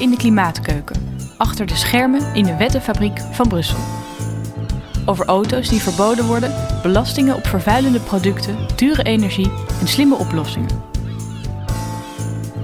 in 0.00 0.10
de 0.10 0.16
klimaatkeuken, 0.16 0.96
achter 1.36 1.66
de 1.66 1.76
schermen 1.76 2.34
in 2.34 2.44
de 2.44 2.56
wettenfabriek 2.56 3.20
van 3.30 3.48
Brussel. 3.48 3.78
Over 5.06 5.26
auto's 5.26 5.68
die 5.68 5.82
verboden 5.82 6.26
worden, 6.26 6.54
belastingen 6.82 7.36
op 7.36 7.46
vervuilende 7.46 8.00
producten, 8.00 8.56
dure 8.76 9.02
energie 9.02 9.50
en 9.80 9.88
slimme 9.88 10.14
oplossingen. 10.14 10.82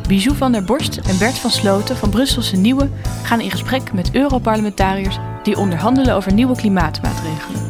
Bijou 0.09 0.37
van 0.37 0.53
der 0.53 0.65
Borst 0.65 0.97
en 0.97 1.19
Bert 1.19 1.39
van 1.39 1.51
Sloten 1.51 1.97
van 1.97 2.11
Brusselse 2.11 2.57
Nieuwe 2.57 2.89
gaan 3.23 3.41
in 3.41 3.51
gesprek 3.51 3.93
met 3.93 4.15
Europarlementariërs 4.15 5.19
die 5.43 5.59
onderhandelen 5.59 6.15
over 6.15 6.33
nieuwe 6.33 6.57
klimaatmaatregelen. 6.57 7.61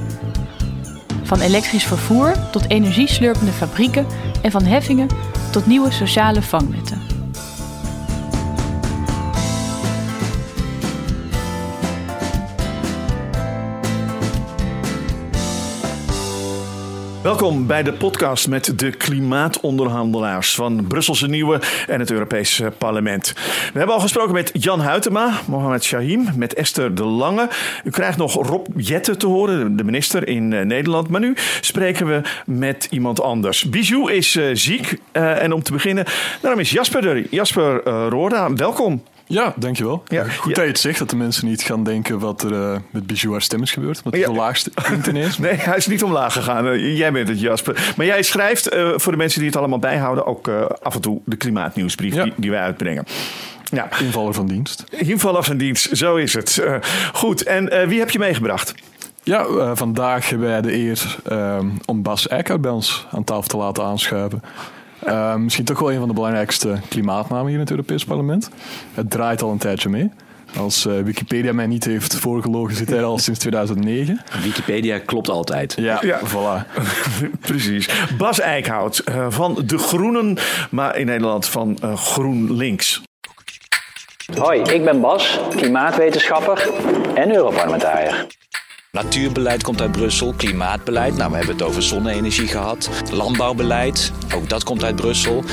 Van 1.22 1.41
elektrisch 1.41 1.84
vervoer 1.84 2.34
tot 2.50 2.69
energieslurpende 2.69 3.52
fabrieken 3.52 4.06
en 4.42 4.50
van 4.50 4.64
heffingen 4.64 5.08
tot 5.52 5.66
nieuwe 5.66 5.91
sociale 5.91 6.42
vangnetten. 6.42 7.09
Welkom 17.23 17.66
bij 17.66 17.83
de 17.83 17.92
podcast 17.92 18.48
met 18.48 18.79
de 18.79 18.91
klimaatonderhandelaars 18.91 20.55
van 20.55 20.87
Brusselse 20.87 21.27
Nieuwe 21.27 21.61
en 21.87 22.01
het 22.01 22.11
Europese 22.11 22.73
Parlement. 22.78 23.33
We 23.73 23.78
hebben 23.78 23.95
al 23.95 24.01
gesproken 24.01 24.33
met 24.33 24.51
Jan 24.52 24.80
Huytema, 24.80 25.41
Mohamed 25.47 25.84
Shahim, 25.84 26.28
met 26.36 26.55
Esther 26.55 26.94
de 26.94 27.05
Lange. 27.05 27.48
U 27.84 27.91
krijgt 27.91 28.19
nog 28.19 28.34
Rob 28.34 28.67
Jette 28.77 29.17
te 29.17 29.27
horen, 29.27 29.77
de 29.77 29.84
minister 29.84 30.28
in 30.28 30.53
eh, 30.53 30.64
Nederland. 30.64 31.09
Maar 31.09 31.20
nu 31.20 31.34
spreken 31.61 32.06
we 32.06 32.20
met 32.47 32.89
iemand 32.91 33.20
anders. 33.20 33.64
Bijou 33.64 34.12
is 34.12 34.37
uh, 34.37 34.50
ziek 34.53 34.98
uh, 35.12 35.42
en 35.42 35.53
om 35.53 35.62
te 35.62 35.72
beginnen, 35.72 36.05
daarom 36.41 36.61
is 36.61 36.70
Jasper 36.70 37.06
er. 37.06 37.27
Jasper 37.31 37.83
Roorda, 38.09 38.53
welkom. 38.53 39.03
Ja, 39.31 39.55
dankjewel. 39.56 40.03
Ja, 40.06 40.25
Goed 40.25 40.48
ja. 40.48 40.55
dat 40.55 40.64
je 40.64 40.70
het 40.70 40.78
zegt, 40.78 40.98
dat 40.98 41.11
de 41.11 41.17
mensen 41.17 41.47
niet 41.47 41.62
gaan 41.62 41.84
denken 41.84 42.19
wat 42.19 42.42
er 42.42 42.53
uh, 42.53 42.77
met 42.91 43.06
Bijou 43.06 43.33
haar 43.33 43.42
stem 43.42 43.62
is 43.62 43.72
gebeurd. 43.72 43.97
Omdat 43.97 44.12
hij 44.12 44.20
ja. 44.20 44.27
zo 44.27 44.34
laag 44.34 44.62
klinkt 44.75 45.06
ineens. 45.06 45.39
nee, 45.39 45.55
hij 45.55 45.77
is 45.77 45.87
niet 45.87 46.03
omlaag 46.03 46.33
gegaan. 46.33 46.67
Uh, 46.67 46.97
jij 46.97 47.12
bent 47.12 47.28
het, 47.28 47.41
Jasper. 47.41 47.92
Maar 47.97 48.06
jij 48.06 48.22
schrijft, 48.22 48.75
uh, 48.75 48.92
voor 48.97 49.12
de 49.12 49.19
mensen 49.19 49.39
die 49.39 49.48
het 49.48 49.59
allemaal 49.59 49.78
bijhouden, 49.78 50.27
ook 50.27 50.48
af 50.83 50.95
en 50.95 51.00
toe 51.00 51.20
de 51.25 51.37
klimaatnieuwsbrief 51.37 52.14
die, 52.14 52.33
die 52.37 52.50
wij 52.50 52.61
uitbrengen. 52.61 53.05
Ja. 53.64 53.89
Invaller 54.00 54.34
van 54.34 54.47
dienst. 54.47 54.84
Invaller 54.91 55.44
van 55.44 55.56
dienst, 55.56 55.97
zo 55.97 56.17
is 56.17 56.34
het. 56.34 56.62
goed, 57.12 57.42
en 57.42 57.89
wie 57.89 57.98
heb 57.98 58.11
je 58.11 58.19
meegebracht? 58.19 58.75
Ja, 59.22 59.47
uh, 59.47 59.70
vandaag 59.75 60.28
hebben 60.28 60.48
wij 60.48 60.61
de 60.61 60.75
eer 60.75 61.17
om 61.84 62.03
Bas 62.03 62.28
Eickhout 62.28 62.61
bij 62.61 62.70
ons 62.70 63.06
aan 63.11 63.25
tafel 63.25 63.48
te 63.48 63.56
laten 63.56 63.84
aanschuiven. 63.84 64.42
Uh, 65.06 65.34
misschien 65.34 65.65
toch 65.65 65.79
wel 65.79 65.93
een 65.93 65.98
van 65.98 66.09
de 66.09 66.15
belangrijkste 66.15 66.79
klimaatnamen 66.89 67.47
hier 67.47 67.55
in 67.55 67.61
het 67.61 67.70
Europees 67.70 68.05
Parlement. 68.05 68.51
Het 68.95 69.11
draait 69.11 69.43
al 69.43 69.51
een 69.51 69.59
tijdje 69.59 69.89
mee. 69.89 70.11
Als 70.56 70.87
uh, 70.87 71.01
Wikipedia 71.01 71.53
mij 71.53 71.67
niet 71.67 71.84
heeft 71.84 72.15
voorgelogen, 72.15 72.77
zit 72.77 72.89
hij 72.89 73.05
al 73.05 73.19
sinds 73.19 73.39
2009. 73.41 74.21
Wikipedia 74.43 74.98
klopt 74.98 75.28
altijd. 75.28 75.75
Ja, 75.77 75.98
ja. 76.03 76.21
voilà. 76.25 76.81
Precies. 77.41 77.89
Bas 78.19 78.41
Eickhout 78.41 79.03
uh, 79.09 79.27
van 79.28 79.62
De 79.67 79.78
Groenen, 79.78 80.37
maar 80.71 80.97
in 80.97 81.06
Nederland 81.06 81.47
van 81.47 81.78
uh, 81.84 81.97
GroenLinks. 81.97 83.03
Hoi, 84.39 84.61
ik 84.62 84.84
ben 84.84 85.01
Bas, 85.01 85.41
klimaatwetenschapper 85.56 86.69
en 87.15 87.34
Europarlementariër. 87.34 88.27
Natuurbeleid 88.92 89.62
komt 89.62 89.81
uit 89.81 89.92
Brussel, 89.92 90.34
klimaatbeleid, 90.37 91.16
nou 91.16 91.31
we 91.31 91.37
hebben 91.37 91.54
het 91.54 91.65
over 91.65 91.82
zonne-energie 91.82 92.48
gehad. 92.48 92.91
Landbouwbeleid, 93.12 94.12
ook 94.34 94.48
dat 94.48 94.65
komt 94.65 94.84
uit 94.84 94.97
Brussel. 94.97 95.44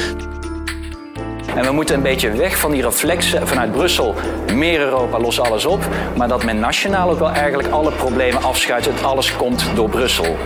En 1.56 1.64
we 1.64 1.72
moeten 1.72 1.96
een 1.96 2.02
beetje 2.02 2.32
weg 2.32 2.58
van 2.58 2.72
die 2.72 2.82
reflexen 2.82 3.48
vanuit 3.48 3.72
Brussel. 3.72 4.16
Meer 4.54 4.80
Europa, 4.80 5.20
los 5.20 5.40
alles 5.40 5.66
op. 5.66 5.88
Maar 6.16 6.28
dat 6.28 6.44
men 6.44 6.60
nationaal 6.60 7.10
ook 7.10 7.20
wel 7.20 7.30
eigenlijk 7.30 7.70
alle 7.70 7.92
problemen 7.92 8.44
afschuift. 8.44 8.86
Het 8.86 9.04
alles 9.04 9.36
komt 9.36 9.66
door 9.76 9.90
Brussel. 9.90 10.38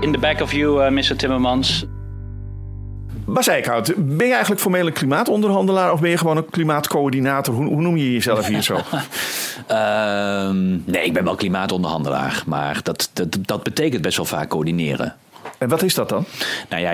In 0.00 0.12
the 0.12 0.18
back 0.18 0.40
of 0.40 0.52
you, 0.52 0.84
uh, 0.84 0.90
Mr. 0.90 1.16
Timmermans. 1.16 1.86
Bas 3.28 3.46
Eickhout, 3.46 3.92
ben 3.96 4.26
je 4.26 4.32
eigenlijk 4.32 4.60
formeel 4.60 4.86
een 4.86 4.92
klimaatonderhandelaar 4.92 5.92
of 5.92 6.00
ben 6.00 6.10
je 6.10 6.18
gewoon 6.18 6.36
een 6.36 6.50
klimaatcoördinator? 6.50 7.54
Hoe, 7.54 7.80
noem 7.80 7.96
je 7.96 8.12
jezelf 8.12 8.46
hier 8.46 8.62
zo? 8.62 8.76
uh, 9.70 10.50
nee, 10.92 11.04
ik 11.04 11.12
ben 11.12 11.24
wel 11.24 11.34
klimaatonderhandelaar, 11.34 12.42
maar 12.46 12.80
dat, 12.82 13.10
dat, 13.12 13.38
dat 13.40 13.62
betekent 13.62 14.02
best 14.02 14.16
wel 14.16 14.26
vaak 14.26 14.48
coördineren. 14.48 15.16
En 15.58 15.68
wat 15.68 15.82
is 15.82 15.94
dat 15.94 16.08
dan? 16.08 16.24
Nou 16.68 16.82
ja, 16.82 16.90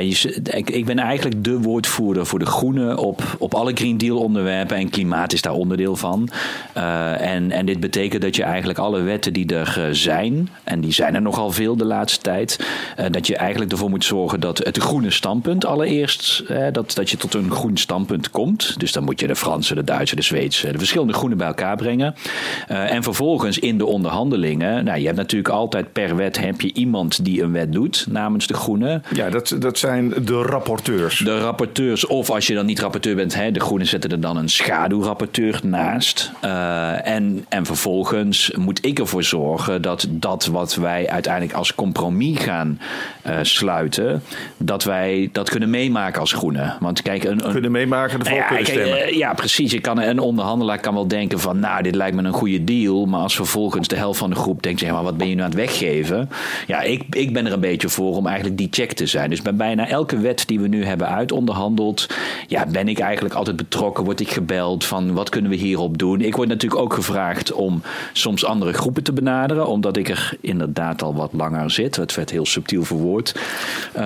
ik, 0.66 0.84
ben 0.84 0.98
eigenlijk 0.98 1.44
de 1.44 1.60
woordvoerder 1.60 2.26
voor 2.26 2.38
de 2.38 2.47
groenen 2.47 2.98
op, 2.98 3.22
op 3.38 3.54
alle 3.54 3.72
Green 3.75 3.98
Deal 3.98 4.19
onderwerpen. 4.19 4.76
En 4.76 4.91
klimaat 4.91 5.32
is 5.32 5.42
daar 5.42 5.52
onderdeel 5.52 5.97
van. 5.97 6.28
Uh, 6.76 7.20
en, 7.20 7.50
en 7.50 7.66
dit 7.66 7.80
betekent 7.80 8.22
dat 8.22 8.36
je 8.36 8.42
eigenlijk 8.42 8.78
alle 8.78 9.00
wetten 9.00 9.32
die 9.32 9.54
er 9.54 9.97
zijn, 9.97 10.48
en 10.64 10.80
die 10.80 10.92
zijn 10.92 11.14
er 11.14 11.22
nogal 11.22 11.50
veel 11.50 11.76
de 11.76 11.84
laatste 11.84 12.20
tijd, 12.20 12.66
uh, 13.00 13.06
dat 13.10 13.26
je 13.26 13.36
eigenlijk 13.36 13.72
ervoor 13.72 13.91
moet 13.91 14.04
zorgen 14.04 14.41
dat 14.41 14.58
het 14.58 14.78
groene 14.78 15.10
standpunt 15.10 15.64
allereerst, 15.64 16.44
dat, 16.72 16.94
dat 16.94 17.10
je 17.10 17.16
tot 17.16 17.34
een 17.34 17.50
groen 17.50 17.76
standpunt 17.76 18.31
komt. 18.31 18.81
Dus 18.81 18.92
dan 18.92 19.04
moet 19.04 19.20
je 19.20 19.26
de 19.26 19.36
Franse, 19.36 19.75
de 19.75 19.84
Duitse, 19.84 20.16
de 20.16 20.22
Zweedse, 20.22 20.72
de 20.72 20.78
verschillende 20.78 21.12
groenen 21.12 21.38
bij 21.38 21.46
elkaar 21.46 21.76
brengen. 21.76 22.14
en 22.66 23.02
vervolgens 23.02 23.58
in 23.58 23.78
de 23.78 23.86
onderhandelingen, 23.86 24.84
nou 24.84 24.98
je 24.98 25.04
hebt 25.04 25.16
natuurlijk 25.19 25.54
altijd 25.54 25.92
per 25.92 26.16
wet 26.16 26.38
heb 26.38 26.60
je 26.60 26.72
iemand 26.72 27.25
die 27.25 27.42
een 27.42 27.52
wet 27.52 27.72
doet 27.72 28.06
namens 28.08 28.46
de 28.46 28.53
Groenen. 28.54 29.03
Ja, 29.12 29.31
dat, 29.31 29.56
dat 29.59 29.78
zijn 29.78 30.09
de 30.25 30.42
rapporteurs. 30.42 31.19
De 31.19 31.38
rapporteurs, 31.38 32.06
of 32.06 32.31
als 32.31 32.47
je 32.47 32.54
dan 32.54 32.66
niet 32.66 32.81
rapporteur 32.81 33.15
bent, 33.15 33.34
hè, 33.34 33.50
de 33.50 33.60
Groenen 33.60 33.87
zetten 33.87 34.10
er 34.10 34.20
dan 34.20 34.37
een 34.37 34.48
schaduwrapporteur 34.48 35.60
naast. 35.62 36.32
Uh, 36.44 37.06
en, 37.06 37.44
en 37.48 37.66
vervolgens 37.66 38.53
moet 38.56 38.84
ik 38.84 38.98
ervoor 38.98 39.22
zorgen 39.22 39.82
dat 39.82 40.06
dat 40.10 40.47
wat 40.47 40.75
wij 40.75 41.09
uiteindelijk 41.09 41.54
als 41.54 41.75
compromis 41.75 42.38
gaan 42.38 42.81
uh, 43.26 43.38
sluiten, 43.43 44.22
dat 44.56 44.84
wij 44.84 45.28
dat 45.32 45.50
kunnen 45.50 45.70
meemaken 45.70 46.20
als 46.20 46.32
Groenen. 46.32 46.76
Want 46.81 47.03
kijk, 47.03 47.25
een, 47.25 47.47
een 47.47 47.53
kunnen 47.53 47.70
meemaken, 47.70 48.19
de 48.19 48.25
volk 48.25 48.38
ja, 48.38 48.47
kunnen 48.47 48.66
stemmen. 48.66 49.09
Uh, 49.09 49.16
ja, 49.16 49.32
precies. 49.34 49.72
Je 49.72 49.81
kan, 49.81 50.00
een 50.00 50.19
onderhandelaar 50.19 50.81
kan 50.81 50.94
wel 50.94 51.09
denken 51.09 51.41
van, 51.41 51.59
nou, 51.59 51.82
dit 51.82 51.94
lijkt 51.94 52.16
me 52.16 52.22
een 52.22 52.32
goede 52.32 52.64
deal. 52.64 53.06
Maar 53.06 53.20
als 53.20 53.34
vervolgens 53.34 53.88
de 53.88 53.97
helft 53.97 54.19
van 54.19 54.31
de 54.31 54.37
groep 54.37 54.62
denkt, 54.62 54.81
zeg 54.81 54.91
maar, 54.91 55.03
wat 55.03 55.16
ben 55.16 55.28
je 55.28 55.34
nu 55.34 55.41
aan 55.41 55.48
het 55.48 55.59
weggeven? 55.59 56.31
Ja, 56.66 56.81
ik, 56.81 57.03
ik 57.10 57.32
ben 57.32 57.47
er 57.47 57.53
een 57.53 57.60
beetje 57.60 57.88
voor 57.88 58.16
om 58.16 58.26
eigenlijk 58.26 58.44
die 58.53 58.69
check 58.71 58.93
te 58.93 59.06
zijn. 59.06 59.31
Dus 59.31 59.43
bij 59.43 59.55
bijna 59.55 59.88
elke 59.88 60.19
wet 60.19 60.47
die 60.47 60.60
we 60.60 60.69
nu 60.69 60.84
hebben 60.84 61.09
uitonderhandeld, 61.09 62.06
ja, 62.47 62.66
ben 62.66 62.88
ik 62.88 62.99
eigenlijk 62.99 63.34
altijd 63.34 63.56
betrokken, 63.56 64.05
word 64.05 64.21
ik 64.21 64.31
gebeld 64.31 64.84
van 64.84 65.12
wat 65.12 65.28
kunnen 65.28 65.50
we 65.50 65.56
hierop 65.56 65.99
doen. 65.99 66.21
Ik 66.21 66.37
word 66.37 66.49
natuurlijk 66.49 66.82
ook 66.82 66.94
gevraagd 66.94 67.53
om 67.53 67.82
soms 68.12 68.44
andere 68.44 68.72
groepen 68.72 69.03
te 69.03 69.12
benaderen, 69.12 69.66
omdat 69.66 69.97
ik 69.97 70.09
er 70.09 70.37
inderdaad 70.41 71.03
al 71.03 71.15
wat 71.15 71.32
langer 71.32 71.71
zit. 71.71 71.97
Het 71.97 72.15
werd 72.15 72.31
heel 72.31 72.47
subtiel 72.47 72.84
verwoord. 72.84 73.34
Um, 73.97 74.03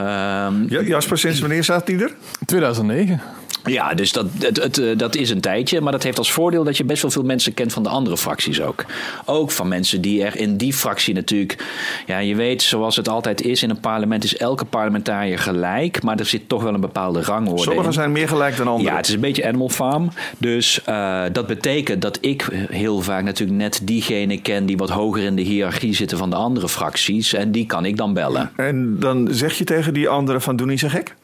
ja, 0.68 0.80
Jasper, 0.82 1.18
sinds 1.18 1.40
wanneer 1.40 1.64
staat 1.64 1.86
die 1.86 2.02
er? 2.02 2.14
2009. 2.46 3.20
Ja, 3.68 3.94
dus 3.94 4.12
dat, 4.12 4.26
het, 4.38 4.56
het, 4.62 4.98
dat 4.98 5.16
is 5.16 5.30
een 5.30 5.40
tijdje. 5.40 5.80
Maar 5.80 5.92
dat 5.92 6.02
heeft 6.02 6.18
als 6.18 6.32
voordeel 6.32 6.64
dat 6.64 6.76
je 6.76 6.84
best 6.84 7.02
wel 7.02 7.10
veel 7.10 7.22
mensen 7.22 7.54
kent 7.54 7.72
van 7.72 7.82
de 7.82 7.88
andere 7.88 8.16
fracties 8.16 8.60
ook. 8.60 8.84
Ook 9.24 9.50
van 9.50 9.68
mensen 9.68 10.00
die 10.00 10.24
er 10.24 10.36
in 10.36 10.56
die 10.56 10.72
fractie 10.72 11.14
natuurlijk. 11.14 11.64
Ja, 12.06 12.18
je 12.18 12.34
weet, 12.34 12.62
zoals 12.62 12.96
het 12.96 13.08
altijd 13.08 13.42
is 13.42 13.62
in 13.62 13.70
een 13.70 13.80
parlement, 13.80 14.24
is 14.24 14.36
elke 14.36 14.64
parlementariër 14.64 15.38
gelijk. 15.38 16.02
Maar 16.02 16.18
er 16.18 16.26
zit 16.26 16.48
toch 16.48 16.62
wel 16.62 16.74
een 16.74 16.80
bepaalde 16.80 17.22
rangorde. 17.22 17.62
Sommigen 17.62 17.92
zijn 17.92 18.12
meer 18.12 18.28
gelijk 18.28 18.56
dan 18.56 18.66
anderen. 18.66 18.90
Ja, 18.90 18.96
het 18.96 19.08
is 19.08 19.14
een 19.14 19.20
beetje 19.20 19.46
Animal 19.46 19.68
Farm. 19.68 20.10
Dus 20.38 20.80
uh, 20.88 21.22
dat 21.32 21.46
betekent 21.46 22.02
dat 22.02 22.18
ik 22.20 22.66
heel 22.70 23.00
vaak 23.00 23.24
natuurlijk 23.24 23.58
net 23.58 23.80
diegene 23.82 24.40
ken 24.40 24.66
die 24.66 24.76
wat 24.76 24.90
hoger 24.90 25.22
in 25.22 25.36
de 25.36 25.42
hiërarchie 25.42 25.94
zitten 25.94 26.18
van 26.18 26.30
de 26.30 26.36
andere 26.36 26.68
fracties. 26.68 27.32
En 27.32 27.52
die 27.52 27.66
kan 27.66 27.84
ik 27.84 27.96
dan 27.96 28.12
bellen. 28.12 28.50
En 28.56 28.96
dan 28.98 29.28
zeg 29.30 29.58
je 29.58 29.64
tegen 29.64 29.94
die 29.94 30.08
anderen 30.08 30.42
van 30.42 30.56
doe 30.56 30.66
niet 30.66 30.80
zo 30.80 30.88
gek? 30.88 31.14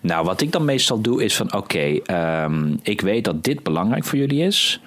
Nou, 0.00 0.24
wat 0.24 0.40
ik 0.40 0.52
dan 0.52 0.64
meestal 0.64 1.00
doe 1.00 1.24
is 1.24 1.36
van 1.36 1.46
oké. 1.46 1.56
Okay, 1.56 1.91
um, 2.44 2.78
ik 2.82 3.00
weet 3.00 3.24
dat 3.24 3.44
dit 3.44 3.62
belangrijk 3.62 4.04
voor 4.04 4.18
jullie 4.18 4.44
is. 4.44 4.80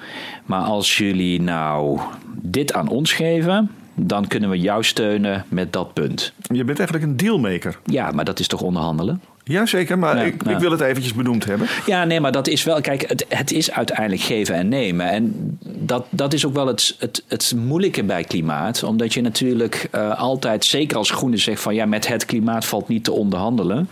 Maar 0.46 0.62
als 0.62 0.98
jullie 0.98 1.42
nou 1.42 2.00
dit 2.42 2.74
aan 2.74 2.88
ons 2.90 3.14
geven, 3.14 3.72
dan 3.94 4.28
kunnen 4.28 4.50
we 4.50 4.60
jou 4.60 4.84
steunen 4.84 5.46
met 5.48 5.74
dat 5.74 5.94
punt. 5.94 6.34
Je 6.42 6.64
bent 6.64 6.80
eigenlijk 6.80 7.10
een 7.10 7.18
dealmaker. 7.18 7.80
Ja, 7.86 8.12
maar 8.12 8.26
dat 8.26 8.40
is 8.40 8.48
toch 8.48 8.62
onderhandelen? 8.62 9.22
Jazeker, 9.48 10.00
maar 10.00 10.18
ja, 10.18 10.24
ik, 10.24 10.44
ik, 10.44 10.58
wil 10.58 10.72
het 10.72 10.82
eventjes 10.82 11.14
benoemd 11.14 11.46
hebben. 11.46 11.68
Ja, 11.86 12.04
nee, 12.04 12.20
maar 12.20 12.32
dat 12.32 12.48
is 12.48 12.64
wel... 12.64 12.82
Kijk, 12.82 13.10
het, 13.10 13.26
het 13.30 13.52
is 13.52 13.72
uiteindelijk 13.72 14.22
geven 14.22 14.56
en 14.56 14.68
nemen. 14.68 15.10
En 15.10 15.58
dat, 15.64 16.06
dat 16.10 16.34
is 16.34 16.46
ook 16.46 16.54
wel 16.54 16.68
het, 16.68 16.96
het, 17.00 17.24
het 17.28 17.54
moeilijke 17.56 18.04
bij 18.04 18.24
klimaat. 18.24 18.84
Omdat 18.84 19.14
je 19.14 19.22
natuurlijk 19.22 19.90
uh, 19.96 20.20
altijd, 20.20 20.66
zeker 20.66 20.98
als 20.98 21.12
groene 21.12 21.38
zegt 21.38 21.62
van... 21.62 21.76
ja, 21.76 21.86
met 21.86 22.08
het 22.08 22.26
klimaat 22.26 22.66
valt 22.66 22.88
niet 22.88 23.04
te 23.04 23.12
onderhandelen. 23.12 23.90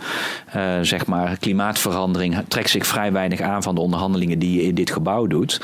Uh, 0.56 0.62
zeg 0.82 1.06
maar, 1.06 1.38
klimaatverandering 1.38 2.36
trekt 2.48 2.70
zich 2.70 2.86
vrij 2.86 3.12
weinig 3.12 3.40
aan... 3.40 3.62
van 3.62 3.74
de 3.74 3.80
onderhandelingen 3.80 4.38
die 4.38 4.56
je 4.56 4.62
in 4.62 4.74
dit 4.74 4.90
gebouw 4.90 5.26
doet. 5.26 5.60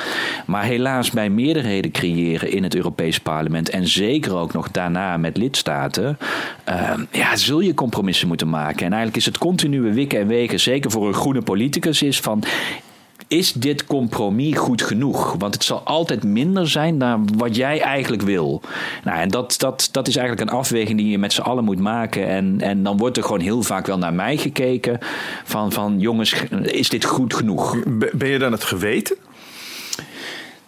Maar 0.46 0.64
helaas 0.64 1.10
bij 1.10 1.30
meerderheden 1.30 1.90
creëren 1.90 2.52
in 2.52 2.62
het 2.62 2.74
Europees 2.74 3.20
parlement... 3.20 3.70
en 3.70 3.88
zeker 3.88 4.34
ook 4.34 4.52
nog 4.52 4.70
daarna 4.70 5.16
met 5.16 5.36
lidstaten... 5.36 6.18
Uh, 6.68 6.92
ja, 7.10 7.36
zul 7.36 7.60
je 7.60 7.74
compromissen 7.74 8.28
moeten 8.28 8.48
maken. 8.48 8.86
En 8.86 8.92
eigenlijk 8.92 9.16
is 9.16 9.24
het 9.24 9.38
continu 9.38 9.78
wikken 9.88 10.20
en 10.20 10.26
wegen, 10.26 10.60
zeker 10.60 10.90
voor 10.90 11.08
een 11.08 11.14
groene 11.14 11.42
politicus, 11.42 12.02
is 12.02 12.20
van 12.20 12.44
is 13.30 13.52
dit 13.52 13.86
compromis 13.86 14.56
goed 14.56 14.82
genoeg? 14.82 15.34
Want 15.38 15.54
het 15.54 15.64
zal 15.64 15.80
altijd 15.80 16.24
minder 16.24 16.68
zijn 16.68 16.98
dan 16.98 17.28
wat 17.36 17.56
jij 17.56 17.80
eigenlijk 17.80 18.22
wil. 18.22 18.60
Nou, 19.04 19.18
en 19.18 19.28
dat, 19.28 19.54
dat, 19.58 19.88
dat 19.92 20.08
is 20.08 20.16
eigenlijk 20.16 20.50
een 20.50 20.56
afweging 20.56 20.98
die 20.98 21.10
je 21.10 21.18
met 21.18 21.32
z'n 21.32 21.40
allen 21.40 21.64
moet 21.64 21.80
maken. 21.80 22.28
En, 22.28 22.60
en 22.60 22.82
dan 22.82 22.96
wordt 22.96 23.16
er 23.16 23.22
gewoon 23.22 23.40
heel 23.40 23.62
vaak 23.62 23.86
wel 23.86 23.98
naar 23.98 24.14
mij 24.14 24.36
gekeken: 24.36 24.98
van, 25.44 25.72
van 25.72 25.98
jongens, 25.98 26.34
is 26.62 26.88
dit 26.88 27.04
goed 27.04 27.34
genoeg? 27.34 27.76
Ben 28.12 28.28
je 28.28 28.38
dan 28.38 28.52
het 28.52 28.64
geweten? 28.64 29.16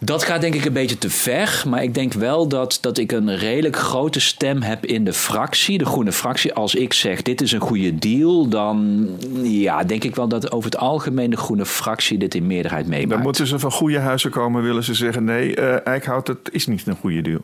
Dat 0.05 0.23
gaat 0.23 0.41
denk 0.41 0.55
ik 0.55 0.65
een 0.65 0.73
beetje 0.73 0.97
te 0.97 1.09
ver. 1.09 1.63
Maar 1.67 1.83
ik 1.83 1.93
denk 1.93 2.13
wel 2.13 2.47
dat, 2.47 2.77
dat 2.81 2.97
ik 2.97 3.11
een 3.11 3.35
redelijk 3.37 3.75
grote 3.75 4.19
stem 4.19 4.61
heb 4.61 4.85
in 4.85 5.05
de 5.05 5.13
fractie, 5.13 5.77
de 5.77 5.85
groene 5.85 6.11
fractie. 6.11 6.53
Als 6.53 6.75
ik 6.75 6.93
zeg 6.93 7.21
dit 7.21 7.41
is 7.41 7.51
een 7.51 7.59
goede 7.59 7.95
deal, 7.95 8.47
dan 8.47 9.07
ja, 9.43 9.83
denk 9.83 10.03
ik 10.03 10.15
wel 10.15 10.27
dat 10.27 10.51
over 10.51 10.69
het 10.71 10.79
algemeen 10.79 11.29
de 11.29 11.37
groene 11.37 11.65
fractie 11.65 12.17
dit 12.17 12.35
in 12.35 12.47
meerderheid 12.47 12.87
meemaakt. 12.87 13.09
Dan 13.09 13.21
moeten 13.21 13.47
ze 13.47 13.59
van 13.59 13.71
goede 13.71 13.99
huizen 13.99 14.29
komen, 14.29 14.63
willen 14.63 14.83
ze 14.83 14.93
zeggen 14.93 15.23
nee, 15.23 15.57
uh, 15.57 15.87
Eickhout, 15.87 16.27
het 16.27 16.49
is 16.51 16.67
niet 16.67 16.87
een 16.87 16.95
goede 16.95 17.21
deal. 17.21 17.39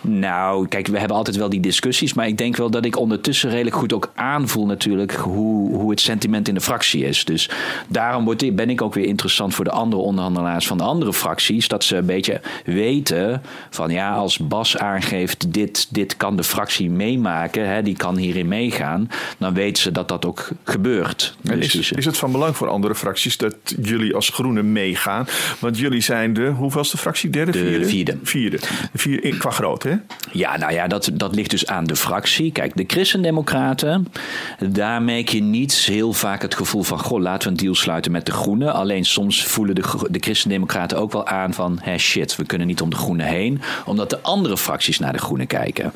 Nou, 0.00 0.68
kijk, 0.68 0.86
we 0.86 0.98
hebben 0.98 1.16
altijd 1.16 1.36
wel 1.36 1.48
die 1.48 1.60
discussies. 1.60 2.14
Maar 2.14 2.26
ik 2.26 2.38
denk 2.38 2.56
wel 2.56 2.70
dat 2.70 2.84
ik 2.84 2.98
ondertussen 2.98 3.50
redelijk 3.50 3.76
goed 3.76 3.92
ook 3.92 4.10
aanvoel 4.14 4.66
natuurlijk 4.66 5.12
hoe, 5.12 5.76
hoe 5.76 5.90
het 5.90 6.00
sentiment 6.00 6.48
in 6.48 6.54
de 6.54 6.60
fractie 6.60 7.04
is. 7.04 7.24
Dus 7.24 7.50
daarom 7.88 8.24
word, 8.24 8.56
ben 8.56 8.70
ik 8.70 8.82
ook 8.82 8.94
weer 8.94 9.06
interessant 9.06 9.54
voor 9.54 9.64
de 9.64 9.70
andere 9.70 10.02
onderhandelaars 10.02 10.66
van 10.66 10.78
de 10.78 10.84
andere 10.84 11.12
fracties. 11.12 11.68
Dat 11.68 11.84
ze 11.84 12.01
een 12.02 12.14
beetje 12.14 12.40
weten 12.64 13.42
van 13.70 13.90
ja, 13.90 14.12
als 14.12 14.38
Bas 14.38 14.76
aangeeft 14.76 15.52
dit, 15.52 15.86
dit 15.90 16.16
kan 16.16 16.36
de 16.36 16.44
fractie 16.44 16.90
meemaken, 16.90 17.68
hè, 17.68 17.82
die 17.82 17.96
kan 17.96 18.16
hierin 18.16 18.48
meegaan, 18.48 19.08
dan 19.38 19.54
weten 19.54 19.82
ze 19.82 19.92
dat 19.92 20.08
dat 20.08 20.24
ook 20.26 20.48
gebeurt. 20.64 21.36
Dus 21.40 21.74
is, 21.74 21.92
is 21.92 22.04
het 22.04 22.16
van 22.16 22.32
belang 22.32 22.56
voor 22.56 22.68
andere 22.68 22.94
fracties 22.94 23.36
dat 23.36 23.54
jullie 23.82 24.14
als 24.14 24.28
groenen 24.28 24.72
meegaan? 24.72 25.26
Want 25.58 25.78
jullie 25.78 26.00
zijn 26.00 26.32
de, 26.32 26.46
hoeveelste 26.46 26.96
fractie? 26.96 27.30
Derde, 27.30 27.52
de 27.52 27.58
vierde? 27.58 27.86
Vierde. 27.86 28.18
Vierde. 28.22 28.58
vierde 28.94 29.36
qua 29.36 29.50
groot, 29.50 29.82
hè? 29.82 29.94
Ja, 30.32 30.56
nou 30.56 30.72
ja, 30.72 30.86
dat, 30.86 31.10
dat 31.14 31.34
ligt 31.34 31.50
dus 31.50 31.66
aan 31.66 31.84
de 31.84 31.96
fractie. 31.96 32.52
Kijk, 32.52 32.76
de 32.76 32.84
Christendemocraten, 32.86 34.06
daar 34.70 35.02
merk 35.02 35.28
je 35.28 35.42
niet 35.42 35.74
heel 35.74 36.12
vaak 36.12 36.42
het 36.42 36.54
gevoel 36.54 36.82
van, 36.82 36.98
goh, 36.98 37.20
laten 37.20 37.42
we 37.42 37.48
een 37.48 37.60
deal 37.60 37.74
sluiten 37.74 38.12
met 38.12 38.26
de 38.26 38.32
Groenen. 38.32 38.74
Alleen 38.74 39.04
soms 39.04 39.44
voelen 39.44 39.74
de, 39.74 39.82
de 40.10 40.18
Christendemocraten 40.18 40.98
ook 40.98 41.12
wel 41.12 41.26
aan 41.26 41.54
van, 41.54 41.78
shit, 41.98 42.36
we 42.36 42.44
kunnen 42.44 42.66
niet 42.66 42.80
om 42.80 42.90
de 42.90 42.96
groenen 42.96 43.26
heen, 43.26 43.60
omdat 43.84 44.10
de 44.10 44.20
andere 44.20 44.56
fracties 44.56 44.98
naar 44.98 45.12
de 45.12 45.18
groenen 45.18 45.46
kijken. 45.46 45.92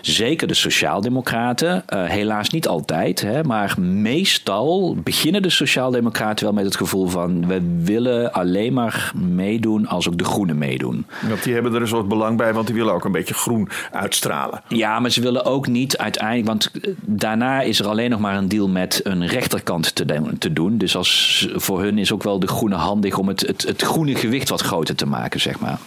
Zeker 0.00 0.48
de 0.48 0.54
Sociaaldemocraten, 0.54 1.84
uh, 1.88 2.04
helaas 2.04 2.48
niet 2.48 2.68
altijd, 2.68 3.20
hè, 3.20 3.44
maar 3.44 3.74
meestal 3.80 4.96
beginnen 4.96 5.42
de 5.42 5.50
Sociaaldemocraten 5.50 6.44
wel 6.44 6.54
met 6.54 6.64
het 6.64 6.76
gevoel 6.76 7.08
van 7.08 7.46
we 7.46 7.82
willen 7.82 8.32
alleen 8.32 8.72
maar 8.72 9.12
meedoen 9.14 9.86
als 9.86 10.08
ook 10.08 10.18
de 10.18 10.24
groenen 10.24 10.58
meedoen. 10.58 11.06
Want 11.28 11.42
die 11.42 11.54
hebben 11.54 11.74
er 11.74 11.80
een 11.80 11.88
soort 11.88 12.08
belang 12.08 12.36
bij, 12.36 12.52
want 12.52 12.66
die 12.66 12.76
willen 12.76 12.94
ook 12.94 13.04
een 13.04 13.12
beetje 13.12 13.34
groen 13.34 13.68
uitstralen. 13.92 14.62
Ja, 14.68 15.00
maar 15.00 15.10
ze 15.10 15.20
willen 15.20 15.44
ook 15.44 15.66
niet 15.66 15.98
uiteindelijk, 15.98 16.46
want 16.46 16.70
eh, 16.70 16.90
daarna 17.00 17.60
is 17.60 17.80
er 17.80 17.86
alleen 17.86 18.10
nog 18.10 18.20
maar 18.20 18.36
een 18.36 18.48
deal 18.48 18.68
met 18.68 19.00
een 19.04 19.26
rechterkant 19.26 19.94
te, 19.94 20.22
te 20.38 20.52
doen. 20.52 20.78
Dus 20.78 20.96
als, 20.96 21.48
voor 21.54 21.82
hun 21.82 21.98
is 21.98 22.12
ook 22.12 22.22
wel 22.22 22.38
de 22.38 22.46
groene 22.46 22.74
handig 22.74 23.18
om 23.18 23.28
het, 23.28 23.40
het, 23.40 23.62
het 23.62 23.82
groene 23.82 24.14
gewicht 24.14 24.48
wat 24.48 24.60
groter 24.60 24.94
te 24.94 25.06
maken 25.06 25.33
zeg 25.40 25.60
maar. 25.60 25.78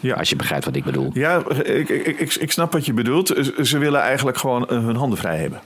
Ja. 0.00 0.14
Als 0.14 0.30
je 0.30 0.36
begrijpt 0.36 0.64
wat 0.64 0.76
ik 0.76 0.84
bedoel. 0.84 1.10
Ja, 1.12 1.42
ik, 1.62 1.88
ik, 1.88 2.34
ik 2.34 2.52
snap 2.52 2.72
wat 2.72 2.86
je 2.86 2.92
bedoelt. 2.92 3.34
Ze 3.62 3.78
willen 3.78 4.00
eigenlijk 4.00 4.36
gewoon 4.36 4.68
eh, 4.68 4.84
hun 4.84 4.96
handen 4.96 5.18
vrij 5.18 5.36
hebben. 5.36 5.60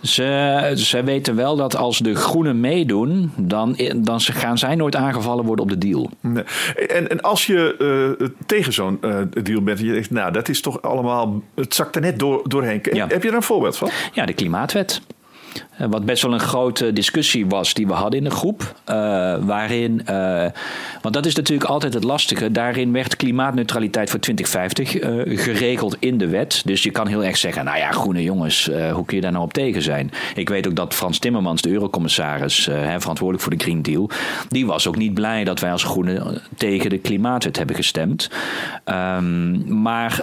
Ze, 0.00 0.72
ze 0.76 1.02
weten 1.04 1.36
wel 1.36 1.56
dat 1.56 1.76
als 1.76 1.98
de 1.98 2.14
groenen 2.14 2.60
meedoen, 2.60 3.32
dan, 3.36 3.76
dan 3.96 4.20
gaan 4.20 4.58
zij 4.58 4.74
nooit 4.74 4.96
aangevallen 4.96 5.44
worden 5.44 5.64
op 5.64 5.70
de 5.70 5.78
deal. 5.78 6.10
Nee. 6.20 6.44
En, 6.88 7.10
en 7.10 7.20
als 7.20 7.46
je 7.46 7.74
uh, 8.20 8.28
tegen 8.46 8.72
zo'n 8.72 8.98
uh, 9.04 9.16
deal 9.42 9.62
bent, 9.62 9.78
je 9.78 9.92
denkt, 9.92 10.10
nou, 10.10 10.32
dat 10.32 10.48
is 10.48 10.60
toch 10.60 10.82
allemaal, 10.82 11.42
het 11.54 11.74
zakt 11.74 11.96
er 11.96 12.02
net 12.02 12.18
door, 12.18 12.42
doorheen. 12.44 12.80
Ja. 12.92 13.06
Heb 13.06 13.22
je 13.22 13.28
er 13.28 13.34
een 13.34 13.42
voorbeeld 13.42 13.76
van? 13.76 13.90
Ja, 14.12 14.26
de 14.26 14.32
klimaatwet. 14.32 15.00
Eh, 15.80 15.86
wat 15.90 16.04
best 16.04 16.22
wel 16.22 16.32
een 16.32 16.40
grote 16.40 16.92
discussie 16.92 17.46
was 17.46 17.74
die 17.74 17.86
we 17.86 17.92
hadden 17.92 18.18
in 18.18 18.24
de 18.24 18.30
groep. 18.30 18.60
Uh, 18.62 18.94
waarin, 19.40 20.02
uh, 20.10 20.46
want 21.02 21.14
dat 21.14 21.26
is 21.26 21.34
natuurlijk 21.34 21.70
altijd 21.70 21.94
het 21.94 22.04
lastige. 22.04 22.50
Daarin 22.50 22.92
werd 22.92 23.16
klimaatneutraliteit 23.16 24.10
voor 24.10 24.20
2050 24.20 25.02
uh, 25.02 25.38
geregeld 25.38 25.96
in 25.98 26.18
de 26.18 26.28
wet. 26.28 26.62
Dus 26.64 26.82
je 26.82 26.90
kan 26.90 27.06
heel 27.06 27.24
erg 27.24 27.36
zeggen: 27.36 27.64
nou 27.64 27.78
ja, 27.78 27.90
groene 27.90 28.22
jongens, 28.22 28.70
hoe 28.92 29.04
kun 29.04 29.16
je 29.16 29.22
daar 29.22 29.32
nou 29.32 29.44
op 29.44 29.52
tegen 29.52 29.82
zijn? 29.82 30.10
Ik 30.34 30.48
weet 30.48 30.66
ook 30.66 30.74
dat 30.74 30.94
Frans 30.94 31.18
Timmermans, 31.18 31.62
de 31.62 31.70
eurocommissaris, 31.70 32.68
verantwoordelijk 32.98 33.42
voor 33.42 33.56
de 33.56 33.64
Green 33.64 33.82
Deal, 33.82 34.10
die 34.48 34.66
was 34.66 34.86
ook 34.86 34.96
niet 34.96 35.14
blij 35.14 35.44
dat 35.44 35.60
wij 35.60 35.72
als 35.72 35.84
groenen 35.84 36.42
tegen 36.56 36.90
de 36.90 36.98
klimaatwet 36.98 37.56
hebben 37.56 37.76
gestemd. 37.76 38.30
Um, 38.84 39.80
maar 39.82 40.22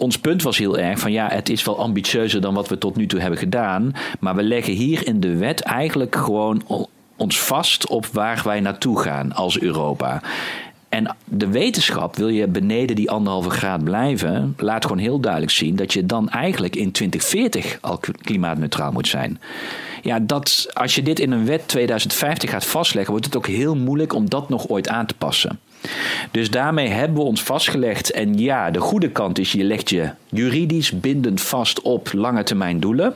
ons 0.00 0.18
punt 0.18 0.42
was 0.42 0.58
heel 0.58 0.78
erg 0.78 0.98
van 0.98 1.12
ja, 1.12 1.28
het 1.28 1.48
is 1.48 1.64
wel 1.64 1.78
ambitieuzer 1.78 2.40
dan 2.40 2.54
wat 2.54 2.68
we 2.68 2.78
tot 2.78 2.96
nu 2.96 3.06
toe 3.06 3.20
hebben 3.20 3.38
gedaan. 3.38 3.92
Maar 4.20 4.34
we 4.34 4.42
leggen 4.42 4.72
hier 4.72 5.06
in 5.06 5.20
de 5.20 5.36
wet 5.36 5.60
eigenlijk 5.60 6.16
gewoon 6.16 6.62
ons 7.16 7.40
vast 7.40 7.86
op 7.86 8.06
waar 8.06 8.40
wij 8.44 8.60
naartoe 8.60 9.00
gaan 9.00 9.32
als 9.32 9.60
Europa. 9.60 10.22
En 10.88 11.16
de 11.24 11.48
wetenschap, 11.48 12.16
wil 12.16 12.28
je 12.28 12.46
beneden 12.46 12.96
die 12.96 13.10
anderhalve 13.10 13.50
graad 13.50 13.84
blijven, 13.84 14.54
laat 14.56 14.82
gewoon 14.82 14.98
heel 14.98 15.20
duidelijk 15.20 15.52
zien 15.52 15.76
dat 15.76 15.92
je 15.92 16.06
dan 16.06 16.28
eigenlijk 16.28 16.76
in 16.76 16.92
2040 16.92 17.78
al 17.80 18.00
klimaatneutraal 18.22 18.92
moet 18.92 19.08
zijn. 19.08 19.40
Ja, 20.02 20.18
dat, 20.18 20.70
als 20.72 20.94
je 20.94 21.02
dit 21.02 21.18
in 21.18 21.30
een 21.30 21.46
wet 21.46 21.68
2050 21.68 22.50
gaat 22.50 22.64
vastleggen, 22.64 23.10
wordt 23.10 23.26
het 23.26 23.36
ook 23.36 23.46
heel 23.46 23.76
moeilijk 23.76 24.12
om 24.12 24.28
dat 24.28 24.48
nog 24.48 24.68
ooit 24.68 24.88
aan 24.88 25.06
te 25.06 25.14
passen. 25.14 25.58
Dus 26.30 26.50
daarmee 26.50 26.88
hebben 26.88 27.16
we 27.16 27.22
ons 27.22 27.42
vastgelegd. 27.42 28.10
En 28.10 28.38
ja, 28.38 28.70
de 28.70 28.80
goede 28.80 29.10
kant 29.10 29.38
is, 29.38 29.52
je 29.52 29.64
legt 29.64 29.90
je 29.90 30.10
juridisch 30.28 31.00
bindend 31.00 31.40
vast 31.40 31.80
op 31.80 32.12
lange 32.12 32.42
termijn 32.42 32.80
doelen. 32.80 33.14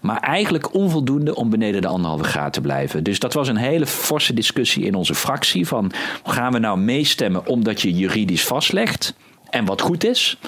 Maar 0.00 0.20
eigenlijk 0.20 0.74
onvoldoende 0.74 1.34
om 1.34 1.50
beneden 1.50 1.80
de 1.80 1.88
anderhalve 1.88 2.24
graad 2.24 2.52
te 2.52 2.60
blijven. 2.60 3.04
Dus 3.04 3.18
dat 3.18 3.32
was 3.32 3.48
een 3.48 3.56
hele 3.56 3.86
forse 3.86 4.34
discussie 4.34 4.84
in 4.84 4.94
onze 4.94 5.14
fractie. 5.14 5.66
Van 5.66 5.92
gaan 6.24 6.52
we 6.52 6.58
nou 6.58 6.78
meestemmen 6.78 7.46
omdat 7.46 7.80
je 7.80 7.92
juridisch 7.92 8.44
vastlegt? 8.44 9.14
En 9.50 9.64
wat 9.64 9.80
goed 9.80 10.04
is? 10.04 10.38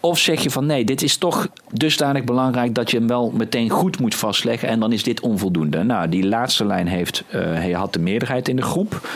Of 0.00 0.18
zeg 0.18 0.42
je 0.42 0.50
van 0.50 0.66
nee, 0.66 0.84
dit 0.84 1.02
is 1.02 1.16
toch 1.16 1.48
dusdanig 1.72 2.24
belangrijk 2.24 2.74
dat 2.74 2.90
je 2.90 2.96
hem 2.96 3.06
wel 3.06 3.30
meteen 3.30 3.70
goed 3.70 4.00
moet 4.00 4.14
vastleggen 4.14 4.68
en 4.68 4.80
dan 4.80 4.92
is 4.92 5.02
dit 5.02 5.20
onvoldoende. 5.20 5.82
Nou, 5.82 6.08
die 6.08 6.26
laatste 6.26 6.64
lijn 6.64 6.86
heeft, 6.86 7.24
uh, 7.34 7.76
had 7.76 7.92
de 7.92 7.98
meerderheid 7.98 8.48
in 8.48 8.56
de 8.56 8.62
groep. 8.62 9.08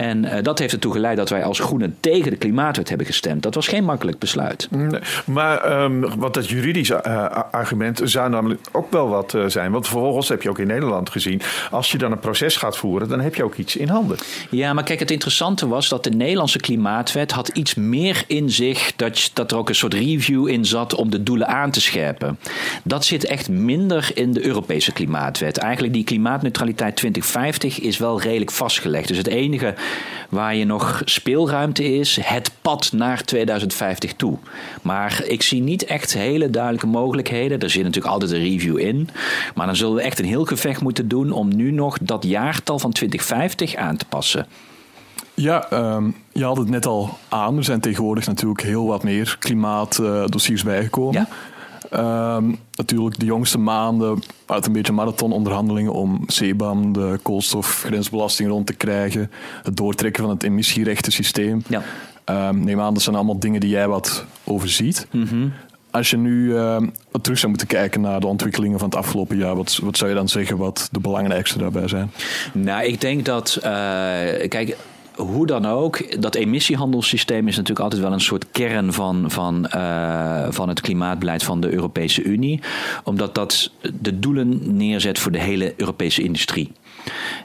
En 0.00 0.24
uh, 0.24 0.32
dat 0.42 0.58
heeft 0.58 0.72
ertoe 0.72 0.92
geleid 0.92 1.16
dat 1.16 1.28
wij 1.28 1.44
als 1.44 1.58
Groenen 1.58 1.96
tegen 2.00 2.30
de 2.30 2.36
klimaatwet 2.36 2.88
hebben 2.88 3.06
gestemd. 3.06 3.42
Dat 3.42 3.54
was 3.54 3.68
geen 3.68 3.84
makkelijk 3.84 4.18
besluit. 4.18 4.68
Nee, 4.70 5.00
maar 5.26 5.82
um, 5.82 6.18
wat 6.18 6.34
dat 6.34 6.48
juridische 6.48 7.04
uh, 7.06 7.26
argument 7.50 8.00
zou 8.04 8.30
namelijk 8.30 8.60
ook 8.72 8.92
wel 8.92 9.08
wat 9.08 9.34
uh, 9.34 9.44
zijn. 9.46 9.72
Want 9.72 9.88
vervolgens 9.88 10.28
heb 10.28 10.42
je 10.42 10.48
ook 10.48 10.58
in 10.58 10.66
Nederland 10.66 11.10
gezien. 11.10 11.40
Als 11.70 11.92
je 11.92 11.98
dan 11.98 12.12
een 12.12 12.18
proces 12.18 12.56
gaat 12.56 12.76
voeren, 12.76 13.08
dan 13.08 13.20
heb 13.20 13.34
je 13.34 13.44
ook 13.44 13.54
iets 13.54 13.76
in 13.76 13.88
handen. 13.88 14.16
Ja, 14.50 14.72
maar 14.72 14.84
kijk, 14.84 15.00
het 15.00 15.10
interessante 15.10 15.68
was 15.68 15.88
dat 15.88 16.04
de 16.04 16.10
Nederlandse 16.10 16.58
klimaatwet 16.58 17.30
had 17.30 17.48
iets 17.48 17.74
meer 17.74 18.24
in 18.26 18.50
zich. 18.50 18.92
Dat, 18.96 19.30
dat 19.34 19.50
er 19.50 19.58
ook 19.58 19.68
een 19.68 19.74
soort 19.74 19.94
review 19.94 20.48
in 20.48 20.64
zat 20.64 20.94
om 20.94 21.10
de 21.10 21.22
doelen 21.22 21.48
aan 21.48 21.70
te 21.70 21.80
scherpen. 21.80 22.38
Dat 22.84 23.04
zit 23.04 23.24
echt 23.24 23.48
minder 23.48 24.10
in 24.14 24.32
de 24.32 24.46
Europese 24.46 24.92
klimaatwet. 24.92 25.58
Eigenlijk 25.58 25.92
die 25.92 26.04
klimaatneutraliteit 26.04 26.96
2050 26.96 27.80
is 27.80 27.98
wel 27.98 28.20
redelijk 28.20 28.50
vastgelegd. 28.50 29.08
Dus 29.08 29.16
het 29.16 29.26
enige 29.26 29.74
waar 30.28 30.54
je 30.54 30.64
nog 30.64 31.02
speelruimte 31.04 31.94
is, 31.94 32.18
het 32.22 32.50
pad 32.62 32.92
naar 32.92 33.24
2050 33.24 34.12
toe. 34.12 34.38
Maar 34.82 35.22
ik 35.26 35.42
zie 35.42 35.62
niet 35.62 35.84
echt 35.84 36.12
hele 36.12 36.50
duidelijke 36.50 36.86
mogelijkheden. 36.86 37.60
Er 37.60 37.70
zit 37.70 37.82
natuurlijk 37.82 38.12
altijd 38.12 38.30
een 38.30 38.42
review 38.42 38.78
in. 38.78 39.08
Maar 39.54 39.66
dan 39.66 39.76
zullen 39.76 39.94
we 39.94 40.02
echt 40.02 40.18
een 40.18 40.24
heel 40.24 40.44
gevecht 40.44 40.80
moeten 40.80 41.08
doen 41.08 41.32
om 41.32 41.56
nu 41.56 41.70
nog 41.70 41.98
dat 42.00 42.24
jaartal 42.24 42.78
van 42.78 42.92
2050 42.92 43.74
aan 43.74 43.96
te 43.96 44.04
passen. 44.08 44.46
Ja, 45.34 45.72
um, 45.72 46.16
je 46.32 46.44
had 46.44 46.56
het 46.56 46.68
net 46.68 46.86
al 46.86 47.18
aan. 47.28 47.56
Er 47.56 47.64
zijn 47.64 47.80
tegenwoordig 47.80 48.26
natuurlijk 48.26 48.60
heel 48.60 48.86
wat 48.86 49.02
meer 49.02 49.36
klimaatdossiers 49.38 50.62
bijgekomen. 50.62 51.20
Ja. 51.20 51.28
Um, 51.96 52.58
natuurlijk 52.74 53.18
de 53.18 53.24
jongste 53.24 53.58
maanden 53.58 54.22
uit 54.46 54.66
een 54.66 54.72
beetje 54.72 54.92
marathononderhandelingen 54.92 55.92
om 55.92 56.26
CBAM, 56.26 56.92
de 56.92 57.18
koolstofgrensbelasting 57.22 58.48
rond 58.48 58.66
te 58.66 58.72
krijgen, 58.72 59.30
het 59.62 59.76
doortrekken 59.76 60.22
van 60.22 60.32
het 60.32 60.42
emissierechtensysteem. 60.42 61.62
Ja. 61.68 61.82
Um, 62.48 62.64
neem 62.64 62.80
aan, 62.80 62.94
dat 62.94 63.02
zijn 63.02 63.16
allemaal 63.16 63.38
dingen 63.38 63.60
die 63.60 63.70
jij 63.70 63.88
wat 63.88 64.24
overziet. 64.44 65.06
Mm 65.10 65.52
Als 65.90 66.10
je 66.10 66.16
nu 66.16 66.44
uh, 66.44 66.76
terug 67.22 67.38
zou 67.38 67.48
moeten 67.48 67.68
kijken 67.68 68.00
naar 68.00 68.20
de 68.20 68.26
ontwikkelingen 68.26 68.78
van 68.78 68.88
het 68.88 68.98
afgelopen 68.98 69.36
jaar, 69.36 69.56
wat, 69.56 69.78
wat 69.82 69.96
zou 69.96 70.10
je 70.10 70.16
dan 70.16 70.28
zeggen 70.28 70.56
wat 70.56 70.88
de 70.92 71.00
belangrijkste 71.00 71.58
daarbij 71.58 71.88
zijn? 71.88 72.12
Nou, 72.52 72.84
ik 72.84 73.00
denk 73.00 73.24
dat, 73.24 73.56
uh, 73.56 73.62
kijk, 74.48 74.76
hoe 75.20 75.46
dan 75.46 75.66
ook, 75.66 76.20
dat 76.22 76.34
emissiehandelssysteem 76.34 77.48
is 77.48 77.56
natuurlijk 77.56 77.80
altijd 77.80 78.02
wel 78.02 78.12
een 78.12 78.20
soort 78.20 78.50
kern 78.50 78.92
van, 78.92 79.30
van, 79.30 79.70
uh, 79.74 80.46
van 80.50 80.68
het 80.68 80.80
klimaatbeleid 80.80 81.42
van 81.42 81.60
de 81.60 81.72
Europese 81.72 82.22
Unie. 82.22 82.60
Omdat 83.04 83.34
dat 83.34 83.70
de 84.00 84.18
doelen 84.18 84.76
neerzet 84.76 85.18
voor 85.18 85.32
de 85.32 85.40
hele 85.40 85.74
Europese 85.76 86.22
industrie. 86.22 86.72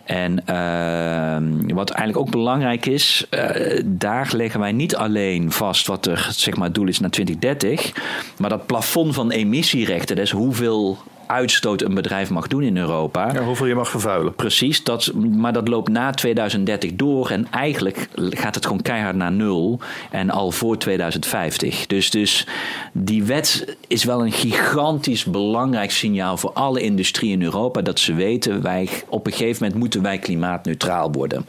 En 0.03 0.46
ehm, 0.46 1.74
wat 1.74 1.89
eigenlijk 1.89 2.27
ook 2.27 2.32
belangrijk 2.32 2.86
is, 2.86 3.27
uh, 3.32 3.82
daar 3.86 4.29
leggen 4.36 4.60
wij 4.60 4.72
niet 4.72 4.96
alleen 4.96 5.51
vast 5.51 5.88
wat 5.88 6.05
er 6.05 6.29
zeg 6.32 6.55
maar, 6.55 6.72
doel 6.72 6.88
is 6.88 7.00
naar 7.00 7.10
2030, 7.10 7.91
maar 8.38 8.50
dat 8.50 8.65
plafond 8.65 9.15
van 9.15 9.32
emissierechten, 9.32 10.15
dus 10.15 10.32
hoeveel 10.32 10.98
uitstoot 11.27 11.82
een 11.82 11.94
bedrijf 11.94 12.29
mag 12.29 12.48
doen 12.48 12.63
in 12.63 12.77
Europa. 12.77 13.34
Ja, 13.34 13.44
hoeveel 13.44 13.65
je 13.65 13.75
mag 13.75 13.89
vervuilen. 13.89 14.36
Precies, 14.36 14.84
dat, 14.84 15.13
maar 15.13 15.53
dat 15.53 15.67
loopt 15.67 15.89
na 15.89 16.12
2030 16.12 16.96
door. 16.96 17.29
En 17.29 17.48
eigenlijk 17.51 18.08
gaat 18.15 18.55
het 18.55 18.65
gewoon 18.65 18.82
keihard 18.82 19.15
naar 19.15 19.32
nul. 19.32 19.79
En 20.12 20.29
al 20.29 20.51
voor 20.51 20.77
2050. 20.77 21.86
Dus, 21.86 22.10
dus 22.10 22.48
die 22.91 23.24
wet 23.24 23.77
is 23.88 24.03
wel 24.03 24.25
een 24.25 24.32
gigantisch 24.32 25.24
belangrijk 25.24 25.91
signaal 25.91 26.38
voor 26.38 26.53
alle 26.53 26.82
industrie 26.82 27.32
in 27.32 27.41
Europa. 27.41 27.82
Dat 27.82 28.00
ze 28.00 28.13
weten, 28.13 28.62
wij, 28.62 28.89
op 29.10 29.25
een 29.25 29.32
gegeven 29.32 29.63
moment 29.63 29.79
moeten 29.79 30.01
wij 30.01 30.17
klimaatneutraal 30.17 31.12
worden. 31.12 31.46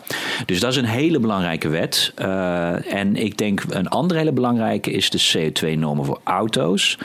Dus 0.46 0.60
dat 0.60 0.70
is 0.70 0.76
een 0.76 0.84
hele 0.84 1.18
belangrijke 1.18 1.68
wet. 1.68 2.12
Uh, 2.18 2.94
en 2.94 3.16
ik 3.16 3.38
denk 3.38 3.62
een 3.68 3.88
andere 3.88 4.18
hele 4.18 4.32
belangrijke 4.32 4.90
is 4.90 5.10
de 5.10 5.50
CO2-normen 5.50 6.04
voor 6.04 6.20
auto's 6.24 6.98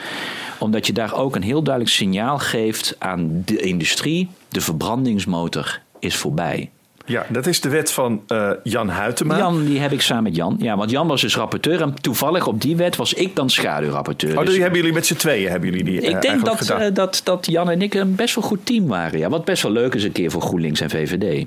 omdat 0.62 0.86
je 0.86 0.92
daar 0.92 1.14
ook 1.14 1.36
een 1.36 1.42
heel 1.42 1.62
duidelijk 1.62 1.94
signaal 1.94 2.38
geeft 2.38 2.61
aan 2.98 3.42
de 3.44 3.56
industrie. 3.56 4.28
De 4.48 4.60
verbrandingsmotor 4.60 5.80
is 5.98 6.16
voorbij. 6.16 6.70
Ja, 7.06 7.26
dat 7.28 7.46
is 7.46 7.60
de 7.60 7.68
wet 7.68 7.92
van 7.92 8.22
uh, 8.28 8.50
Jan 8.62 8.90
Huytema. 8.90 9.38
Jan, 9.38 9.64
die 9.64 9.80
heb 9.80 9.92
ik 9.92 10.00
samen 10.00 10.22
met 10.22 10.36
Jan. 10.36 10.56
Ja, 10.58 10.76
want 10.76 10.90
Jan 10.90 11.06
was 11.06 11.20
dus 11.20 11.36
rapporteur. 11.36 11.80
En 11.80 11.94
toevallig 12.00 12.46
op 12.46 12.60
die 12.60 12.76
wet 12.76 12.96
was 12.96 13.14
ik 13.14 13.36
dan 13.36 13.50
schaduwrapporteur. 13.50 14.38
Oh, 14.38 14.46
dus 14.46 14.56
hebben 14.56 14.78
jullie 14.78 14.92
met 14.92 15.06
z'n 15.06 15.14
tweeën 15.14 15.50
hebben 15.50 15.68
jullie 15.68 15.84
die 15.84 16.00
Ik 16.00 16.14
uh, 16.14 16.20
denk 16.20 16.44
dat, 16.44 16.70
uh, 16.70 16.86
dat, 16.92 17.20
dat 17.24 17.46
Jan 17.46 17.70
en 17.70 17.82
ik 17.82 17.94
een 17.94 18.14
best 18.14 18.34
wel 18.34 18.44
goed 18.44 18.66
team 18.66 18.86
waren. 18.86 19.18
Ja, 19.18 19.28
wat 19.28 19.44
best 19.44 19.62
wel 19.62 19.72
leuk 19.72 19.94
is 19.94 20.04
een 20.04 20.12
keer 20.12 20.30
voor 20.30 20.42
GroenLinks 20.42 20.80
en 20.80 20.90
VVD. 20.90 21.46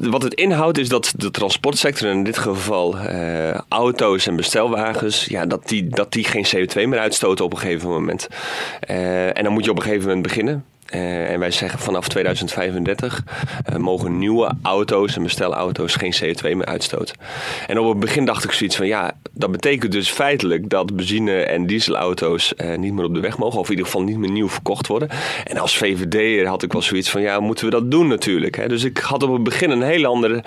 Wat 0.00 0.22
het 0.22 0.34
inhoudt 0.34 0.78
is 0.78 0.88
dat 0.88 1.12
de 1.16 1.30
transportsector, 1.30 2.08
in 2.08 2.24
dit 2.24 2.38
geval 2.38 2.96
uh, 2.96 3.54
auto's 3.68 4.26
en 4.26 4.36
bestelwagens, 4.36 5.24
ja, 5.24 5.46
dat, 5.46 5.68
die, 5.68 5.88
dat 5.88 6.12
die 6.12 6.24
geen 6.24 6.46
CO2 6.46 6.74
meer 6.74 6.98
uitstoten 6.98 7.44
op 7.44 7.52
een 7.52 7.58
gegeven 7.58 7.88
moment. 7.88 8.28
Uh, 8.90 9.36
en 9.36 9.44
dan 9.44 9.52
moet 9.52 9.64
je 9.64 9.70
op 9.70 9.76
een 9.76 9.82
gegeven 9.82 10.06
moment 10.06 10.22
beginnen. 10.22 10.64
Uh, 10.94 11.30
en 11.30 11.38
wij 11.38 11.50
zeggen 11.50 11.78
vanaf 11.78 12.08
2035 12.08 13.22
uh, 13.70 13.76
mogen 13.76 14.18
nieuwe 14.18 14.52
auto's 14.62 15.16
en 15.16 15.22
bestelauto's 15.22 15.94
geen 15.94 16.14
CO2 16.14 16.42
meer 16.42 16.64
uitstoten. 16.64 17.16
En 17.66 17.78
op 17.78 17.88
het 17.88 18.00
begin 18.00 18.24
dacht 18.24 18.44
ik 18.44 18.52
zoiets 18.52 18.76
van 18.76 18.86
ja, 18.86 19.12
dat 19.32 19.52
betekent 19.52 19.92
dus 19.92 20.10
feitelijk 20.10 20.68
dat 20.68 20.96
benzine- 20.96 21.42
en 21.42 21.66
dieselauto's 21.66 22.52
uh, 22.56 22.76
niet 22.76 22.92
meer 22.92 23.04
op 23.04 23.14
de 23.14 23.20
weg 23.20 23.38
mogen, 23.38 23.58
of 23.58 23.64
in 23.64 23.70
ieder 23.70 23.86
geval 23.86 24.02
niet 24.02 24.18
meer 24.18 24.30
nieuw 24.30 24.48
verkocht 24.48 24.86
worden. 24.86 25.08
En 25.44 25.58
als 25.58 25.76
VVD'er 25.76 26.46
had 26.46 26.62
ik 26.62 26.72
wel 26.72 26.82
zoiets 26.82 27.10
van 27.10 27.20
ja, 27.20 27.40
moeten 27.40 27.64
we 27.64 27.70
dat 27.70 27.90
doen 27.90 28.08
natuurlijk. 28.08 28.56
Hè? 28.56 28.68
Dus 28.68 28.84
ik 28.84 28.98
had 28.98 29.22
op 29.22 29.32
het 29.32 29.42
begin 29.42 29.70
een 29.70 29.82
heel 29.82 30.04
ander 30.04 30.44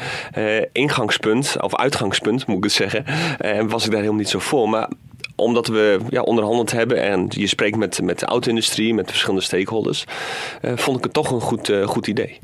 ingangspunt, 0.71 1.55
of 1.62 1.75
uitgangspunt 1.75 2.47
moet 2.47 2.57
ik 2.57 2.63
het 2.63 2.71
zeggen. 2.71 3.05
En 3.38 3.67
was 3.67 3.83
ik 3.83 3.89
daar 3.89 4.00
helemaal 4.00 4.21
niet 4.21 4.29
zo 4.29 4.39
voor. 4.39 4.69
Maar 4.69 4.89
omdat 5.35 5.67
we 5.67 5.99
ja, 6.09 6.21
onderhandeld 6.21 6.71
hebben 6.71 7.01
en 7.01 7.25
je 7.29 7.47
spreekt 7.47 7.77
met, 7.77 8.01
met 8.01 8.19
de 8.19 8.25
auto-industrie, 8.25 8.93
met 8.93 9.09
verschillende 9.09 9.43
stakeholders, 9.43 10.05
uh, 10.61 10.71
vond 10.75 10.97
ik 10.97 11.03
het 11.03 11.13
toch 11.13 11.31
een 11.31 11.41
goed, 11.41 11.69
uh, 11.69 11.87
goed 11.87 12.07
idee. 12.07 12.39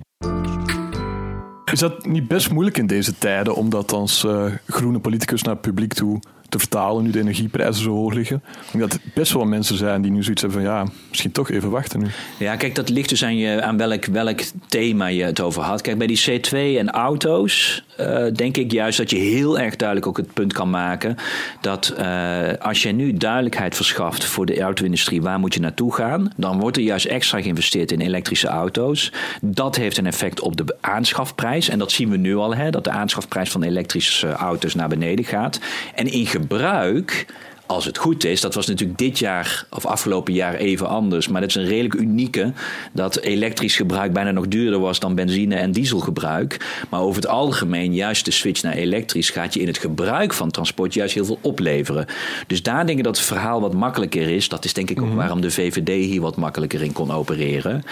Is 1.72 1.80
dat 1.80 2.06
niet 2.06 2.28
best 2.28 2.52
moeilijk 2.52 2.78
in 2.78 2.88
deze 2.88 3.18
tijden 3.18 3.56
om 3.56 3.70
dat 3.70 3.92
als 3.92 4.24
uh, 4.24 4.46
groene 4.68 5.00
politicus 5.00 5.42
naar 5.42 5.54
het 5.54 5.62
publiek 5.62 5.94
toe 5.94 6.20
te 6.50 6.60
vertalen 6.60 7.04
nu 7.04 7.12
de 7.12 7.20
energieprijzen 7.20 7.84
zo 7.84 7.92
hoog 7.92 8.14
liggen. 8.14 8.44
Ik 8.52 8.72
denk 8.72 8.84
dat 8.84 8.94
er 8.94 9.12
best 9.14 9.34
wel 9.34 9.46
mensen 9.46 9.78
zijn 9.78 10.02
die 10.02 10.12
nu 10.12 10.24
zoiets 10.24 10.42
hebben 10.42 10.62
van 10.62 10.70
ja, 10.70 10.86
misschien 11.10 11.32
toch 11.32 11.50
even 11.50 11.70
wachten 11.70 12.00
nu. 12.00 12.08
Ja, 12.40 12.56
kijk, 12.56 12.76
dat 12.76 12.90
ligt 12.90 13.10
dus 13.10 13.24
aan, 13.24 13.38
je, 13.38 13.62
aan 13.62 13.78
welk, 13.78 14.06
welk 14.06 14.42
thema 14.68 15.08
je 15.08 15.24
het 15.24 15.42
over 15.42 15.62
had. 15.62 15.82
Kijk, 15.82 15.98
bij 15.98 16.08
die 16.08 16.22
C2 16.30 16.78
en 16.78 16.90
auto's 16.90 17.84
uh, 18.00 18.26
denk 18.34 18.58
ik 18.58 18.72
juist 18.72 18.98
dat 18.98 19.10
je 19.10 19.18
heel 19.18 19.60
erg 19.60 19.76
duidelijk 19.76 20.08
ook 20.08 20.18
het 20.18 20.34
punt 20.34 20.54
kan 20.54 20.70
maken 20.70 21.16
dat 21.62 21.94
uh, 22.00 22.48
als 22.60 22.84
je 22.84 22.92
nu 22.92 23.14
duidelijkheid 23.14 23.76
verschaft 23.76 24.26
voor 24.26 24.46
de 24.46 24.62
auto-industrie, 24.62 25.22
waar 25.22 25.40
moet 25.40 25.54
je 25.54 25.60
naartoe 25.60 25.94
gaan, 25.94 26.32
dan 26.36 26.60
wordt 26.60 26.78
er 26.78 26.84
juist 26.84 27.06
extra 27.06 27.42
geïnvesteerd 27.42 27.92
in 27.92 28.02
elektrische 28.02 28.48
auto's. 28.48 29.12
Dat 29.42 29.76
heeft 29.76 29.98
een 29.98 30.06
effect 30.06 30.40
op 30.40 30.58
de 30.58 30.76
aanschafprijs 30.82 31.70
en 31.70 31.80
dat 31.80 31.92
zien 31.92 32.10
we 32.10 32.18
nu 32.18 32.36
al, 32.36 32.56
hè, 32.56 32.70
dat 32.70 32.84
de 32.84 32.90
aanschafprijs 32.90 33.52
van 33.52 33.64
elektrische 33.64 34.32
auto's 34.32 34.76
naar 34.76 34.90
beneden 34.90 35.26
gaat. 35.26 35.60
En 35.96 36.12
in 36.12 36.26
gebruik 36.26 37.26
als 37.70 37.86
het 37.86 37.98
goed 37.98 38.26
is, 38.26 38.42
dat 38.42 38.54
was 38.54 38.68
natuurlijk 38.68 39.00
dit 39.00 39.20
jaar 39.20 39.66
of 39.70 39.86
afgelopen 39.86 40.34
jaar 40.34 40.54
even 40.54 40.88
anders. 40.88 41.28
Maar 41.28 41.42
dat 41.42 41.50
is 41.50 41.56
een 41.56 41.66
redelijk 41.66 41.94
unieke. 41.94 42.54
Dat 42.94 43.20
elektrisch 43.20 43.76
gebruik 43.76 44.14
bijna 44.14 44.32
nog 44.32 44.48
duurder 44.48 44.80
was 44.80 45.00
dan 45.00 45.16
benzine- 45.16 45.56
en 45.56 45.72
dieselgebruik. 45.72 46.86
Maar 46.90 47.02
over 47.02 47.22
het 47.22 47.30
algemeen, 47.32 47.94
juist 47.94 48.26
de 48.26 48.32
switch 48.32 48.62
naar 48.62 48.74
elektrisch 48.74 49.30
gaat 49.30 49.54
je 49.54 49.60
in 49.60 49.68
het 49.68 49.78
gebruik 49.78 50.34
van 50.34 50.52
transport 50.52 50.94
juist 50.94 51.14
heel 51.14 51.26
veel 51.26 51.38
opleveren. 51.42 52.06
Dus 52.48 52.64
daar 52.64 52.86
denk 52.86 52.98
ik 52.98 53.04
dat 53.04 53.18
het 53.18 53.26
verhaal 53.26 53.62
wat 53.62 53.74
makkelijker 53.74 54.30
is. 54.30 54.50
Dat 54.50 54.66
is 54.66 54.74
denk 54.74 54.90
ik 54.90 55.02
ook 55.02 55.14
waarom 55.14 55.42
de 55.42 55.52
VVD 55.52 56.06
hier 56.06 56.22
wat 56.22 56.36
makkelijker 56.36 56.82
in 56.82 56.94
kon 56.94 57.12
opereren. 57.12 57.84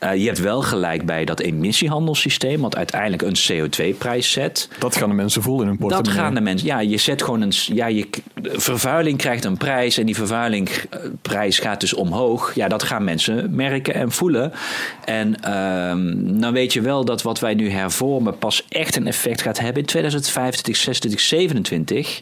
Uh, 0.00 0.16
je 0.16 0.26
hebt 0.26 0.40
wel 0.40 0.62
gelijk 0.62 1.06
bij 1.06 1.24
dat 1.24 1.40
emissiehandelssysteem, 1.40 2.60
wat 2.60 2.76
uiteindelijk 2.76 3.22
een 3.22 3.36
CO2-prijs 3.36 4.30
zet. 4.30 4.68
Dat 4.78 4.96
gaan 4.96 5.08
de 5.08 5.14
mensen 5.14 5.42
voelen 5.42 5.62
in 5.62 5.68
hun 5.68 5.78
portemonnee. 5.78 6.14
Dat 6.14 6.22
gaan 6.22 6.34
de 6.34 6.40
mensen. 6.40 6.66
Ja, 6.66 6.80
je 6.80 6.96
zet 6.96 7.22
gewoon 7.22 7.40
een. 7.40 7.52
Ja, 7.66 7.86
je, 7.86 8.08
vervuiling 8.42 9.18
krijgt 9.20 9.44
een 9.44 9.56
prijs 9.56 9.98
en 9.98 10.06
die 10.06 10.14
vervuilingprijs 10.14 11.58
gaat 11.58 11.80
dus 11.80 11.94
omhoog. 11.94 12.54
Ja, 12.54 12.68
dat 12.68 12.82
gaan 12.82 13.04
mensen 13.04 13.54
merken 13.54 13.94
en 13.94 14.12
voelen. 14.12 14.52
En 15.04 15.54
um, 15.90 16.40
dan 16.40 16.52
weet 16.52 16.72
je 16.72 16.80
wel 16.80 17.04
dat 17.04 17.22
wat 17.22 17.40
wij 17.40 17.54
nu 17.54 17.70
hervormen 17.70 18.38
pas 18.38 18.64
echt 18.68 18.96
een 18.96 19.06
effect 19.06 19.42
gaat 19.42 19.58
hebben 19.58 19.82
in 19.82 19.88
2025, 19.88 20.76
26, 20.76 21.20
27. 21.20 22.20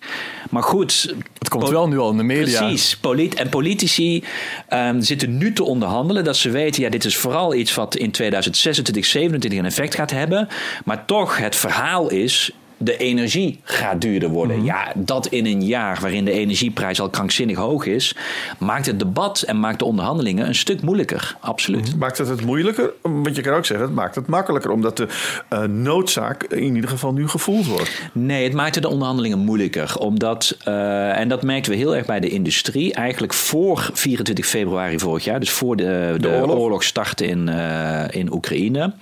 Maar 0.51 0.63
goed. 0.63 1.15
Het 1.39 1.49
komt 1.49 1.69
wel 1.69 1.89
nu 1.89 1.99
al 1.99 2.11
in 2.11 2.17
de 2.17 2.23
media. 2.23 2.59
Precies. 2.59 2.97
Polit 2.97 3.35
en 3.35 3.49
politici 3.49 4.25
um, 4.73 5.03
zitten 5.03 5.39
nu 5.39 5.53
te 5.53 5.65
onderhandelen 5.65 6.25
dat 6.25 6.37
ze 6.37 6.51
weten, 6.51 6.83
ja, 6.83 6.91
dit 6.91 7.05
is 7.05 7.17
vooral 7.17 7.55
iets 7.55 7.75
wat 7.75 7.97
in 7.97 8.11
2026, 8.11 9.07
27 9.07 9.59
een 9.59 9.65
effect 9.65 9.95
gaat 9.95 10.11
hebben. 10.11 10.49
Maar 10.85 11.05
toch, 11.05 11.39
het 11.39 11.57
verhaal 11.57 12.11
is 12.11 12.53
de 12.79 12.97
energie 12.97 13.61
gaat 13.63 14.01
duurder 14.01 14.29
worden. 14.29 14.57
Mm 14.57 14.63
-hmm. 14.63 14.71
Ja, 14.71 14.93
dat 14.95 15.27
in 15.27 15.47
een 15.47 15.65
jaar 15.65 15.99
waarin 16.01 16.25
de 16.25 16.33
energieprijs 16.33 17.01
al 17.01 17.11
krankzinnig 17.11 17.57
hoog 17.57 17.87
is, 17.87 18.15
maakt 18.59 18.87
het 18.87 18.99
debat 18.99 19.43
en 19.43 19.61
maakt 19.61 19.79
de 19.79 19.85
onderhandelingen 19.85 20.47
een 20.47 20.55
stuk 20.55 20.83
moeilijker. 20.83 21.37
Absoluut. 21.41 21.85
Mm 21.85 21.91
-hmm. 21.91 21.99
Maakt 21.99 22.19
het 22.19 22.29
het 22.29 22.45
moeilijker? 22.45 22.91
Want 23.03 23.37
je 23.37 23.43
kan 23.43 23.55
ook 23.55 23.67
zeggen, 23.67 23.87
het 23.87 23.95
maakt 23.95 24.15
het 24.15 24.27
makkelijker, 24.27 24.71
omdat 24.71 24.97
de 24.97 25.07
uh, 25.53 25.63
noodzaak 25.63 26.43
in 26.43 26.75
ieder 26.75 26.91
geval 26.91 27.13
nu 27.13 27.29
gevoeld 27.29 27.67
wordt. 27.67 28.01
Nee, 28.13 28.45
het 28.45 28.53
maakte 28.53 28.81
de 28.81 28.89
onderhandelingen 28.89 29.39
moeilijker. 29.39 29.97
Omdat, 29.99 30.57
uh, 30.69 31.19
en 31.19 31.29
dat 31.29 31.43
merkten 31.43 31.73
we 31.73 31.79
heel 31.79 31.97
erg 31.97 32.07
bij 32.07 32.21
de 32.21 32.29
industrie, 32.29 32.95
eigenlijk 32.95 33.35
voor 33.35 33.91
24 33.93 34.47
februari 34.47 34.99
vorig 34.99 35.25
jaar, 35.25 35.41
dus 35.41 35.51
voor 35.51 35.77
de, 35.77 36.11
de, 36.13 36.19
de 36.19 36.29
oorlog. 36.29 36.57
oorlog 36.57 36.83
startte 36.83 37.27
in, 37.27 37.49
uh, 37.49 38.05
in 38.11 38.33
Oekraïne 38.33 38.93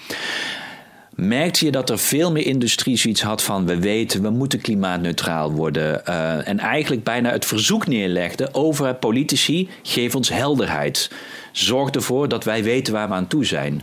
merkte 1.17 1.65
je 1.65 1.71
dat 1.71 1.91
er 1.91 1.99
veel 1.99 2.33
meer 2.33 2.47
industrie 2.47 2.97
zoiets 2.97 3.23
had 3.23 3.43
van 3.43 3.67
we 3.67 3.81
weten, 3.81 4.23
we 4.23 4.31
moeten 4.31 4.61
klimaatneutraal 4.61 5.53
worden. 5.53 6.03
Uh, 6.09 6.49
en 6.49 6.59
eigenlijk 6.59 7.05
bijna 7.05 7.31
het 7.31 7.45
verzoek 7.45 7.87
neerlegde 7.87 8.49
over 8.53 8.95
politici, 8.95 9.69
geef 9.83 10.15
ons 10.15 10.29
helderheid. 10.29 11.11
Zorg 11.53 11.91
ervoor 11.91 12.29
dat 12.29 12.45
wij 12.45 12.63
weten 12.63 12.93
waar 12.93 13.09
we 13.09 13.15
aan 13.15 13.27
toe 13.27 13.45
zijn. 13.45 13.83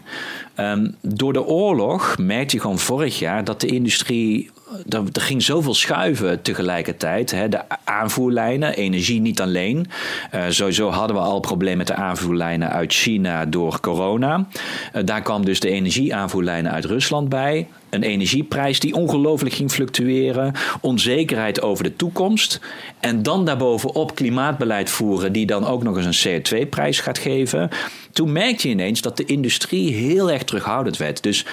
Um, 0.59 0.95
door 1.01 1.33
de 1.33 1.45
oorlog 1.45 2.17
merkte 2.17 2.55
je 2.55 2.61
gewoon 2.61 2.79
vorig 2.79 3.19
jaar 3.19 3.43
dat 3.43 3.61
de 3.61 3.67
industrie 3.67 4.51
er, 4.89 5.21
ging 5.21 5.43
zoveel 5.43 5.73
schuiven 5.73 6.41
tegelijkertijd. 6.41 7.31
Hè. 7.31 7.49
De 7.49 7.61
aanvoerlijnen, 7.83 8.75
energie 8.75 9.21
niet 9.21 9.41
alleen. 9.41 9.87
Uh, 10.35 10.43
sowieso 10.49 10.89
hadden 10.89 11.15
we 11.15 11.21
al 11.21 11.39
problemen 11.39 11.77
met 11.77 11.87
de 11.87 11.95
aanvoerlijnen 11.95 12.69
uit 12.69 12.93
China 12.93 13.45
door 13.45 13.79
corona. 13.79 14.47
Uh, 14.95 15.01
daar 15.05 15.21
kwam 15.21 15.45
dus 15.45 15.59
de 15.59 15.69
energieaanvoerlijnen 15.69 16.71
uit 16.71 16.85
Rusland 16.85 17.29
bij. 17.29 17.67
Een 17.89 18.03
energieprijs 18.03 18.79
die 18.79 18.93
ongelooflijk 18.93 19.55
ging 19.55 19.71
fluctueren. 19.71 20.53
Onzekerheid 20.81 21.61
over 21.61 21.83
de 21.83 21.95
toekomst. 21.95 22.59
En 22.99 23.23
dan 23.23 23.45
daarbovenop 23.45 24.15
klimaatbeleid 24.15 24.89
voeren, 24.89 25.31
die 25.31 25.45
dan 25.45 25.65
ook 25.65 25.83
nog 25.83 25.97
eens 25.97 26.25
een 26.25 26.41
CO2-prijs 26.41 26.99
gaat 26.99 27.17
geven. 27.17 27.69
Toen 28.11 28.31
merkte 28.31 28.67
je 28.67 28.73
ineens 28.73 29.01
dat 29.01 29.17
de 29.17 29.25
industrie 29.25 29.93
heel 29.93 30.31
erg 30.31 30.43
terughoudend 30.43 30.97
werd. 30.97 31.23
Dus 31.23 31.45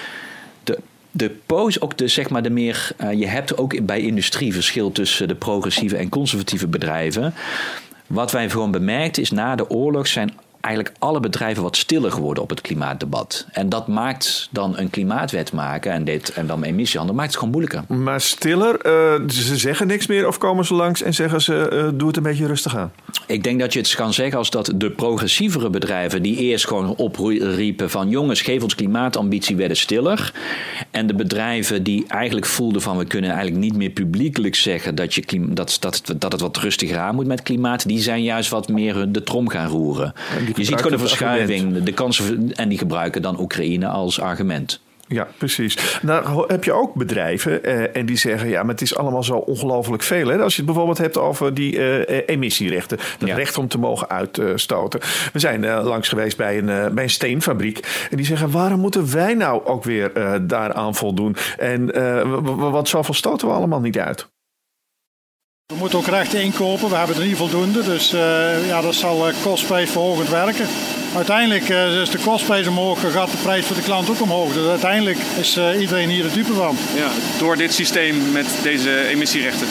de 1.11 1.29
pose, 1.45 1.81
ook 1.81 1.97
de, 1.97 2.07
zeg 2.07 2.29
maar 2.29 2.43
de 2.43 2.49
meer. 2.49 2.91
Uh, 3.01 3.11
je 3.13 3.27
hebt 3.27 3.57
ook 3.57 3.85
bij 3.85 4.01
industrie 4.01 4.53
verschil 4.53 4.91
tussen 4.91 5.27
de 5.27 5.35
progressieve 5.35 5.97
en 5.97 6.09
conservatieve 6.09 6.67
bedrijven. 6.67 7.33
Wat 8.07 8.31
wij 8.31 8.49
gewoon 8.49 8.71
bemerkt 8.71 9.17
is 9.17 9.31
na 9.31 9.55
de 9.55 9.69
oorlog 9.69 10.07
zijn 10.07 10.33
eigenlijk 10.61 10.95
alle 10.99 11.19
bedrijven 11.19 11.63
wat 11.63 11.77
stiller 11.77 12.11
geworden 12.11 12.43
op 12.43 12.49
het 12.49 12.61
klimaatdebat. 12.61 13.45
En 13.51 13.69
dat 13.69 13.87
maakt 13.87 14.47
dan 14.51 14.77
een 14.77 14.89
klimaatwet 14.89 15.53
maken 15.53 15.91
en, 15.91 16.03
dit, 16.03 16.33
en 16.33 16.47
dan 16.47 16.63
emissiehandel, 16.63 17.15
maakt 17.15 17.27
het 17.27 17.37
gewoon 17.37 17.51
moeilijker. 17.51 17.83
Maar 17.95 18.21
stiller, 18.21 18.85
uh, 18.85 19.29
ze 19.29 19.57
zeggen 19.57 19.87
niks 19.87 20.07
meer 20.07 20.27
of 20.27 20.37
komen 20.37 20.65
ze 20.65 20.73
langs 20.73 21.01
en 21.01 21.13
zeggen 21.13 21.41
ze, 21.41 21.69
uh, 21.73 21.99
doe 21.99 22.07
het 22.07 22.17
een 22.17 22.23
beetje 22.23 22.47
rustig 22.47 22.77
aan? 22.77 22.91
Ik 23.27 23.43
denk 23.43 23.59
dat 23.59 23.73
je 23.73 23.79
het 23.79 23.95
kan 23.95 24.13
zeggen 24.13 24.37
als 24.37 24.49
dat 24.49 24.71
de 24.75 24.91
progressievere 24.91 25.69
bedrijven 25.69 26.21
die 26.21 26.37
eerst 26.37 26.67
gewoon 26.67 26.95
opriepen 26.95 27.89
van 27.89 28.09
jongens, 28.09 28.41
geef 28.41 28.63
ons 28.63 28.75
klimaatambitie, 28.75 29.55
werden 29.55 29.77
stiller. 29.77 30.33
En 30.91 31.07
de 31.07 31.15
bedrijven 31.15 31.83
die 31.83 32.05
eigenlijk 32.07 32.45
voelden 32.45 32.81
van 32.81 32.97
we 32.97 33.05
kunnen 33.05 33.29
eigenlijk 33.29 33.63
niet 33.63 33.75
meer 33.75 33.89
publiekelijk 33.89 34.55
zeggen 34.55 34.95
dat, 34.95 35.13
je, 35.13 35.23
dat, 35.53 35.77
dat, 35.79 36.03
dat 36.17 36.31
het 36.31 36.41
wat 36.41 36.57
rustiger 36.57 36.97
aan 36.97 37.15
moet 37.15 37.27
met 37.27 37.41
klimaat, 37.41 37.87
die 37.87 37.99
zijn 37.99 38.23
juist 38.23 38.49
wat 38.49 38.69
meer 38.69 39.11
de 39.11 39.23
trom 39.23 39.49
gaan 39.49 39.67
roeren. 39.67 40.13
Je 40.57 40.63
ziet 40.63 40.75
gewoon 40.75 40.93
een 40.93 40.99
verschuiving. 40.99 41.83
De 41.83 41.93
kansen, 41.93 42.53
en 42.55 42.69
die 42.69 42.77
gebruiken 42.77 43.21
dan 43.21 43.39
Oekraïne 43.39 43.87
als 43.87 44.19
argument. 44.21 44.81
Ja, 45.11 45.27
precies. 45.37 45.99
Nou 46.01 46.43
heb 46.47 46.63
je 46.63 46.73
ook 46.73 46.93
bedrijven 46.93 47.63
eh, 47.63 47.95
en 47.95 48.05
die 48.05 48.17
zeggen... 48.17 48.49
ja, 48.49 48.61
maar 48.61 48.71
het 48.71 48.81
is 48.81 48.95
allemaal 48.95 49.23
zo 49.23 49.33
ongelooflijk 49.33 50.03
veel. 50.03 50.27
Hè? 50.27 50.41
Als 50.41 50.51
je 50.51 50.61
het 50.61 50.65
bijvoorbeeld 50.65 50.97
hebt 50.97 51.17
over 51.17 51.53
die 51.53 51.77
uh, 51.77 52.19
emissierechten. 52.25 52.97
Het 53.19 53.29
recht 53.29 53.57
om 53.57 53.67
te 53.67 53.77
mogen 53.77 54.09
uitstoten. 54.09 54.99
We 55.33 55.39
zijn 55.39 55.63
uh, 55.63 55.81
langs 55.83 56.09
geweest 56.09 56.37
bij 56.37 56.57
een, 56.57 56.93
bij 56.93 57.03
een 57.03 57.09
steenfabriek. 57.09 58.07
En 58.09 58.17
die 58.17 58.25
zeggen, 58.25 58.51
waarom 58.51 58.79
moeten 58.79 59.13
wij 59.13 59.33
nou 59.33 59.65
ook 59.65 59.83
weer 59.83 60.11
daaraan 60.47 60.95
voldoen? 60.95 61.35
En 61.57 61.85
wat 62.71 62.87
zoveel 62.87 63.13
stoten 63.13 63.47
we 63.47 63.53
allemaal 63.53 63.81
niet 63.81 63.99
uit? 63.99 64.29
We 65.71 65.77
moeten 65.77 65.99
ook 65.99 66.07
recht 66.07 66.33
inkopen, 66.33 66.89
we 66.89 66.95
hebben 66.95 67.15
er 67.15 67.25
niet 67.25 67.35
voldoende. 67.35 67.83
Dus 67.83 68.13
uh, 68.13 68.67
ja, 68.67 68.81
dat 68.81 68.95
zal 68.95 69.27
uh, 69.27 69.33
kostprijs 69.43 69.89
verhogend 69.89 70.29
werken. 70.29 70.67
Uiteindelijk 71.15 71.69
uh, 71.69 72.01
is 72.01 72.09
de 72.09 72.17
kostprijs 72.17 72.67
omhoog, 72.67 73.11
gaat 73.11 73.31
de 73.31 73.37
prijs 73.37 73.65
voor 73.65 73.75
de 73.75 73.81
klant 73.81 74.09
ook 74.09 74.21
omhoog. 74.21 74.53
Dus 74.53 74.67
uiteindelijk 74.67 75.17
is 75.39 75.59
iedereen 75.79 76.09
hier 76.09 76.23
de 76.23 76.33
dupe 76.33 76.53
van. 76.53 76.75
Ja, 76.95 77.09
door 77.39 77.55
dit 77.55 77.73
systeem 77.73 78.31
met 78.31 78.59
deze 78.63 79.07
emissierechten. 79.07 79.67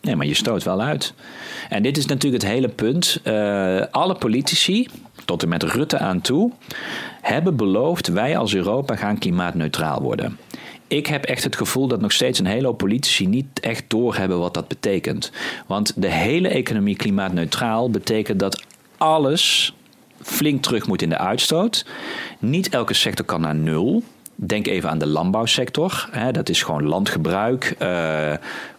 Nee, 0.00 0.16
maar 0.16 0.26
je 0.26 0.34
stoot 0.34 0.62
wel 0.62 0.80
uit. 0.80 1.14
En 1.68 1.82
dit 1.82 1.96
is 1.96 2.06
natuurlijk 2.06 2.42
het 2.42 2.52
hele 2.52 2.68
punt. 2.68 3.20
alle 3.90 4.14
politici, 4.18 4.88
tot 5.24 5.42
en 5.42 5.48
met 5.48 5.62
Rutte 5.62 5.98
aan 5.98 6.20
toe, 6.20 6.52
hebben 7.20 7.56
beloofd: 7.56 8.08
wij 8.08 8.36
als 8.36 8.54
Europa 8.54 8.96
gaan 8.96 9.18
klimaatneutraal 9.18 10.02
worden 10.02 10.38
ik 10.88 11.06
heb 11.06 11.24
echt 11.24 11.44
het 11.44 11.56
gevoel 11.56 11.88
dat 11.88 12.00
nog 12.00 12.12
steeds 12.12 12.38
een 12.38 12.46
hele 12.46 12.66
hoop 12.66 12.78
politici 12.78 13.26
niet 13.26 13.60
echt 13.60 13.84
doorhebben 13.88 14.38
wat 14.38 14.54
dat 14.54 14.68
betekent. 14.68 15.32
Want 15.66 15.92
de 15.96 16.10
hele 16.10 16.48
economie 16.48 16.96
klimaatneutraal 16.96 17.90
betekent 17.90 18.40
dat 18.40 18.62
alles 18.96 19.74
flink 20.22 20.62
terug 20.62 20.86
moet 20.86 21.02
in 21.02 21.08
de 21.08 21.18
uitstoot. 21.18 21.86
Niet 22.38 22.68
elke 22.68 22.94
sector 22.94 23.24
kan 23.24 23.40
naar 23.40 23.54
nul. 23.54 24.02
Denk 24.34 24.66
even 24.66 24.90
aan 24.90 24.98
de 24.98 25.06
landbouwsector. 25.06 26.08
Dat 26.32 26.48
is 26.48 26.62
gewoon 26.62 26.84
landgebruik. 26.84 27.74
Uh, 27.82 28.32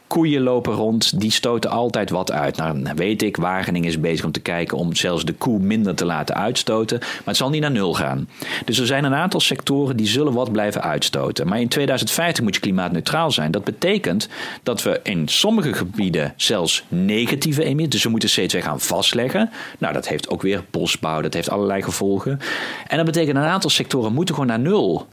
koeien 0.10 0.42
lopen 0.42 0.74
rond, 0.74 1.20
die 1.20 1.32
stoten 1.32 1.70
altijd 1.70 2.10
wat 2.10 2.32
uit. 2.32 2.58
Nou, 2.58 2.84
weet 2.96 3.22
ik, 3.22 3.38
Wageningen 3.38 3.90
is 3.90 4.00
bezig 4.00 4.26
om 4.26 4.32
te 4.32 4.40
kijken 4.40 4.78
om 4.78 4.96
zelfs 4.96 5.26
de 5.26 5.34
koe 5.34 5.60
minder 5.60 5.96
te 5.96 6.06
laten 6.06 6.36
uitstoten. 6.36 6.98
Maar 7.00 7.22
het 7.26 7.38
zal 7.38 7.50
niet 7.50 7.62
naar 7.62 7.72
nul 7.72 7.94
gaan. 7.94 8.30
Dus 8.66 8.80
er 8.80 8.86
zijn 8.86 9.04
een 9.04 9.14
aantal 9.14 9.40
sectoren 9.40 9.98
die 9.98 10.08
zullen 10.08 10.34
wat 10.34 10.52
blijven 10.52 10.82
uitstoten. 10.82 11.48
Maar 11.48 11.60
in 11.60 11.68
2050 11.68 12.44
moet 12.44 12.56
je 12.56 12.62
klimaatneutraal 12.62 13.32
zijn. 13.32 13.52
Dat 13.52 13.64
betekent 13.64 14.28
dat 14.64 14.84
we 14.84 15.00
in 15.04 15.28
sommige 15.28 15.74
gebieden 15.74 16.34
zelfs 16.36 16.84
negatieve 16.88 17.64
emissies, 17.64 17.90
dus 17.90 18.04
we 18.04 18.10
moeten 18.10 18.30
CO2 18.30 18.64
gaan 18.64 18.80
vastleggen. 18.80 19.50
Nou, 19.78 19.94
dat 19.94 20.08
heeft 20.08 20.30
ook 20.30 20.42
weer 20.42 20.64
bosbouw, 20.72 21.22
dat 21.22 21.34
heeft 21.34 21.50
allerlei 21.50 21.82
gevolgen. 21.82 22.40
En 22.88 22.98
dat 22.98 23.06
betekent 23.06 23.38
een 23.38 23.44
aantal 23.44 23.70
sectoren 23.70 24.14
moeten 24.14 24.36
gewoon 24.36 24.50
naar 24.50 24.60
nul. 24.60 25.08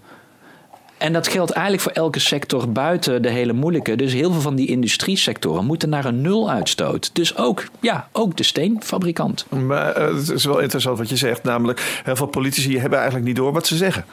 En 0.99 1.13
dat 1.13 1.29
geldt 1.29 1.51
eigenlijk 1.51 1.83
voor 1.83 1.93
elke 1.93 2.19
sector 2.19 2.73
buiten 2.73 3.23
de 3.23 3.31
hele 3.31 3.53
moeilijke. 3.53 3.97
Dus 3.97 4.13
heel 4.13 4.33
veel 4.33 4.41
van 4.41 4.55
die 4.55 4.69
industriesectoren 4.69 5.65
moeten 5.65 5.89
naar 5.89 6.05
een 6.05 6.21
nul 6.21 6.51
uitstoot. 6.51 7.11
Dus 7.15 7.37
ook, 7.37 7.65
ja, 7.81 8.09
ook 8.13 8.37
de 8.37 8.43
steenfabrikant. 8.43 9.47
Maar 9.51 10.01
uh, 10.01 10.17
het 10.17 10.31
is 10.31 10.45
wel 10.45 10.59
interessant 10.59 10.99
wat 10.99 11.09
je 11.09 11.17
zegt. 11.17 11.43
Namelijk, 11.43 12.01
heel 12.05 12.17
veel 12.17 12.27
politici 12.27 12.79
hebben 12.79 12.99
eigenlijk 12.99 13.27
niet 13.29 13.37
door 13.37 13.53
wat 13.53 13.67
ze 13.67 13.77
zeggen. 13.77 14.05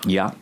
Ja. 0.00 0.34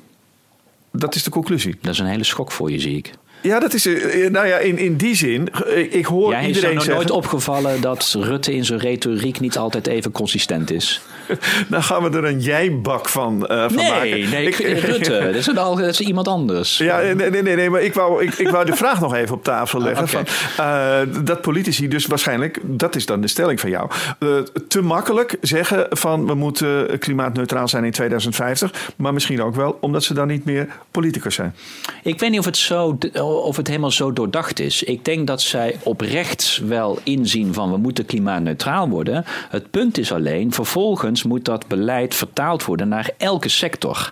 Dat 0.93 1.15
is 1.15 1.23
de 1.23 1.31
conclusie. 1.31 1.79
Dat 1.83 1.93
is 1.93 1.99
een 1.99 2.07
hele 2.07 2.25
schok 2.25 2.53
voor 2.53 2.71
je, 2.71 2.81
zie 2.81 2.97
ik. 2.97 3.13
Ja, 3.41 3.61
dat 3.61 3.75
is, 3.75 3.87
eh, 3.87 4.31
nou 4.31 4.47
ja, 4.47 4.57
in, 4.57 4.79
in 4.79 4.97
die 4.97 5.15
zin, 5.15 5.49
eh, 5.49 5.95
ik 5.95 6.07
hoor 6.07 6.37
iedereen 6.37 6.77
is 6.77 6.87
nooit 6.87 7.11
opgevallen 7.11 7.81
dat 7.81 8.17
Rutte 8.19 8.55
in 8.55 8.65
zijn 8.65 8.79
retoriek 8.79 9.41
niet 9.41 9.59
altijd 9.59 9.87
even 9.87 10.13
consistent 10.13 10.71
is? 10.71 11.01
nou 11.69 11.83
gaan 11.83 12.03
we 12.03 12.17
er 12.17 12.25
een 12.25 12.41
jij-bak 12.41 13.09
van, 13.09 13.35
uh, 13.35 13.65
van 13.65 13.75
nee, 13.75 13.91
maken. 13.91 14.31
Nee, 14.31 14.47
ik, 14.47 14.57
Rutte, 14.57 15.21
dat 15.25 15.35
is, 15.35 15.47
een, 15.47 15.55
dat 15.55 15.79
is 15.79 16.01
iemand 16.01 16.29
anders. 16.29 16.79
Ja, 16.79 17.01
nee, 17.01 17.15
nee, 17.15 17.43
nee, 17.43 17.57
nee 17.57 17.71
maar 17.71 17.83
ik 17.83 17.95
wou, 17.95 18.23
ik, 18.23 18.35
ik 18.35 18.49
wou 18.49 18.65
de 18.65 18.77
vraag 18.83 19.01
nog 19.01 19.15
even 19.15 19.35
op 19.35 19.45
tafel 19.45 19.81
leggen. 19.81 20.05
Okay. 20.05 20.27
van, 20.27 20.65
uh, 20.67 21.25
dat 21.25 21.41
politici 21.41 21.89
dus 21.89 22.07
waarschijnlijk, 22.07 22.61
dat 22.63 22.97
is 22.97 23.07
dan 23.07 23.21
de 23.21 23.29
stelling 23.29 23.61
van 23.61 23.71
jou... 23.71 23.91
Uh, 24.19 24.39
te 24.69 24.83
makkelijk 24.83 25.37
zeggen 25.41 25.87
van 25.91 26.27
we 26.27 26.35
moeten 26.35 26.99
klimaatneutraal 26.99 27.69
zijn 27.69 27.85
in 27.85 27.93
2050... 27.93 28.93
maar 28.97 29.13
misschien 29.13 29.43
ook 29.43 29.55
wel 29.55 29.79
omdat 29.81 30.05
ze 30.05 30.15
dan 30.15 30.27
niet 30.27 30.45
meer 30.45 30.69
politicus 30.91 31.35
zijn. 31.35 31.55
Ik 32.03 32.21
weet 32.21 32.31
niet 32.31 32.39
of 32.39 32.45
het 32.45 32.57
zo 32.57 32.99
of 33.43 33.57
het 33.57 33.67
helemaal 33.67 33.91
zo 33.91 34.13
doordacht 34.13 34.61
is. 34.61 34.83
Ik 34.83 35.05
denk 35.05 35.27
dat 35.27 35.43
zij 35.43 35.77
oprecht 35.83 36.61
wel 36.67 36.99
inzien 37.03 37.55
van 37.55 37.71
we 37.71 37.77
moeten 37.77 38.07
klimaatneutraal 38.07 38.89
worden. 38.89 39.25
Het 39.49 39.71
punt 39.71 39.99
is 39.99 40.13
alleen, 40.13 40.53
vervolgens 40.53 41.23
moet 41.23 41.45
dat 41.45 41.67
beleid 41.67 42.15
vertaald 42.15 42.65
worden 42.65 42.89
naar 42.89 43.11
elke 43.17 43.49
sector. 43.49 44.11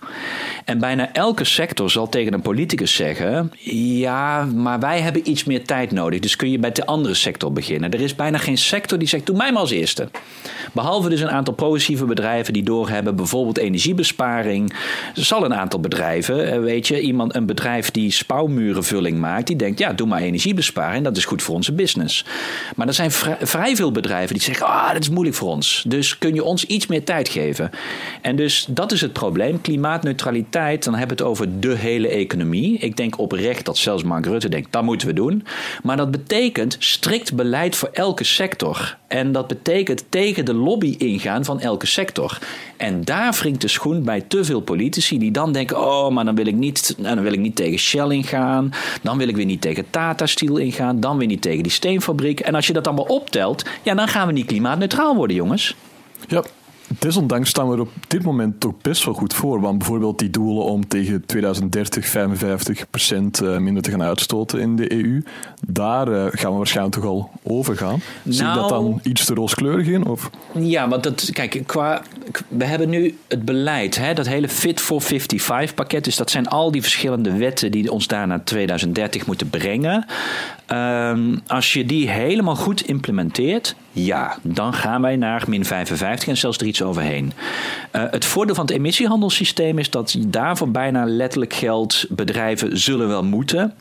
En 0.65 0.79
bijna 0.79 1.13
elke 1.13 1.43
sector 1.43 1.89
zal 1.89 2.09
tegen 2.09 2.33
een 2.33 2.41
politicus 2.41 2.95
zeggen: 2.95 3.51
ja, 3.99 4.45
maar 4.45 4.79
wij 4.79 5.01
hebben 5.01 5.29
iets 5.29 5.43
meer 5.43 5.65
tijd 5.65 5.91
nodig. 5.91 6.19
Dus 6.19 6.35
kun 6.35 6.51
je 6.51 6.59
bij 6.59 6.71
de 6.71 6.85
andere 6.85 7.13
sector 7.13 7.53
beginnen. 7.53 7.91
Er 7.91 8.01
is 8.01 8.15
bijna 8.15 8.37
geen 8.37 8.57
sector 8.57 8.97
die 8.97 9.07
zegt: 9.07 9.25
doe 9.25 9.37
mij 9.37 9.51
maar 9.51 9.61
als 9.61 9.71
eerste. 9.71 10.07
Behalve 10.73 11.09
dus 11.09 11.21
een 11.21 11.29
aantal 11.29 11.53
progressieve 11.53 12.05
bedrijven 12.05 12.53
die 12.53 12.63
doorhebben, 12.63 13.15
bijvoorbeeld 13.15 13.57
energiebesparing. 13.57 14.73
Er 15.15 15.25
zal 15.25 15.45
een 15.45 15.53
aantal 15.53 15.79
bedrijven, 15.79 16.51
eh, 16.51 16.59
weet 16.59 16.87
je, 16.87 17.01
iemand, 17.01 17.35
een 17.35 17.45
bedrijf 17.45 17.91
die 17.91 18.11
maakt, 19.15 19.47
die 19.47 19.55
denkt: 19.55 19.79
ja, 19.79 19.93
doe 19.93 20.07
maar 20.07 20.21
energiebesparing, 20.21 21.03
dat 21.03 21.17
is 21.17 21.25
goed 21.25 21.41
voor 21.41 21.55
onze 21.55 21.73
business. 21.73 22.25
Maar 22.75 22.87
er 22.87 22.93
zijn 22.93 23.11
vrij 23.41 23.75
veel 23.75 23.91
bedrijven 23.91 24.33
die 24.33 24.43
zeggen: 24.43 24.65
ah, 24.65 24.93
dat 24.93 25.01
is 25.01 25.09
moeilijk 25.09 25.35
voor 25.35 25.49
ons. 25.49 25.83
Dus 25.87 26.17
kun 26.17 26.33
je 26.33 26.43
ons 26.43 26.65
iets 26.65 26.87
meer 26.87 27.03
tijd 27.03 27.29
geven? 27.29 27.69
En 28.21 28.35
dus 28.35 28.65
dat 28.69 28.91
is 28.91 29.01
het 29.01 29.13
probleem. 29.13 29.61
Klimaatneutraliteit, 29.61 30.83
dan 30.83 30.95
hebben 30.95 31.17
we 31.17 31.23
het 31.23 31.31
over 31.31 31.59
de 31.59 31.75
hele 31.75 32.07
economie. 32.07 32.77
Ik 32.77 32.97
denk 32.97 33.19
oprecht 33.19 33.65
dat 33.65 33.77
zelfs 33.77 34.03
Mark 34.03 34.25
Rutte 34.25 34.49
denkt: 34.49 34.71
dat 34.71 34.83
moeten 34.83 35.07
we 35.07 35.13
doen. 35.13 35.45
Maar 35.83 35.97
dat 35.97 36.11
betekent 36.11 36.75
strikt 36.79 37.33
beleid 37.33 37.75
voor 37.75 37.89
elke 37.93 38.23
sector. 38.23 38.97
En 39.07 39.31
dat 39.31 39.47
betekent 39.47 40.05
tegen 40.09 40.45
de 40.45 40.53
lobby 40.53 40.95
ingaan 40.97 41.45
van 41.45 41.59
elke 41.59 41.87
sector. 41.87 42.39
En 42.77 43.03
daar 43.03 43.33
wringt 43.39 43.61
de 43.61 43.67
schoen 43.67 44.03
bij 44.03 44.21
te 44.21 44.43
veel 44.43 44.61
politici 44.61 45.17
die 45.17 45.31
dan 45.31 45.51
denken: 45.51 45.77
oh, 45.77 46.09
maar 46.09 46.25
dan 46.25 46.35
wil 46.35 46.47
ik 46.47 46.55
niet, 46.55 46.95
dan 46.97 47.21
wil 47.21 47.33
ik 47.33 47.39
niet 47.39 47.55
tegen 47.55 47.79
Shell 47.79 48.09
ingaan. 48.09 48.73
Dan 49.01 49.17
wil 49.17 49.27
ik 49.27 49.35
weer 49.35 49.45
niet 49.45 49.61
tegen 49.61 49.89
Tata 49.89 50.25
Steel 50.25 50.57
ingaan. 50.57 50.99
Dan 50.99 51.17
weer 51.17 51.27
niet 51.27 51.41
tegen 51.41 51.63
die 51.63 51.71
steenfabriek. 51.71 52.39
En 52.39 52.55
als 52.55 52.67
je 52.67 52.73
dat 52.73 52.87
allemaal 52.87 53.05
optelt, 53.05 53.65
ja, 53.83 53.93
dan 53.93 54.07
gaan 54.07 54.27
we 54.27 54.33
niet 54.33 54.45
klimaatneutraal 54.45 55.15
worden, 55.15 55.35
jongens. 55.35 55.75
Ja, 56.27 56.43
Desondanks 56.87 57.49
staan 57.49 57.69
we 57.69 57.75
er 57.75 57.81
op 57.81 57.91
dit 58.07 58.23
moment 58.23 58.59
toch 58.59 58.73
best 58.81 59.05
wel 59.05 59.13
goed 59.13 59.33
voor. 59.33 59.61
Want 59.61 59.77
bijvoorbeeld 59.77 60.19
die 60.19 60.29
doelen 60.29 60.63
om 60.63 60.87
tegen 60.87 61.25
2030 61.25 62.07
55% 62.07 63.43
eh, 63.43 63.57
minder 63.57 63.83
te 63.83 63.91
gaan 63.91 64.03
uitstoten 64.03 64.59
in 64.59 64.75
de 64.75 64.93
EU, 64.93 65.23
daar 65.67 66.07
eh, 66.07 66.25
gaan 66.31 66.51
we 66.51 66.57
waarschijnlijk 66.57 66.95
toch 66.95 67.05
al 67.05 67.29
over 67.43 67.77
gaan. 67.77 68.01
Zie 68.23 68.45
je 68.45 68.53
dat 68.53 68.69
dan 68.69 68.83
nou- 68.83 68.99
iets 69.03 69.25
te 69.25 69.33
rooskleurig 69.33 69.87
in? 69.87 70.05
Of? 70.05 70.29
Ja, 70.53 70.87
want 70.87 71.03
dat, 71.03 71.29
kijk, 71.33 71.63
qua, 71.65 72.01
we 72.47 72.65
hebben 72.65 72.89
nu 72.89 73.17
het 73.27 73.45
beleid, 73.45 73.97
hè, 73.97 74.13
dat 74.13 74.27
hele 74.27 74.49
Fit 74.49 74.81
for 74.81 75.01
55 75.01 75.73
pakket. 75.73 76.03
Dus 76.03 76.15
dat 76.15 76.31
zijn 76.31 76.47
al 76.47 76.71
die 76.71 76.81
verschillende 76.81 77.37
wetten 77.37 77.71
die 77.71 77.91
ons 77.91 78.07
daar 78.07 78.27
naar 78.27 78.43
2030 78.43 79.25
moeten 79.25 79.49
brengen. 79.49 80.05
Um, 80.71 81.41
als 81.47 81.73
je 81.73 81.85
die 81.85 82.09
helemaal 82.09 82.55
goed 82.55 82.81
implementeert, 82.81 83.75
ja, 83.91 84.37
dan 84.41 84.73
gaan 84.73 85.01
wij 85.01 85.15
naar 85.15 85.43
min 85.47 85.65
55 85.65 86.27
en 86.27 86.37
zelfs 86.37 86.57
er 86.57 86.65
iets 86.65 86.76
overheen. 86.81 87.33
Uh, 87.95 88.03
het 88.11 88.25
voordeel 88.25 88.55
van 88.55 88.65
het 88.65 88.73
emissiehandelssysteem 88.73 89.79
is 89.79 89.89
dat 89.89 90.15
daarvoor 90.27 90.71
bijna 90.71 91.05
letterlijk 91.05 91.53
geldt: 91.53 92.05
bedrijven 92.09 92.77
zullen 92.77 93.07
wel 93.07 93.23
moeten, 93.23 93.73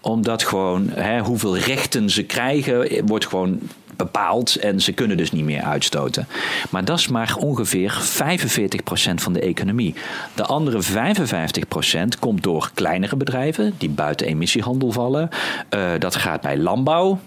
omdat 0.00 0.42
gewoon 0.42 0.88
hè, 0.88 1.20
hoeveel 1.20 1.58
rechten 1.58 2.10
ze 2.10 2.22
krijgen, 2.22 3.06
wordt 3.06 3.26
gewoon 3.26 3.60
bepaald 3.96 4.56
en 4.56 4.80
ze 4.80 4.92
kunnen 4.92 5.16
dus 5.16 5.32
niet 5.32 5.44
meer 5.44 5.62
uitstoten. 5.62 6.26
Maar 6.70 6.84
dat 6.84 6.98
is 6.98 7.08
maar 7.08 7.36
ongeveer 7.38 8.02
45% 8.02 9.14
van 9.14 9.32
de 9.32 9.40
economie. 9.40 9.94
De 10.34 10.44
andere 10.44 10.82
55% 10.82 12.18
komt 12.18 12.42
door 12.42 12.70
kleinere 12.74 13.16
bedrijven 13.16 13.74
die 13.78 13.88
buiten 13.88 14.26
emissiehandel 14.26 14.92
vallen. 14.92 15.28
Uh, 15.74 15.90
dat 15.98 16.14
gaat 16.14 16.40
bij 16.40 16.58
landbouw, 16.58 17.18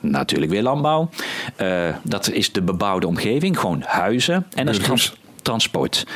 Natuurlijk 0.00 0.50
weer 0.50 0.62
landbouw. 0.62 1.08
Uh, 1.60 1.88
dat 2.02 2.30
is 2.30 2.52
de 2.52 2.62
bebouwde 2.62 3.06
omgeving, 3.06 3.58
gewoon 3.58 3.82
huizen. 3.86 4.46
En 4.54 4.66
dat 4.66 4.74
is 4.74 4.80
trans 4.80 5.14
transport. 5.42 6.06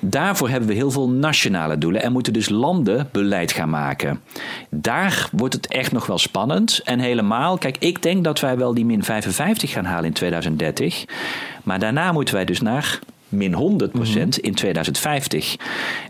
Daarvoor 0.00 0.48
hebben 0.48 0.68
we 0.68 0.74
heel 0.74 0.90
veel 0.90 1.08
nationale 1.08 1.78
doelen 1.78 2.02
en 2.02 2.12
moeten 2.12 2.32
dus 2.32 2.48
landen 2.48 3.08
beleid 3.12 3.52
gaan 3.52 3.70
maken. 3.70 4.20
Daar 4.70 5.28
wordt 5.32 5.54
het 5.54 5.66
echt 5.66 5.92
nog 5.92 6.06
wel 6.06 6.18
spannend. 6.18 6.80
En 6.84 6.98
helemaal, 6.98 7.58
kijk, 7.58 7.76
ik 7.78 8.02
denk 8.02 8.24
dat 8.24 8.40
wij 8.40 8.56
wel 8.56 8.74
die 8.74 8.84
min 8.84 9.04
55 9.04 9.70
gaan 9.70 9.84
halen 9.84 10.04
in 10.04 10.12
2030. 10.12 11.04
Maar 11.62 11.78
daarna 11.78 12.12
moeten 12.12 12.34
wij 12.34 12.44
dus 12.44 12.60
naar 12.60 12.98
min 13.30 13.52
100 13.52 13.92
procent 13.92 14.38
in 14.38 14.54
2050. 14.54 15.56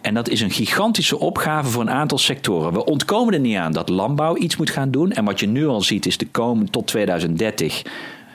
En 0.02 0.14
dat 0.14 0.28
is 0.28 0.40
een 0.40 0.50
gigantische 0.50 1.18
opgave 1.18 1.70
voor 1.70 1.82
een 1.82 1.90
aantal 1.90 2.18
sectoren. 2.18 2.72
We 2.72 2.84
ontkomen 2.84 3.34
er 3.34 3.40
niet 3.40 3.56
aan 3.56 3.72
dat 3.72 3.88
landbouw 3.88 4.36
iets 4.36 4.56
moet 4.56 4.70
gaan 4.70 4.90
doen. 4.90 5.12
En 5.12 5.24
wat 5.24 5.40
je 5.40 5.46
nu 5.46 5.66
al 5.66 5.80
ziet 5.80 6.06
is 6.06 6.18
de 6.18 6.26
komen 6.26 6.70
tot 6.70 6.86
2030 6.86 7.82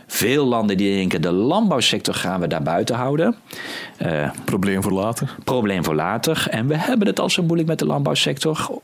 veel 0.08 0.46
landen 0.46 0.78
die 0.78 0.96
denken 0.96 1.22
de 1.22 1.32
landbouwsector 1.32 2.14
gaan 2.14 2.40
we 2.40 2.48
daar 2.48 2.64
buiten 2.64 2.96
houden. 2.96 3.36
Uh, 4.06 4.32
probleem 4.46 4.84
voor 4.84 4.92
later. 4.92 5.36
Probleem 5.44 5.84
voor 5.84 5.96
later. 5.96 6.48
En 6.50 6.68
we 6.68 6.78
hebben 6.78 7.08
het 7.08 7.20
al 7.20 7.30
zo 7.30 7.44
moeilijk 7.44 7.68
met 7.68 7.80
de 7.80 7.86
landbouwsector. 7.86 8.82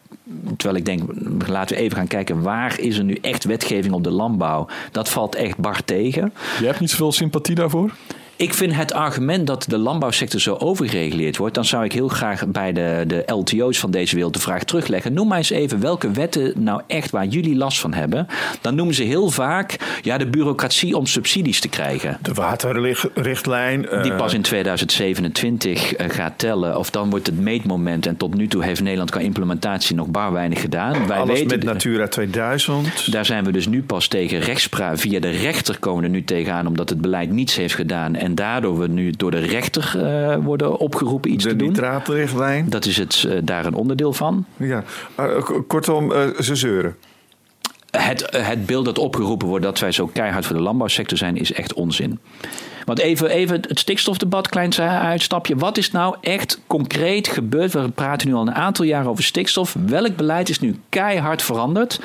Terwijl 0.58 0.80
ik 0.80 0.86
denk, 0.86 1.02
laten 1.48 1.76
we 1.76 1.82
even 1.82 1.98
gaan 1.98 2.08
kijken 2.08 2.42
waar 2.42 2.80
is 2.80 2.98
er 2.98 3.04
nu 3.04 3.18
echt 3.22 3.44
wetgeving 3.44 3.94
op 3.94 4.04
de 4.04 4.12
landbouw. 4.12 4.68
Dat 4.92 5.10
valt 5.10 5.36
echt 5.36 5.58
bar 5.58 5.84
tegen. 5.86 6.34
Je 6.60 6.66
hebt 6.66 6.80
niet 6.80 6.90
zoveel 6.90 7.12
sympathie 7.12 7.56
daarvoor? 7.56 7.92
Ik 8.42 8.54
vind 8.54 8.76
het 8.76 8.94
argument 8.94 9.48
dat 9.48 9.66
de 9.68 9.78
landbouwsector 9.78 10.40
zo 10.40 10.56
overgereguleerd 10.56 11.38
wordt, 11.38 11.56
dan 11.56 11.66
zou 11.66 11.84
ik 11.84 11.92
heel 11.92 12.08
graag 12.08 12.48
bij 12.48 12.74
de, 12.74 13.04
de 13.08 13.24
LTO's 13.26 13.80
van 13.80 13.92
deze 13.92 14.16
wereld 14.16 14.34
de 14.34 14.40
vraag 14.40 14.64
terugleggen. 14.64 15.14
Noem 15.14 15.28
maar 15.28 15.38
eens 15.38 15.50
even 15.50 15.80
welke 15.80 16.12
wetten 16.12 16.54
nou 16.56 16.82
echt 16.88 17.12
waar 17.12 17.26
jullie 17.26 17.56
last 17.56 17.80
van 17.80 17.94
hebben. 17.94 18.28
Dan 18.62 18.76
noemen 18.76 18.96
ze 18.96 19.04
heel 19.04 19.30
vaak 19.30 20.00
ja, 20.02 20.18
de 20.18 20.28
bureaucratie 20.28 20.98
om 20.98 21.06
subsidies 21.06 21.60
te 21.60 21.70
krijgen. 21.70 22.18
De 22.22 22.34
waterrichtlijn. 22.34 23.88
Die 24.02 24.14
pas 24.14 24.34
in 24.34 24.42
2027 24.42 25.94
eh, 25.94 26.10
gaat 26.10 26.34
tellen. 26.36 26.78
Of 26.78 26.90
dan 26.90 27.10
wordt 27.10 27.26
het 27.26 27.40
meetmoment. 27.40 28.06
En 28.06 28.18
tot 28.18 28.36
nu 28.36 28.48
toe 28.48 28.64
heeft 28.64 28.82
Nederland 28.82 29.12
qua 29.12 29.20
implementatie 29.20 29.96
nog 29.96 30.08
bar 30.08 30.32
weinig 30.32 30.62
gedaan. 30.62 31.08
Wij 31.08 31.18
Alles 31.18 31.40
weten, 31.40 31.58
met 31.58 31.64
Natura 31.64 32.08
2000. 32.08 33.12
Daar 33.12 33.26
zijn 33.26 33.44
we 33.44 33.52
dus 33.52 33.68
nu 33.68 33.84
pas 33.84 34.08
tegen 34.08 34.40
rechtspraak. 34.40 34.98
Via 34.98 35.20
de 35.20 35.30
rechter 35.30 35.80
komen 35.80 36.04
er 36.04 36.10
nu 36.10 36.24
tegenaan 36.24 36.68
omdat 36.68 36.90
het 36.90 37.02
beleid 37.02 37.32
niets 37.32 37.56
heeft 37.56 37.76
gedaan. 37.76 38.16
En 38.16 38.31
daardoor 38.36 38.80
we 38.80 38.88
nu 38.88 39.12
door 39.12 39.32
de 39.32 39.40
rechter 39.40 39.94
uh, 39.96 40.36
worden 40.44 40.78
opgeroepen 40.78 41.32
iets 41.32 41.44
de 41.44 41.50
te 41.50 41.56
doen. 41.56 41.68
De 41.68 41.74
nitraatrichtlijn. 41.74 42.70
Dat 42.70 42.86
is 42.86 42.98
het, 42.98 43.26
uh, 43.28 43.38
daar 43.44 43.66
een 43.66 43.74
onderdeel 43.74 44.14
van. 44.14 44.46
Ja, 44.58 44.84
uh, 45.20 45.42
kortom, 45.68 46.12
ze 46.40 46.56
zeuren. 46.56 46.96
Het, 47.92 48.28
het 48.32 48.66
beeld 48.66 48.86
dat 48.86 48.98
opgeroepen 48.98 49.48
wordt 49.48 49.64
dat 49.64 49.80
wij 49.80 49.92
zo 49.92 50.08
keihard 50.08 50.46
voor 50.46 50.56
de 50.56 50.62
landbouwsector 50.62 51.18
zijn, 51.18 51.38
is 51.38 51.54
echt 51.54 51.74
onzin. 51.74 52.20
Want 52.86 53.00
even, 53.00 53.30
even 53.30 53.62
het 53.68 53.80
stikstofdebat, 53.80 54.50
klein 54.50 54.80
uitstapje. 54.80 55.56
Wat 55.56 55.78
is 55.78 55.92
nou 55.92 56.16
echt 56.22 56.62
concreet 56.68 57.28
gebeurd? 57.28 57.74
We 57.74 57.90
praten 57.90 58.28
nu 58.28 58.34
al 58.34 58.42
een 58.42 58.54
aantal 58.54 58.86
jaren 58.86 59.10
over 59.10 59.24
stikstof. 59.24 59.76
Welk 59.86 60.16
beleid 60.16 60.50
is 60.50 60.60
nu 60.60 60.80
keihard 60.90 61.42
veranderd 61.42 62.02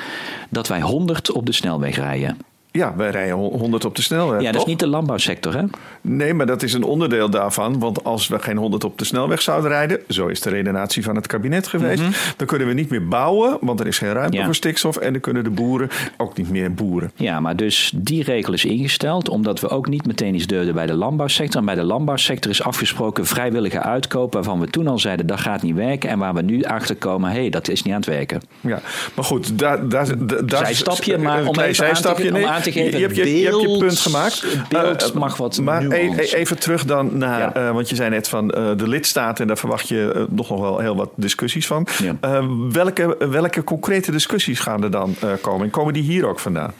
dat 0.50 0.68
wij 0.68 0.80
100 0.80 1.32
op 1.32 1.46
de 1.46 1.52
snelweg 1.52 1.96
rijden? 1.96 2.38
Ja, 2.76 2.96
wij 2.96 3.10
rijden 3.10 3.34
100 3.34 3.84
op 3.84 3.96
de 3.96 4.02
snelweg. 4.02 4.40
Ja, 4.40 4.52
dat 4.52 4.60
is 4.60 4.66
niet 4.66 4.78
de 4.78 4.86
landbouwsector, 4.86 5.54
hè? 5.54 5.62
Nee, 6.00 6.34
maar 6.34 6.46
dat 6.46 6.62
is 6.62 6.72
een 6.72 6.82
onderdeel 6.82 7.30
daarvan. 7.30 7.78
Want 7.78 8.04
als 8.04 8.28
we 8.28 8.38
geen 8.38 8.56
100 8.56 8.84
op 8.84 8.98
de 8.98 9.04
snelweg 9.04 9.42
zouden 9.42 9.70
rijden, 9.70 10.00
zo 10.08 10.26
is 10.26 10.40
de 10.40 10.50
redenatie 10.50 11.02
van 11.02 11.16
het 11.16 11.26
kabinet 11.26 11.66
geweest, 11.66 12.02
mhm. 12.02 12.12
dan 12.36 12.46
kunnen 12.46 12.68
we 12.68 12.74
niet 12.74 12.90
meer 12.90 13.08
bouwen, 13.08 13.58
want 13.60 13.80
er 13.80 13.86
is 13.86 13.98
geen 13.98 14.12
ruimte 14.12 14.44
voor 14.44 14.54
stikstof. 14.54 14.96
En 14.96 15.12
dan 15.12 15.20
kunnen 15.20 15.44
de 15.44 15.50
boeren 15.50 15.88
ook 16.16 16.36
niet 16.36 16.50
meer 16.50 16.74
boeren. 16.74 17.12
Ja, 17.14 17.40
maar 17.40 17.56
dus 17.56 17.92
die 17.94 18.22
regel 18.22 18.52
is 18.52 18.64
ingesteld, 18.64 19.28
omdat 19.28 19.60
we 19.60 19.68
ook 19.68 19.88
niet 19.88 20.06
meteen 20.06 20.34
iets 20.34 20.46
deurden 20.46 20.74
bij 20.74 20.86
de 20.86 20.94
landbouwsector. 20.94 21.60
En 21.60 21.66
bij 21.66 21.74
de 21.74 21.84
landbouwsector 21.84 22.50
is 22.50 22.62
afgesproken 22.62 23.26
vrijwillige 23.26 23.80
uitkoop, 23.80 24.32
waarvan 24.32 24.60
we 24.60 24.66
toen 24.66 24.86
al 24.86 24.98
zeiden 24.98 25.26
dat 25.26 25.40
gaat 25.40 25.62
niet 25.62 25.74
werken. 25.74 26.10
En 26.10 26.18
waar 26.18 26.34
we 26.34 26.42
nu 26.42 26.62
achter 26.62 26.96
komen, 26.96 27.30
hé, 27.30 27.40
hey, 27.40 27.50
dat 27.50 27.68
is 27.68 27.82
niet 27.82 27.92
aan 27.92 28.00
het 28.00 28.08
werken. 28.08 28.40
Ja, 28.60 28.80
maar 29.14 29.24
goed, 29.24 29.58
daar. 29.58 29.88
daar, 29.88 30.06
daar 30.46 30.66
zijstapje, 30.66 31.18
maar 31.18 31.46
om 31.46 31.58
even 31.58 31.88
aan 31.88 32.14
te, 32.14 32.34
om 32.34 32.44
aan 32.44 32.62
te 32.62 32.65
Je, 32.74 32.80
hebt 32.80 33.16
je, 33.16 33.22
beeld, 33.22 33.38
je, 33.38 33.44
hebt 33.44 33.60
je 33.60 33.78
punt 33.78 33.98
gemaakt. 33.98 34.46
Beeld 34.68 35.08
uh, 35.08 35.14
mag 35.14 35.36
wat 35.36 35.60
Maar 35.60 35.82
e- 35.82 36.10
e- 36.16 36.34
even 36.34 36.58
terug 36.58 36.84
dan 36.84 37.18
naar, 37.18 37.40
ja. 37.40 37.68
uh, 37.68 37.74
want 37.74 37.88
je 37.88 37.94
zei 37.94 38.10
net 38.10 38.28
van 38.28 38.48
de 38.48 38.88
lidstaten, 38.88 39.42
en 39.42 39.46
daar 39.46 39.58
verwacht 39.58 39.88
je 39.88 40.26
nog 40.30 40.48
wel 40.48 40.78
heel 40.78 40.96
wat 40.96 41.10
discussies 41.14 41.66
van. 41.66 41.86
Ja. 42.02 42.42
welke, 42.72 43.16
welke 43.30 43.64
concrete 43.64 44.10
discussies 44.10 44.60
gaan 44.60 44.82
er 44.82 44.90
dan 44.90 45.16
komen? 45.40 45.64
En 45.64 45.70
komen 45.70 45.92
die 45.92 46.02
hier 46.02 46.26
ook 46.26 46.38
vandaan? 46.38 46.72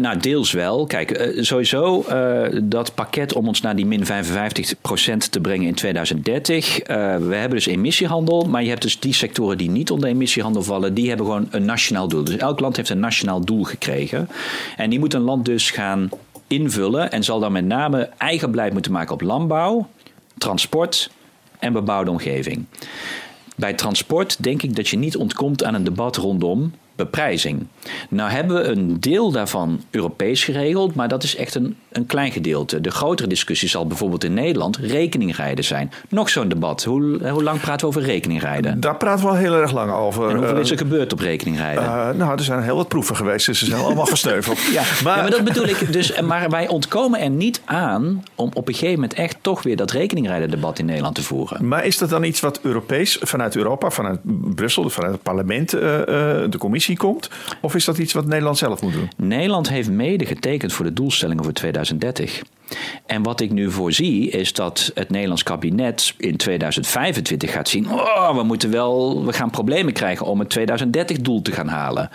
nou, 0.00 0.18
deels 0.18 0.52
wel. 0.52 0.86
Kijk, 0.86 1.30
sowieso 1.36 2.04
dat 2.62 2.94
pakket 2.94 3.34
om 3.34 3.48
ons 3.48 3.60
naar 3.60 3.76
die 3.76 3.86
min 3.86 4.04
55% 4.04 4.08
te 5.30 5.40
brengen 5.40 5.66
in 5.66 5.74
2030. 5.74 6.78
we 6.86 7.34
hebben 7.34 7.50
dus 7.50 7.66
emissiehandel, 7.66 8.46
maar 8.48 8.62
je 8.62 8.68
hebt 8.68 8.82
dus 8.82 9.00
die 9.00 9.14
sectoren 9.14 9.58
die 9.58 9.70
niet 9.70 9.90
onder 9.90 10.08
emissiehandel 10.08 10.62
vallen, 10.62 10.94
die 10.94 11.08
hebben 11.08 11.26
gewoon 11.26 11.48
een 11.50 11.64
nationaal 11.64 12.08
doel. 12.08 12.24
Dus 12.24 12.36
elk 12.36 12.60
land 12.60 12.76
heeft 12.76 12.88
een 12.88 13.00
nationaal 13.00 13.44
doel 13.44 13.64
gekregen. 13.64 14.28
En 14.76 14.90
die 14.90 14.98
moet 14.98 15.14
een 15.16 15.22
land 15.22 15.44
dus 15.44 15.70
gaan 15.70 16.08
invullen 16.46 17.10
en 17.10 17.24
zal 17.24 17.40
dan 17.40 17.52
met 17.52 17.64
name 17.64 18.10
eigen 18.16 18.50
beleid 18.50 18.72
moeten 18.72 18.92
maken 18.92 19.14
op 19.14 19.20
landbouw, 19.20 19.88
transport 20.38 21.10
en 21.58 21.72
bebouwde 21.72 22.10
omgeving. 22.10 22.64
Bij 23.56 23.74
transport 23.74 24.42
denk 24.42 24.62
ik 24.62 24.76
dat 24.76 24.88
je 24.88 24.96
niet 24.96 25.16
ontkomt 25.16 25.64
aan 25.64 25.74
een 25.74 25.84
debat 25.84 26.16
rondom 26.16 26.72
beprijzing. 26.96 27.66
Nou 28.08 28.30
hebben 28.30 28.56
we 28.56 28.62
een 28.62 29.00
deel 29.00 29.30
daarvan 29.30 29.80
Europees 29.90 30.44
geregeld, 30.44 30.94
maar 30.94 31.08
dat 31.08 31.22
is 31.22 31.36
echt 31.36 31.54
een, 31.54 31.76
een 31.92 32.06
klein 32.06 32.32
gedeelte. 32.32 32.80
De 32.80 32.90
grotere 32.90 33.28
discussie 33.28 33.68
zal 33.68 33.86
bijvoorbeeld 33.86 34.24
in 34.24 34.34
Nederland 34.34 34.76
rekeningrijden 34.76 35.64
zijn. 35.64 35.92
Nog 36.08 36.28
zo'n 36.28 36.48
debat. 36.48 36.84
Hoe, 36.84 37.28
hoe 37.28 37.42
lang 37.42 37.60
praten 37.60 37.80
we 37.80 37.86
over 37.86 38.02
rekeningrijden? 38.02 38.80
Daar 38.80 38.96
praten 38.96 39.24
we 39.24 39.30
al 39.30 39.36
heel 39.36 39.54
erg 39.54 39.72
lang 39.72 39.92
over. 39.92 40.30
En 40.30 40.36
hoeveel 40.36 40.58
is 40.58 40.70
er 40.70 40.78
gebeurd 40.78 41.12
op 41.12 41.20
rekeningrijden? 41.20 41.82
Uh, 41.82 42.10
nou, 42.10 42.32
er 42.32 42.44
zijn 42.44 42.62
heel 42.62 42.76
wat 42.76 42.88
proeven 42.88 43.16
geweest, 43.16 43.46
dus 43.46 43.58
ze 43.58 43.66
zijn 43.66 43.82
allemaal 43.82 44.06
gesneuveld. 44.16 44.58
ja, 44.72 44.82
maar, 45.04 45.16
ja, 45.16 45.22
maar 45.22 45.30
dat 45.30 45.44
bedoel 45.44 45.66
ik 45.66 45.92
dus. 45.92 46.20
Maar 46.20 46.50
wij 46.50 46.68
ontkomen 46.68 47.20
er 47.20 47.30
niet 47.30 47.60
aan 47.64 48.24
om 48.34 48.50
op 48.52 48.68
een 48.68 48.74
gegeven 48.74 48.94
moment 48.94 49.14
echt 49.14 49.36
toch 49.40 49.62
weer 49.62 49.76
dat 49.76 49.90
rekeningrijden 49.90 50.50
debat 50.50 50.78
in 50.78 50.84
Nederland 50.84 51.14
te 51.14 51.22
voeren. 51.22 51.68
Maar 51.68 51.84
is 51.84 51.98
dat 51.98 52.08
dan 52.08 52.24
iets 52.24 52.40
wat 52.40 52.60
Europees, 52.62 53.18
vanuit 53.20 53.56
Europa, 53.56 53.90
vanuit 53.90 54.20
Brussel, 54.54 54.90
vanuit 54.90 55.12
het 55.12 55.22
parlement, 55.22 55.74
uh, 55.74 55.80
de 55.80 56.58
commissie 56.58 56.85
komt? 56.94 57.30
Of 57.60 57.74
is 57.74 57.84
dat 57.84 57.98
iets 57.98 58.12
wat 58.12 58.26
Nederland 58.26 58.58
zelf 58.58 58.82
moet 58.82 58.92
doen? 58.92 59.10
Nederland 59.16 59.68
heeft 59.68 59.90
mede 59.90 60.26
getekend 60.26 60.72
voor 60.72 60.84
de 60.84 60.92
doelstellingen 60.92 61.44
voor 61.44 61.52
2030. 61.52 62.42
En 63.06 63.22
wat 63.22 63.40
ik 63.40 63.50
nu 63.50 63.70
voorzie 63.70 64.30
is 64.30 64.52
dat 64.52 64.90
het 64.94 65.10
Nederlands 65.10 65.42
kabinet 65.42 66.14
in 66.18 66.36
2025 66.36 67.52
gaat 67.52 67.68
zien: 67.68 67.90
oh, 67.90 68.36
we 68.36 68.42
moeten 68.42 68.70
wel, 68.70 69.24
we 69.24 69.32
gaan 69.32 69.50
problemen 69.50 69.92
krijgen 69.92 70.26
om 70.26 70.38
het 70.38 70.58
2030-doel 70.58 71.42
te 71.42 71.52
gaan 71.52 71.68
halen. 71.68 72.10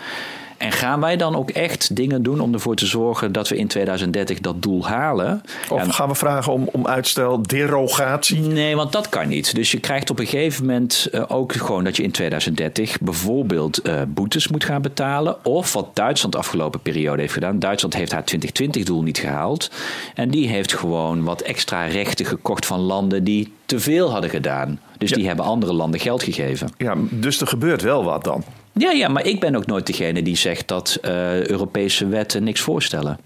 En 0.62 0.72
gaan 0.72 1.00
wij 1.00 1.16
dan 1.16 1.36
ook 1.36 1.50
echt 1.50 1.96
dingen 1.96 2.22
doen 2.22 2.40
om 2.40 2.52
ervoor 2.52 2.74
te 2.76 2.86
zorgen 2.86 3.32
dat 3.32 3.48
we 3.48 3.56
in 3.56 3.66
2030 3.66 4.40
dat 4.40 4.62
doel 4.62 4.86
halen? 4.86 5.42
Of 5.68 5.88
gaan 5.88 6.08
we 6.08 6.14
vragen 6.14 6.52
om, 6.52 6.68
om 6.72 6.86
uitstel, 6.86 7.42
derogatie? 7.42 8.40
Nee, 8.40 8.76
want 8.76 8.92
dat 8.92 9.08
kan 9.08 9.28
niet. 9.28 9.54
Dus 9.54 9.70
je 9.70 9.80
krijgt 9.80 10.10
op 10.10 10.18
een 10.18 10.26
gegeven 10.26 10.66
moment 10.66 11.08
uh, 11.12 11.22
ook 11.28 11.52
gewoon 11.52 11.84
dat 11.84 11.96
je 11.96 12.02
in 12.02 12.10
2030 12.10 13.00
bijvoorbeeld 13.00 13.86
uh, 13.86 14.00
boetes 14.08 14.48
moet 14.48 14.64
gaan 14.64 14.82
betalen. 14.82 15.44
Of 15.44 15.72
wat 15.72 15.96
Duitsland 15.96 16.32
de 16.32 16.40
afgelopen 16.40 16.80
periode 16.80 17.20
heeft 17.20 17.32
gedaan. 17.32 17.58
Duitsland 17.58 17.94
heeft 17.94 18.12
haar 18.12 18.24
2020-doel 18.36 19.02
niet 19.02 19.18
gehaald. 19.18 19.70
En 20.14 20.30
die 20.30 20.48
heeft 20.48 20.74
gewoon 20.74 21.24
wat 21.24 21.40
extra 21.40 21.84
rechten 21.84 22.26
gekocht 22.26 22.66
van 22.66 22.80
landen 22.80 23.24
die 23.24 23.52
te 23.66 23.80
veel 23.80 24.10
hadden 24.10 24.30
gedaan. 24.30 24.80
Dus 24.98 25.10
die 25.10 25.26
hebben 25.26 25.44
andere 25.44 25.72
landen 25.72 26.00
geld 26.00 26.22
gegeven. 26.22 26.72
Ja, 26.76 26.94
dus 27.10 27.40
er 27.40 27.46
gebeurt 27.46 27.82
wel 27.82 28.04
wat 28.04 28.24
dan. 28.24 28.44
Ja, 28.72 28.90
ja, 28.90 29.08
maar 29.08 29.26
ik 29.26 29.40
ben 29.40 29.56
ook 29.56 29.66
nooit 29.66 29.86
degene 29.86 30.22
die 30.22 30.36
zegt 30.36 30.68
dat 30.68 30.98
uh, 31.02 31.46
Europese 31.46 32.06
wetten 32.06 32.44
niks 32.44 32.60
voorstellen. 32.60 33.18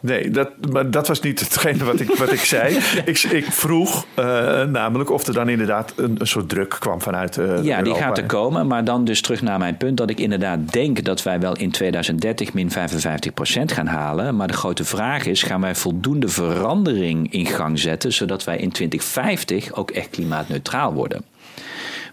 Nee, 0.00 0.30
dat, 0.30 0.50
maar 0.70 0.90
dat 0.90 1.08
was 1.08 1.20
niet 1.20 1.40
hetgene 1.40 1.84
wat 1.84 2.00
ik, 2.00 2.16
wat 2.16 2.32
ik 2.32 2.40
zei. 2.40 2.78
ik, 3.04 3.18
ik 3.18 3.44
vroeg 3.44 4.06
uh, 4.18 4.24
namelijk 4.64 5.10
of 5.10 5.26
er 5.26 5.34
dan 5.34 5.48
inderdaad 5.48 5.92
een, 5.96 6.16
een 6.18 6.26
soort 6.26 6.48
druk 6.48 6.76
kwam 6.78 7.00
vanuit. 7.00 7.36
Uh, 7.36 7.64
ja, 7.64 7.82
die 7.82 7.94
gaat 7.94 8.18
er 8.18 8.26
komen. 8.26 8.66
Maar 8.66 8.84
dan 8.84 9.04
dus 9.04 9.20
terug 9.20 9.42
naar 9.42 9.58
mijn 9.58 9.76
punt 9.76 9.96
dat 9.96 10.10
ik 10.10 10.20
inderdaad 10.20 10.72
denk 10.72 11.04
dat 11.04 11.22
wij 11.22 11.40
wel 11.40 11.56
in 11.56 11.70
2030 11.70 12.52
min 12.52 12.70
55% 12.70 12.74
gaan 13.64 13.86
halen. 13.86 14.36
Maar 14.36 14.48
de 14.48 14.52
grote 14.52 14.84
vraag 14.84 15.26
is: 15.26 15.42
gaan 15.42 15.60
wij 15.60 15.74
voldoende 15.74 16.28
verandering 16.28 17.32
in 17.32 17.46
gang 17.46 17.78
zetten 17.78 18.12
zodat 18.12 18.44
wij 18.44 18.56
in 18.56 18.70
2050 18.72 19.72
ook 19.72 19.90
echt 19.90 20.10
klimaatneutraal 20.10 20.92
worden? 20.92 21.24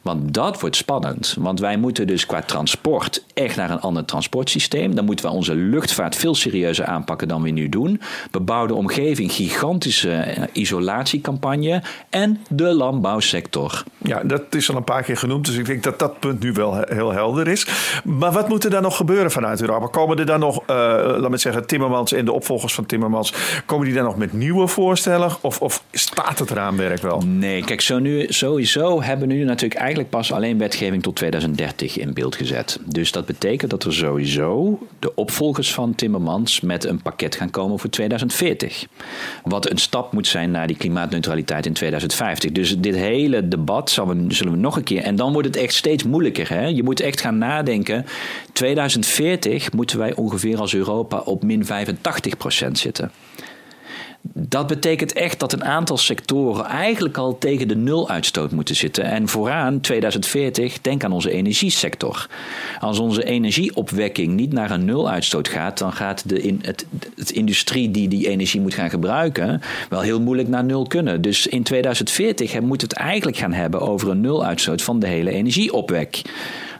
Want 0.08 0.34
dat 0.34 0.60
wordt 0.60 0.76
spannend. 0.76 1.36
Want 1.40 1.60
wij 1.60 1.78
moeten 1.78 2.08
dus 2.08 2.26
qua 2.26 2.42
transport 2.42 3.24
echt 3.34 3.56
naar 3.56 3.70
een 3.70 3.80
ander 3.80 4.06
transportsysteem. 4.06 4.96
Dan 4.96 5.06
moeten 5.06 5.26
we 5.26 5.32
onze 5.32 5.56
luchtvaart 5.56 6.16
veel 6.16 6.36
serieuzer 6.36 6.86
aanpakken 6.86 7.28
dan 7.28 7.42
we 7.42 7.50
nu 7.50 7.70
doen. 7.70 8.02
Bebouwde 8.32 8.74
omgeving, 8.74 9.32
gigantische 9.32 10.12
eh, 10.12 10.44
isolatiecampagne. 10.52 11.82
En 12.10 12.40
de 12.50 12.64
landbouwsector. 12.64 13.84
Ja, 13.98 14.24
dat 14.24 14.56
is 14.56 14.70
al 14.70 14.76
een 14.76 14.84
paar 14.84 15.04
keer 15.04 15.18
genoemd. 15.18 15.46
Dus 15.46 15.56
ik 15.56 15.66
denk 15.66 15.84
dat 15.84 16.00
dat 16.00 16.20
punt 16.20 16.40
nu 16.40 16.52
wel 16.52 16.74
he- 16.74 16.94
heel 16.96 17.12
helder 17.12 17.48
is. 17.48 17.68
Maar 18.04 18.32
wat 18.32 18.48
moet 18.48 18.64
er 18.64 18.70
dan 18.70 18.82
nog 18.82 18.96
gebeuren 18.98 19.32
vanuit 19.32 19.62
Europa? 19.62 19.88
Komen 19.88 20.18
er 20.20 20.26
dan 20.26 20.40
nog, 20.40 20.64
eh 20.66 20.76
laat 21.18 21.30
me 21.30 21.38
zeggen, 21.38 21.68
Timmermans 21.68 22.12
en 22.12 22.26
de 22.26 22.32
opvolgers 22.32 22.74
van 22.74 22.86
Timmermans... 22.86 23.34
komen 23.66 23.86
die 23.86 23.96
dan 23.96 24.04
nog 24.04 24.18
met 24.18 24.34
nieuwe 24.34 24.68
voorstellen? 24.68 25.32
Of, 25.42 25.62
of 25.62 25.84
staat 25.92 26.40
het 26.40 26.50
raamwerk 26.50 27.02
wel? 27.02 27.22
Nee, 27.26 27.64
kijk, 27.64 27.82
zo 27.82 28.00
nu, 28.00 28.26
sowieso 28.30 29.02
hebben 29.02 29.28
we 29.28 29.34
nu 29.34 29.44
natuurlijk 29.44 29.74
eigenlijk 29.74 29.96
pas 30.06 30.32
alleen 30.32 30.58
wetgeving 30.58 31.04
tot 31.04 31.16
2030 31.16 31.98
in 31.98 32.14
beeld 32.14 32.36
gezet. 32.36 32.80
Dus 32.86 33.12
dat 33.12 33.26
betekent 33.26 33.72
dat 33.72 33.84
er 33.84 33.94
sowieso 33.94 34.80
de 35.00 35.16
opvolgers 35.16 35.74
van 35.74 35.96
Timmermans 35.96 36.62
met 36.62 36.86
een 36.86 37.02
pakket 37.02 37.36
gaan 37.36 37.50
komen 37.50 37.80
voor 37.80 37.90
2040. 37.90 38.86
Wat 39.44 39.70
een 39.70 39.78
stap 39.78 40.14
moet 40.14 40.28
zijn 40.28 40.52
naar 40.52 40.68
die 40.68 40.78
klimaatneutraliteit 40.78 41.66
in 41.66 41.74
2050. 41.74 42.52
Dus 42.52 42.78
dit 42.78 42.96
hele 42.96 43.48
debat 43.48 43.90
zal 43.90 44.08
we, 44.08 44.26
zullen 44.28 44.54
we 44.54 44.60
nog 44.60 44.76
een 44.76 44.84
keer. 44.84 45.02
En 45.02 45.16
dan 45.16 45.34
wordt 45.34 45.48
het 45.48 45.58
echt 45.58 45.74
steeds 45.74 46.04
moeilijker. 46.04 46.50
Hè? 46.50 46.66
Je 46.66 46.84
moet 46.84 47.00
echt 47.00 47.22
gaan 47.22 47.38
nadenken. 47.38 48.06
2040 48.54 49.72
moeten 49.72 49.98
wij 49.98 50.16
ongeveer 50.16 50.60
als 50.60 50.74
Europa 50.74 51.20
op 51.20 51.44
min 51.44 51.66
85% 51.66 52.72
zitten. 52.72 53.12
Dat 54.22 54.68
betekent 54.68 55.14
echt 55.14 55.40
dat 55.40 55.54
een 55.54 55.64
aantal 55.64 55.98
sectoren 55.98 56.66
eigenlijk 56.66 57.18
al 57.18 57.38
tegen 57.38 57.68
de 57.68 57.76
nuluitstoot 57.76 58.52
moeten 58.52 58.76
zitten. 58.76 59.04
En 59.04 59.28
vooraan 59.28 59.82
2040, 59.82 60.82
denk 60.82 61.04
aan 61.04 61.12
onze 61.12 61.32
energiesector. 61.32 62.30
Als 62.80 63.00
onze 63.00 63.24
energieopwekking 63.24 64.34
niet 64.34 64.54
naar 64.54 64.72
een 64.72 64.86
nuluitstoot 64.86 65.48
gaat, 65.48 65.78
dan 65.78 65.94
gaat 65.94 66.30
de 66.30 66.42
in, 66.42 66.62
het, 66.62 66.86
industrie 67.32 67.92
die 67.92 68.08
die 68.08 68.30
energie 68.30 68.62
moet 68.62 68.74
gaan 68.74 68.90
gebruiken 68.90 69.62
wel 69.90 70.02
heel 70.02 70.22
moeilijk 70.22 70.50
naar 70.50 70.64
nul 70.64 70.88
kunnen. 70.88 71.22
Dus 71.22 71.48
in 71.48 71.64
2040 71.64 72.52
hè, 72.52 72.62
moet 72.62 72.82
het 72.82 72.94
eigenlijk 72.94 73.38
gaan 73.38 73.54
hebben 73.54 73.80
over 73.80 74.10
een 74.10 74.22
nuluitstoot 74.22 74.82
van 74.82 75.00
de 75.00 75.08
hele 75.08 75.32
energieopwek. 75.32 76.22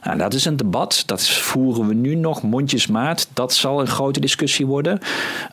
Nou, 0.02 0.18
dat 0.18 0.34
is 0.34 0.44
een 0.44 0.56
debat. 0.56 1.02
Dat 1.06 1.28
voeren 1.28 1.88
we 1.88 1.94
nu 1.94 2.14
nog 2.14 2.42
mondjesmaat. 2.42 3.28
Dat 3.32 3.52
zal 3.52 3.80
een 3.80 3.86
grote 3.86 4.20
discussie 4.20 4.66
worden. 4.66 5.00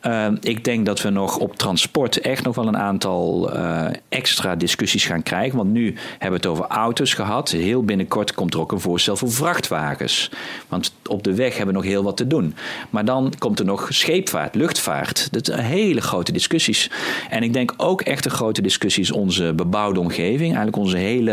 Uh, 0.07 0.27
ik 0.41 0.63
denk 0.63 0.85
dat 0.85 1.01
we 1.01 1.09
nog 1.09 1.37
op 1.37 1.57
transport 1.57 2.21
echt 2.21 2.43
nog 2.43 2.55
wel 2.55 2.67
een 2.67 2.77
aantal 2.77 3.53
uh, 3.55 3.85
extra 4.09 4.55
discussies 4.55 5.05
gaan 5.05 5.23
krijgen. 5.23 5.57
Want 5.57 5.71
nu 5.71 5.95
hebben 6.11 6.41
we 6.41 6.47
het 6.47 6.57
over 6.57 6.65
auto's 6.65 7.13
gehad. 7.13 7.49
Heel 7.49 7.83
binnenkort 7.83 8.33
komt 8.33 8.53
er 8.53 8.59
ook 8.59 8.71
een 8.71 8.79
voorstel 8.79 9.15
voor 9.15 9.31
vrachtwagens. 9.31 10.31
Want 10.67 10.93
op 11.05 11.23
de 11.23 11.33
weg 11.33 11.57
hebben 11.57 11.75
we 11.75 11.81
nog 11.81 11.89
heel 11.89 12.03
wat 12.03 12.17
te 12.17 12.27
doen. 12.27 12.55
Maar 12.89 13.05
dan 13.05 13.33
komt 13.37 13.59
er 13.59 13.65
nog 13.65 13.87
scheepvaart, 13.89 14.55
luchtvaart. 14.55 15.27
Dat 15.31 15.45
zijn 15.45 15.59
hele 15.59 16.01
grote 16.01 16.31
discussies. 16.31 16.91
En 17.29 17.43
ik 17.43 17.53
denk 17.53 17.73
ook 17.77 18.01
echt 18.01 18.25
een 18.25 18.31
grote 18.31 18.61
discussie 18.61 19.03
is 19.03 19.11
onze 19.11 19.53
bebouwde 19.53 19.99
omgeving. 19.99 20.55
Eigenlijk 20.55 20.77
onze 20.77 20.97
hele. 20.97 21.31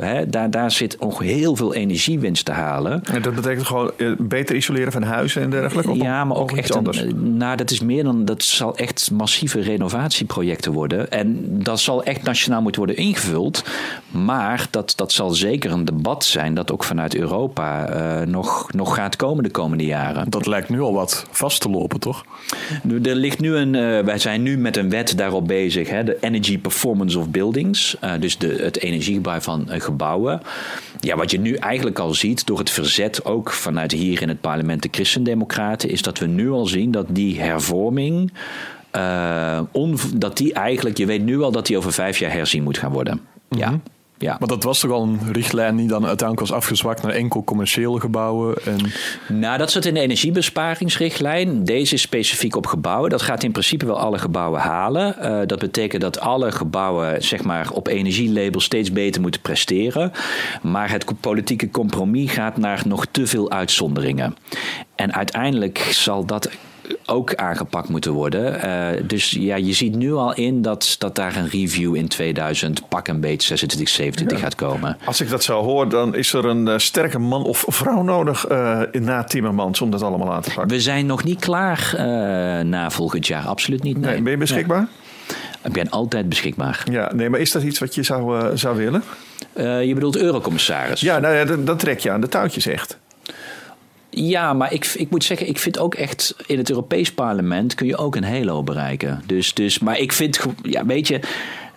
Hè, 0.00 0.28
daar, 0.28 0.50
daar 0.50 0.70
zit 0.70 0.96
nog 1.00 1.18
heel 1.18 1.56
veel 1.56 1.74
energiewinst 1.74 2.46
te 2.52 2.60
halen. 2.60 3.02
En 3.04 3.22
dat 3.22 3.34
betekent 3.34 3.66
gewoon 3.66 3.90
uh, 3.96 4.12
beter 4.18 4.56
isoleren 4.56 4.92
van 4.92 5.02
huizen 5.02 5.42
en 5.42 5.50
dergelijke? 5.50 5.90
Of 5.90 5.96
ja, 5.96 6.24
maar 6.24 6.36
ook 6.36 6.52
echt. 6.52 6.76
anders? 6.76 6.98
Een, 6.98 7.36
nou, 7.36 7.56
dat 7.56 7.70
is 7.70 7.80
meer 7.80 8.04
dan. 8.04 8.24
Dat 8.24 8.42
zal 8.42 8.76
echt 8.76 9.10
massieve 9.10 9.60
renovatieprojecten 9.60 10.72
worden. 10.72 11.10
En 11.10 11.38
dat 11.62 11.80
zal 11.80 12.02
echt 12.04 12.22
nationaal 12.22 12.62
moeten 12.62 12.84
worden 12.84 13.04
ingevuld. 13.04 13.64
Maar 14.10 14.66
dat, 14.70 14.92
dat 14.96 15.12
zal 15.12 15.30
zeker 15.30 15.70
een 15.70 15.84
debat 15.84 16.24
zijn 16.24 16.54
dat 16.54 16.72
ook 16.72 16.84
vanuit 16.84 17.14
Europa 17.14 17.94
uh, 18.20 18.26
nog, 18.26 18.72
nog 18.72 18.94
gaat 18.94 19.16
komen 19.16 19.42
de 19.42 19.50
komende 19.50 19.84
jaren. 19.84 20.30
Dat 20.30 20.46
lijkt 20.46 20.68
nu 20.68 20.80
al 20.80 20.92
wat 20.92 21.26
vast 21.30 21.60
te 21.60 21.70
lopen, 21.70 22.00
toch? 22.00 22.24
Er 23.02 23.14
ligt 23.14 23.40
nu 23.40 23.56
een. 23.56 23.74
Uh, 23.74 24.00
wij 24.00 24.18
zijn 24.18 24.42
nu 24.42 24.58
met 24.58 24.76
een 24.76 24.90
wet 24.90 25.16
daarop 25.16 25.46
bezig. 25.46 25.88
Hè, 25.88 26.04
de 26.04 26.16
Energy 26.20 26.58
Performance 26.58 27.18
of 27.18 27.28
Buildings. 27.28 27.96
Uh, 28.04 28.12
dus 28.20 28.38
de, 28.38 28.56
het 28.60 28.80
energiegebruik 28.80 29.42
van 29.42 29.64
gebouwen. 29.68 30.40
Ja, 31.00 31.16
wat 31.16 31.30
je 31.30 31.40
nu 31.40 31.54
eigenlijk 31.54 31.98
al 31.98 32.14
ziet 32.14 32.41
door 32.44 32.58
het 32.58 32.70
verzet 32.70 33.24
ook 33.24 33.52
vanuit 33.52 33.92
hier 33.92 34.22
in 34.22 34.28
het 34.28 34.40
parlement 34.40 34.82
de 34.82 34.88
Christendemocraten, 34.90 35.88
is 35.88 36.02
dat 36.02 36.18
we 36.18 36.26
nu 36.26 36.50
al 36.50 36.66
zien 36.66 36.90
dat 36.90 37.06
die 37.10 37.40
hervorming. 37.40 38.32
On, 39.72 39.98
dat 40.14 40.36
die 40.36 40.52
eigenlijk, 40.52 40.96
je 40.96 41.06
weet 41.06 41.22
nu 41.22 41.40
al 41.40 41.52
dat 41.52 41.66
die 41.66 41.76
over 41.76 41.92
vijf 41.92 42.18
jaar 42.18 42.32
herzien 42.32 42.62
moet 42.62 42.78
gaan 42.78 42.92
worden. 42.92 43.20
Ja. 43.48 43.80
Ja. 44.22 44.36
Maar 44.38 44.48
dat 44.48 44.62
was 44.62 44.80
toch 44.80 44.90
al 44.90 45.02
een 45.02 45.32
richtlijn 45.32 45.76
die 45.76 45.86
dan 45.86 46.06
uiteindelijk 46.06 46.48
was 46.48 46.56
afgezwakt 46.58 47.02
naar 47.02 47.12
enkel 47.12 47.44
commerciële 47.44 48.00
gebouwen? 48.00 48.54
En... 48.64 48.78
Nou, 49.38 49.58
dat 49.58 49.70
zit 49.70 49.86
in 49.86 49.94
de 49.94 50.00
energiebesparingsrichtlijn. 50.00 51.64
Deze 51.64 51.94
is 51.94 52.00
specifiek 52.00 52.56
op 52.56 52.66
gebouwen. 52.66 53.10
Dat 53.10 53.22
gaat 53.22 53.42
in 53.42 53.52
principe 53.52 53.86
wel 53.86 53.98
alle 53.98 54.18
gebouwen 54.18 54.60
halen. 54.60 55.16
Uh, 55.20 55.40
dat 55.46 55.58
betekent 55.58 56.02
dat 56.02 56.20
alle 56.20 56.52
gebouwen 56.52 57.22
zeg 57.22 57.42
maar, 57.42 57.70
op 57.70 57.88
energielabel 57.88 58.60
steeds 58.60 58.92
beter 58.92 59.20
moeten 59.20 59.40
presteren. 59.40 60.12
Maar 60.62 60.90
het 60.90 61.04
politieke 61.20 61.70
compromis 61.70 62.32
gaat 62.32 62.56
naar 62.56 62.82
nog 62.86 63.06
te 63.10 63.26
veel 63.26 63.50
uitzonderingen. 63.50 64.36
En 64.94 65.14
uiteindelijk 65.14 65.78
zal 65.78 66.24
dat 66.24 66.50
ook 67.06 67.34
aangepakt 67.34 67.88
moeten 67.88 68.12
worden. 68.12 68.64
Uh, 68.64 69.08
dus 69.08 69.30
ja, 69.30 69.56
je 69.56 69.72
ziet 69.72 69.94
nu 69.94 70.12
al 70.12 70.34
in 70.34 70.62
dat, 70.62 70.96
dat 70.98 71.14
daar 71.14 71.36
een 71.36 71.48
review 71.48 71.94
in 71.94 72.08
2000 72.08 72.88
pak 72.88 73.08
een 73.08 73.20
beetje 73.20 73.48
26, 73.48 73.88
27 73.88 74.38
ja. 74.38 74.44
gaat 74.44 74.54
komen. 74.54 74.98
Als 75.04 75.20
ik 75.20 75.28
dat 75.28 75.42
zo 75.42 75.62
hoor, 75.62 75.88
dan 75.88 76.14
is 76.14 76.32
er 76.32 76.44
een 76.44 76.66
uh, 76.66 76.78
sterke 76.78 77.18
man 77.18 77.44
of 77.44 77.64
vrouw 77.68 78.02
nodig 78.02 78.50
uh, 78.50 78.80
na 78.92 79.24
Timmermans 79.24 79.80
om 79.80 79.90
dat 79.90 80.02
allemaal 80.02 80.32
aan 80.32 80.42
te 80.42 80.50
pakken. 80.54 80.76
We 80.76 80.80
zijn 80.80 81.06
nog 81.06 81.24
niet 81.24 81.40
klaar 81.40 81.94
na 82.64 82.90
volgend 82.90 83.26
jaar, 83.26 83.46
absoluut 83.46 83.82
niet. 83.82 84.00
Nee. 84.00 84.12
nee 84.12 84.22
ben 84.22 84.32
je 84.32 84.38
beschikbaar? 84.38 84.78
Nee. 84.78 85.36
Ik 85.64 85.72
ben 85.72 85.90
altijd 85.90 86.28
beschikbaar. 86.28 86.84
Ja, 86.90 87.12
nee, 87.14 87.30
maar 87.30 87.40
is 87.40 87.52
dat 87.52 87.62
iets 87.62 87.78
wat 87.78 87.94
je 87.94 88.02
zou, 88.02 88.56
zou 88.56 88.76
willen? 88.76 89.02
je 89.86 89.90
bedoelt 89.94 90.16
eurocommissaris? 90.16 91.00
Ja, 91.00 91.18
nou 91.18 91.34
ja, 91.34 91.44
dan, 91.44 91.64
dan 91.64 91.76
trek 91.76 91.98
je 91.98 92.10
aan 92.10 92.20
de 92.20 92.28
touwtjes 92.28 92.66
echt. 92.66 92.98
Ja, 94.14 94.52
maar 94.52 94.72
ik, 94.72 94.86
ik 94.86 95.10
moet 95.10 95.24
zeggen, 95.24 95.48
ik 95.48 95.58
vind 95.58 95.78
ook 95.78 95.94
echt 95.94 96.34
in 96.46 96.58
het 96.58 96.70
Europees 96.70 97.12
Parlement 97.12 97.74
kun 97.74 97.86
je 97.86 97.96
ook 97.96 98.16
een 98.16 98.24
hele 98.24 98.62
bereiken. 98.62 99.22
Dus, 99.26 99.54
dus, 99.54 99.78
maar 99.78 99.98
ik 99.98 100.12
vind, 100.12 100.40
ja, 100.62 100.86
weet 100.86 101.08
je, 101.08 101.20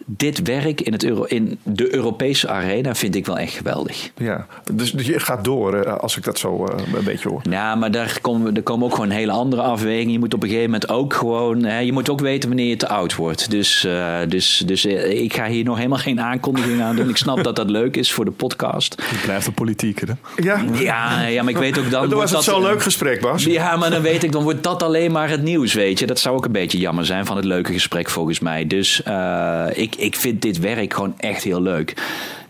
dit 0.06 0.42
werk 0.42 0.82
in, 0.82 0.92
het 0.92 1.04
Euro, 1.04 1.24
in 1.24 1.60
de 1.64 1.96
Europese 1.96 2.50
arena 2.50 2.96
vind 2.96 3.16
ik 3.16 3.26
wel 3.26 3.38
echt 3.38 3.54
geweldig. 3.54 4.12
Ja, 4.18 4.48
dus 4.74 4.94
je 4.98 5.20
gaat 5.20 5.44
door 5.44 6.00
als 6.00 6.18
ik 6.18 6.24
dat 6.24 6.40
zo 6.40 6.68
een 6.96 7.04
beetje 7.04 7.30
hoor. 7.30 7.42
Ja, 7.50 7.76
maar 7.76 7.92
daar 7.92 8.18
komen, 8.22 8.56
er 8.56 8.64
komen 8.64 8.86
ook 8.86 8.94
gewoon 8.94 9.10
hele 9.10 9.32
andere 9.32 9.62
afwegingen. 9.62 10.12
Je 10.12 10.20
moet 10.20 10.34
op 10.34 10.44
een 10.44 10.50
gegeven 10.50 10.72
moment 10.72 10.90
ook 10.90 11.14
gewoon, 11.14 11.64
hè, 11.64 11.80
je 11.80 11.92
moet 11.92 12.10
ook 12.10 12.20
weten 12.20 12.50
wanneer 12.50 12.68
je 12.68 12.78
te 12.78 12.88
oud 12.88 13.16
wordt. 13.16 13.52
Dus, 13.52 13.86
uh, 13.86 14.18
dus, 14.28 14.64
dus 14.66 14.86
uh, 14.86 15.22
ik 15.22 15.34
ga 15.34 15.48
hier 15.48 15.64
nog 15.64 15.78
helemaal 15.78 15.98
geen 15.98 16.22
aankondiging 16.22 16.82
aan 16.82 16.96
doen. 16.96 17.10
Ik 17.10 17.18
snap 17.18 17.44
dat 17.44 17.56
dat 17.56 17.70
leuk 17.70 17.98
is 17.98 18.12
voor 18.12 18.26
de 18.26 18.32
podcast. 18.32 19.02
Het 19.06 19.22
blijft 19.22 19.46
de 19.46 19.52
politiek, 19.52 20.00
hè? 20.00 20.14
Ja, 20.44 20.64
ja, 20.74 21.22
ja 21.28 21.44
maar 21.44 21.52
ik 21.52 21.58
weet 21.58 21.80
ook 21.80 21.90
dan. 21.90 22.10
Dan 22.10 22.20
was 22.20 22.32
het 22.32 22.44
zo'n 22.44 22.62
leuk 22.62 22.82
gesprek, 22.82 23.22
Bas. 23.22 23.44
Ja, 23.44 23.76
maar 23.76 23.90
dan 23.90 24.02
weet 24.02 24.24
ik, 24.24 24.32
dan 24.32 24.44
wordt 24.44 24.64
dat 24.64 24.84
alleen 24.84 25.12
maar 25.12 25.30
het 25.30 25.42
nieuws, 25.42 25.74
weet 25.74 26.00
je. 26.00 26.06
Dat 26.06 26.20
zou 26.20 26.36
ook 26.36 26.46
een 26.46 26.52
beetje 26.52 26.78
jammer 26.78 27.06
zijn 27.06 27.26
van 27.26 27.36
het 27.36 27.46
leuke 27.46 27.74
gesprek 27.74 28.10
volgens 28.10 28.40
mij. 28.40 28.68
Dus 28.68 29.02
uh, 29.08 29.66
ik, 29.74 29.95
ik 29.98 30.16
vind 30.16 30.42
dit 30.42 30.60
werk 30.60 30.94
gewoon 30.94 31.14
echt 31.18 31.44
heel 31.44 31.62
leuk. 31.62 31.94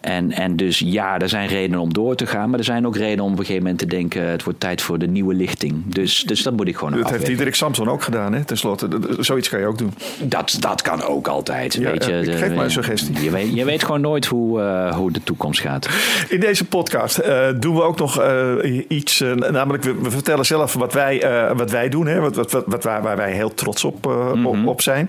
En, 0.06 0.32
en 0.32 0.56
dus 0.56 0.80
ja, 0.80 1.20
er 1.20 1.30
zijn 1.30 1.48
redenen 1.48 1.80
om 1.80 1.94
door 1.94 2.16
te 2.16 2.26
gaan. 2.26 2.50
Maar 2.50 2.60
er 2.60 2.66
zijn 2.66 2.88
ook 2.88 2.96
redenen 2.96 3.26
om 3.26 3.32
op 3.32 3.40
een 3.40 3.46
gegeven 3.46 3.64
moment 3.64 3.80
te 3.80 3.88
denken... 3.88 4.28
het 4.28 4.44
wordt 4.44 4.60
tijd 4.60 4.82
voor 4.82 5.00
de 5.00 5.08
nieuwe 5.08 5.34
lichting. 5.34 5.84
Dus, 5.86 6.24
dus 6.24 6.44
dat 6.44 6.54
moet 6.54 6.68
ik 6.68 6.78
gewoon 6.78 6.94
Dat 6.94 7.10
heeft 7.10 7.26
Diederik 7.26 7.56
Samson 7.56 7.90
ook 7.90 8.04
gedaan, 8.04 8.34
hè? 8.34 8.44
Ten 8.44 8.58
slotte, 8.58 8.88
zoiets 9.20 9.50
kan 9.50 9.60
je 9.60 9.66
ook 9.66 9.78
doen. 9.78 9.94
Dat, 10.22 10.58
dat 10.60 10.82
kan 10.82 11.04
ook 11.04 11.28
altijd. 11.28 11.74
Ja, 11.74 11.92
weet 11.92 12.06
je, 12.06 12.20
ik 12.20 12.38
geef 12.38 12.50
de, 12.50 12.56
maar 12.56 12.64
een 12.64 12.72
suggestie. 12.72 13.24
Je 13.24 13.32
weet, 13.32 13.54
je 13.54 13.66
weet 13.66 13.84
gewoon 13.84 14.02
nooit 14.02 14.26
hoe, 14.26 14.60
uh, 14.60 14.96
hoe 14.96 15.12
de 15.12 15.24
toekomst 15.24 15.62
gaat. 15.62 15.90
In 16.30 16.40
deze 16.40 16.66
podcast 16.66 17.20
uh, 17.20 17.48
doen 17.60 17.76
we 17.76 17.82
ook 17.82 18.00
nog 18.00 18.22
uh, 18.22 18.84
iets... 18.88 19.24
namelijk, 19.36 19.84
we, 19.84 19.96
we, 20.02 20.12
vertellen 20.12 20.46
zelf 20.46 20.74
wat 20.74 20.94
wij, 20.94 21.24
wat 21.56 21.72
wij 21.72 21.90
doen. 21.90 22.08
Hè? 22.08 22.20
Wat, 22.20 22.36
wat, 22.36 22.52
wat, 22.52 22.64
wat, 22.68 22.84
waar, 22.84 23.02
waar 23.02 23.18
wij 23.18 23.32
heel 23.32 23.54
trots 23.54 23.84
op, 23.84 24.06
mm-hmm. 24.06 24.46
op, 24.46 24.68
op, 24.68 24.82
zijn. 24.82 25.08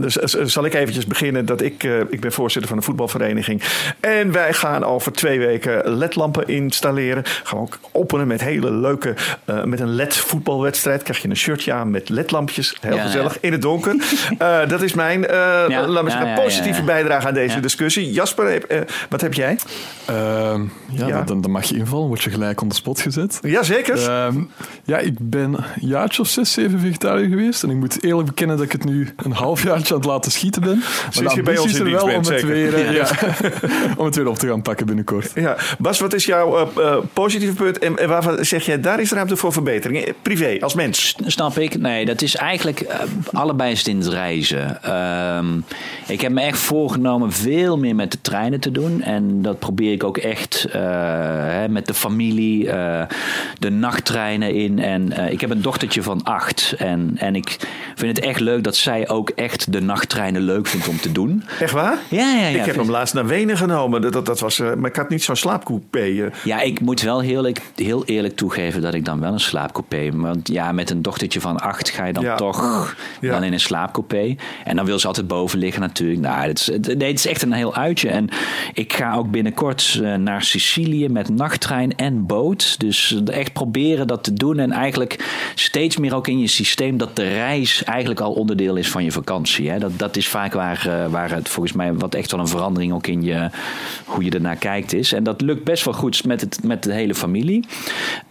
dus 0.00 0.14
zal 0.52 0.64
ik 0.64 0.74
eventjes 0.74 1.06
beginnen 1.06 1.46
dat 1.46 1.60
ik... 1.60 1.82
ik 2.08 2.20
ben 2.20 2.32
voorzitter 2.32 2.68
van 2.68 2.78
een 2.78 2.84
voetbalvereniging. 2.84 3.62
En 4.00 4.32
wij 4.32 4.52
gaan 4.52 4.84
over 4.84 5.12
twee 5.12 5.38
weken 5.38 5.96
ledlampen 5.96 6.48
installeren. 6.48 7.22
Gaan 7.24 7.58
we 7.58 7.64
ook 7.64 7.78
openen 7.92 8.26
met 8.26 8.40
hele 8.40 8.70
leuke, 8.70 9.14
uh, 9.44 9.64
met 9.64 9.80
een 9.80 9.94
led 9.94 10.16
voetbalwedstrijd. 10.16 11.02
Krijg 11.02 11.22
je 11.22 11.28
een 11.28 11.36
shirtje 11.36 11.72
aan 11.72 11.90
met 11.90 12.08
ledlampjes. 12.08 12.76
Heel 12.80 12.96
ja, 12.96 13.02
gezellig, 13.02 13.34
ja. 13.34 13.38
in 13.40 13.52
het 13.52 13.62
donker. 13.62 13.94
uh, 14.38 14.58
dat 14.68 14.82
is 14.82 14.94
mijn, 14.94 15.20
uh, 15.20 15.28
ja, 15.68 15.86
laat 15.86 16.10
zeggen, 16.10 16.34
positieve 16.34 16.82
bijdrage 16.82 17.26
aan 17.26 17.34
deze 17.34 17.60
discussie. 17.60 18.12
Jasper, 18.12 18.62
wat 19.08 19.20
heb 19.20 19.34
jij? 19.34 19.58
Ehm, 20.06 20.62
ja, 20.90 21.22
Dan, 21.22 21.40
dan, 21.40 21.50
mag 21.50 21.64
je 21.64 21.76
invallen. 21.76 22.06
Word 22.06 22.22
je 22.22 22.30
gelijk 22.30 22.60
on 22.60 22.68
the 22.68 22.74
spot 22.74 23.00
gezet. 23.00 23.38
Jazeker. 23.42 24.08
Ehm, 24.08 24.42
ja, 24.84 24.98
ik 24.98 25.14
ben 25.20 25.54
een 25.54 25.88
jaartje 25.88 26.22
of 26.22 26.28
zes, 26.28 26.52
zeven 26.52 26.80
vegetariër 26.80 27.28
geweest. 27.28 27.62
En 27.62 27.70
ik 27.70 27.76
moet 27.76 28.02
eerlijk 28.02 28.26
bekennen 28.28 28.56
dat 28.56 28.64
ik 28.64 28.72
het 28.72 28.84
nu 28.84 29.08
een 29.16 29.32
half 29.32 29.62
jaartje 29.62 29.94
aan 29.94 30.00
het 30.00 30.08
laten 30.08 30.30
schieten 30.32 30.62
ben. 30.62 30.82
Sinds 31.10 31.34
je 31.34 31.42
bij 31.42 31.58
ons 31.58 31.74
in 31.74 31.86
er 31.86 31.92
wel 31.92 32.06
bent, 32.06 32.26
om 32.26 32.32
het 32.34 32.44
weer... 32.44 32.92
ja. 32.92 33.06
om 33.98 34.04
het 34.04 34.16
weer 34.16 34.28
op 34.28 34.38
te 34.38 34.48
gaan 34.48 34.62
pakken 34.62 34.86
binnenkort. 34.86 35.30
Ja. 35.34 35.56
Bas, 35.78 36.00
wat 36.00 36.14
is 36.14 36.24
jouw 36.24 36.60
uh, 36.60 36.66
uh, 36.78 36.96
positieve 37.12 37.54
punt 37.54 37.78
en, 37.78 37.98
en 37.98 38.08
waarvan 38.08 38.44
zeg 38.44 38.66
jij 38.66 38.80
daar 38.80 39.00
is 39.00 39.12
ruimte 39.12 39.36
voor 39.36 39.52
verbetering? 39.52 40.14
Privé, 40.22 40.56
als 40.60 40.74
mens. 40.74 41.16
Snap 41.26 41.58
ik. 41.58 41.78
Nee, 41.78 42.04
dat 42.04 42.22
is 42.22 42.36
eigenlijk 42.36 42.80
uh, 42.80 42.94
allebei 43.32 43.72
is 43.72 43.78
het 43.78 43.88
in 43.88 43.98
het 43.98 44.08
reizen. 44.08 44.82
Ehm, 44.82 45.46
ik 46.06 46.20
heb 46.20 46.32
me 46.32 46.40
echt 46.40 46.58
voorgenomen 46.58 47.32
veel 47.32 47.78
meer 47.78 47.94
met 47.94 48.10
de 48.12 48.20
treinen 48.20 48.60
te 48.60 48.70
doen. 48.70 49.02
En 49.02 49.42
dat 49.42 49.58
probeer 49.58 49.92
ik 49.92 50.04
ook 50.04 50.16
echt 50.16 50.66
hè, 50.70 51.68
met 51.68 51.86
de 51.86 51.94
familie, 51.94 52.64
de 53.58 53.70
nachttreinen 53.70 54.54
in. 54.54 54.78
En 54.78 55.30
ik 55.30 55.40
heb 55.40 55.50
een 55.50 55.62
dochtertje 55.62 56.02
van 56.02 56.22
acht. 56.22 56.74
En, 56.78 57.12
en 57.18 57.34
ik 57.34 57.56
vind 57.94 58.16
het 58.16 58.26
echt 58.26 58.40
leuk 58.40 58.64
dat 58.64 58.76
zij 58.76 59.08
ook 59.08 59.30
echt 59.30 59.72
de 59.72 59.80
nachttreinen 59.80 60.42
leuk 60.42 60.66
vindt 60.66 60.88
om 60.88 61.00
te 61.00 61.12
doen. 61.12 61.44
Echt 61.60 61.72
waar? 61.72 61.98
Ja, 62.08 62.34
ja, 62.34 62.46
ja. 62.46 62.58
Ik 62.58 62.64
heb 62.64 62.76
hem 62.76 62.90
laatst 62.90 63.14
naar 63.14 63.26
Wenen 63.26 63.56
genomen. 63.56 63.75
Dat, 63.76 64.12
dat, 64.12 64.26
dat 64.26 64.40
was, 64.40 64.58
uh, 64.58 64.74
maar 64.74 64.90
ik 64.90 64.96
had 64.96 65.08
niet 65.08 65.22
zo'n 65.22 65.36
slaapcoupé. 65.36 66.04
Uh. 66.04 66.26
Ja, 66.44 66.60
ik 66.60 66.80
moet 66.80 67.00
wel 67.00 67.20
heel, 67.20 67.52
heel 67.74 68.04
eerlijk 68.04 68.36
toegeven 68.36 68.82
dat 68.82 68.94
ik 68.94 69.04
dan 69.04 69.20
wel 69.20 69.32
een 69.32 69.40
slaapcoupé. 69.40 70.10
Want 70.14 70.48
ja, 70.48 70.72
met 70.72 70.90
een 70.90 71.02
dochtertje 71.02 71.40
van 71.40 71.56
acht 71.56 71.90
ga 71.90 72.04
je 72.04 72.12
dan 72.12 72.22
ja. 72.22 72.36
toch 72.36 72.94
ja. 73.20 73.30
dan 73.32 73.42
in 73.42 73.52
een 73.52 73.60
slaapcoupé. 73.60 74.36
En 74.64 74.76
dan 74.76 74.84
wil 74.84 74.98
ze 74.98 75.06
altijd 75.06 75.26
boven 75.26 75.58
liggen 75.58 75.80
natuurlijk. 75.80 76.20
Nou, 76.20 76.48
het 76.48 76.58
is, 76.58 76.68
nee, 76.68 77.08
het 77.08 77.18
is 77.18 77.26
echt 77.26 77.42
een 77.42 77.52
heel 77.52 77.74
uitje. 77.74 78.08
En 78.08 78.28
ik 78.72 78.92
ga 78.92 79.14
ook 79.14 79.30
binnenkort 79.30 79.98
uh, 80.02 80.14
naar 80.14 80.42
Sicilië 80.42 81.08
met 81.08 81.28
nachttrein 81.28 81.96
en 81.96 82.26
boot. 82.26 82.80
Dus 82.80 83.22
echt 83.24 83.52
proberen 83.52 84.06
dat 84.06 84.24
te 84.24 84.32
doen. 84.32 84.58
En 84.58 84.72
eigenlijk 84.72 85.24
steeds 85.54 85.96
meer 85.96 86.14
ook 86.14 86.28
in 86.28 86.38
je 86.38 86.46
systeem 86.46 86.96
dat 86.96 87.16
de 87.16 87.28
reis 87.28 87.84
eigenlijk 87.84 88.20
al 88.20 88.32
onderdeel 88.32 88.76
is 88.76 88.90
van 88.90 89.04
je 89.04 89.12
vakantie. 89.12 89.70
Hè. 89.70 89.78
Dat, 89.78 89.98
dat 89.98 90.16
is 90.16 90.28
vaak 90.28 90.52
waar, 90.52 91.08
waar 91.10 91.30
het 91.30 91.48
volgens 91.48 91.74
mij 91.74 91.94
wat 91.94 92.14
echt 92.14 92.30
wel 92.30 92.40
een 92.40 92.48
verandering 92.48 92.92
ook 92.92 93.06
in 93.06 93.22
je, 93.22 93.50
hoe 94.04 94.24
je 94.24 94.30
ernaar 94.30 94.56
kijkt 94.56 94.92
is. 94.92 95.12
En 95.12 95.22
dat 95.22 95.40
lukt 95.40 95.64
best 95.64 95.84
wel 95.84 95.94
goed 95.94 96.24
met, 96.24 96.40
het, 96.40 96.64
met 96.64 96.82
de 96.82 96.92
hele 96.92 97.14
familie. 97.14 97.66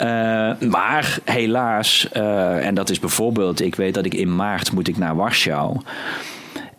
Uh, 0.02 0.08
maar 0.60 1.18
helaas, 1.24 2.08
uh, 2.14 2.66
en 2.66 2.76
dat 2.76 2.90
is 2.90 3.00
bijvoorbeeld, 3.00 3.62
ik 3.62 3.76
weet 3.76 3.94
dat 3.94 4.06
ik 4.06 4.14
in 4.14 4.36
maart 4.36 4.72
moet 4.72 4.88
ik 4.88 4.98
naar 4.98 5.16
Warschau. 5.16 5.78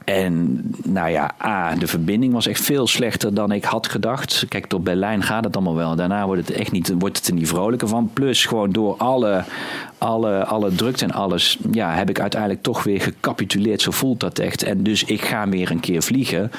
En 0.07 0.63
nou 0.85 1.11
ja, 1.11 1.35
A, 1.45 1.75
de 1.75 1.87
verbinding 1.87 2.33
was 2.33 2.47
echt 2.47 2.61
veel 2.61 2.87
slechter 2.87 3.35
dan 3.35 3.53
ik 3.53 3.65
had 3.65 3.89
gedacht. 3.89 4.45
Kijk, 4.49 4.67
tot 4.67 4.85
Berlijn 4.85 5.23
gaat 5.23 5.45
het 5.45 5.57
allemaal 5.57 5.75
wel. 5.75 5.97
Daarna 5.97 6.27
wordt 6.27 6.49
het 6.49 6.57
echt 6.57 6.73
niet, 6.73 6.93
wordt 6.99 7.17
het 7.17 7.27
er 7.27 7.35
niet 7.35 7.49
vrolijker 7.49 7.89
van. 7.89 8.11
Plus 8.13 8.47
gewoon 8.47 8.71
door 8.71 8.97
alle, 8.97 9.45
alle, 9.99 10.45
alle 10.45 10.75
drukte 10.75 11.05
en 11.05 11.13
alles, 11.13 11.59
ja, 11.73 11.95
heb 11.95 12.11
ik 12.11 12.21
uiteindelijk 12.21 12.63
toch 12.63 12.83
weer 12.83 13.01
gecapituleerd. 13.01 13.83
Zo 13.83 13.91
voelt 13.91 14.21
dat 14.21 14.39
echt. 14.39 14.63
En 14.63 14.83
dus 14.83 15.05
ik 15.05 15.25
ga 15.25 15.49
weer 15.49 15.71
een 15.71 15.81
keer 15.81 16.03
vliegen. 16.03 16.51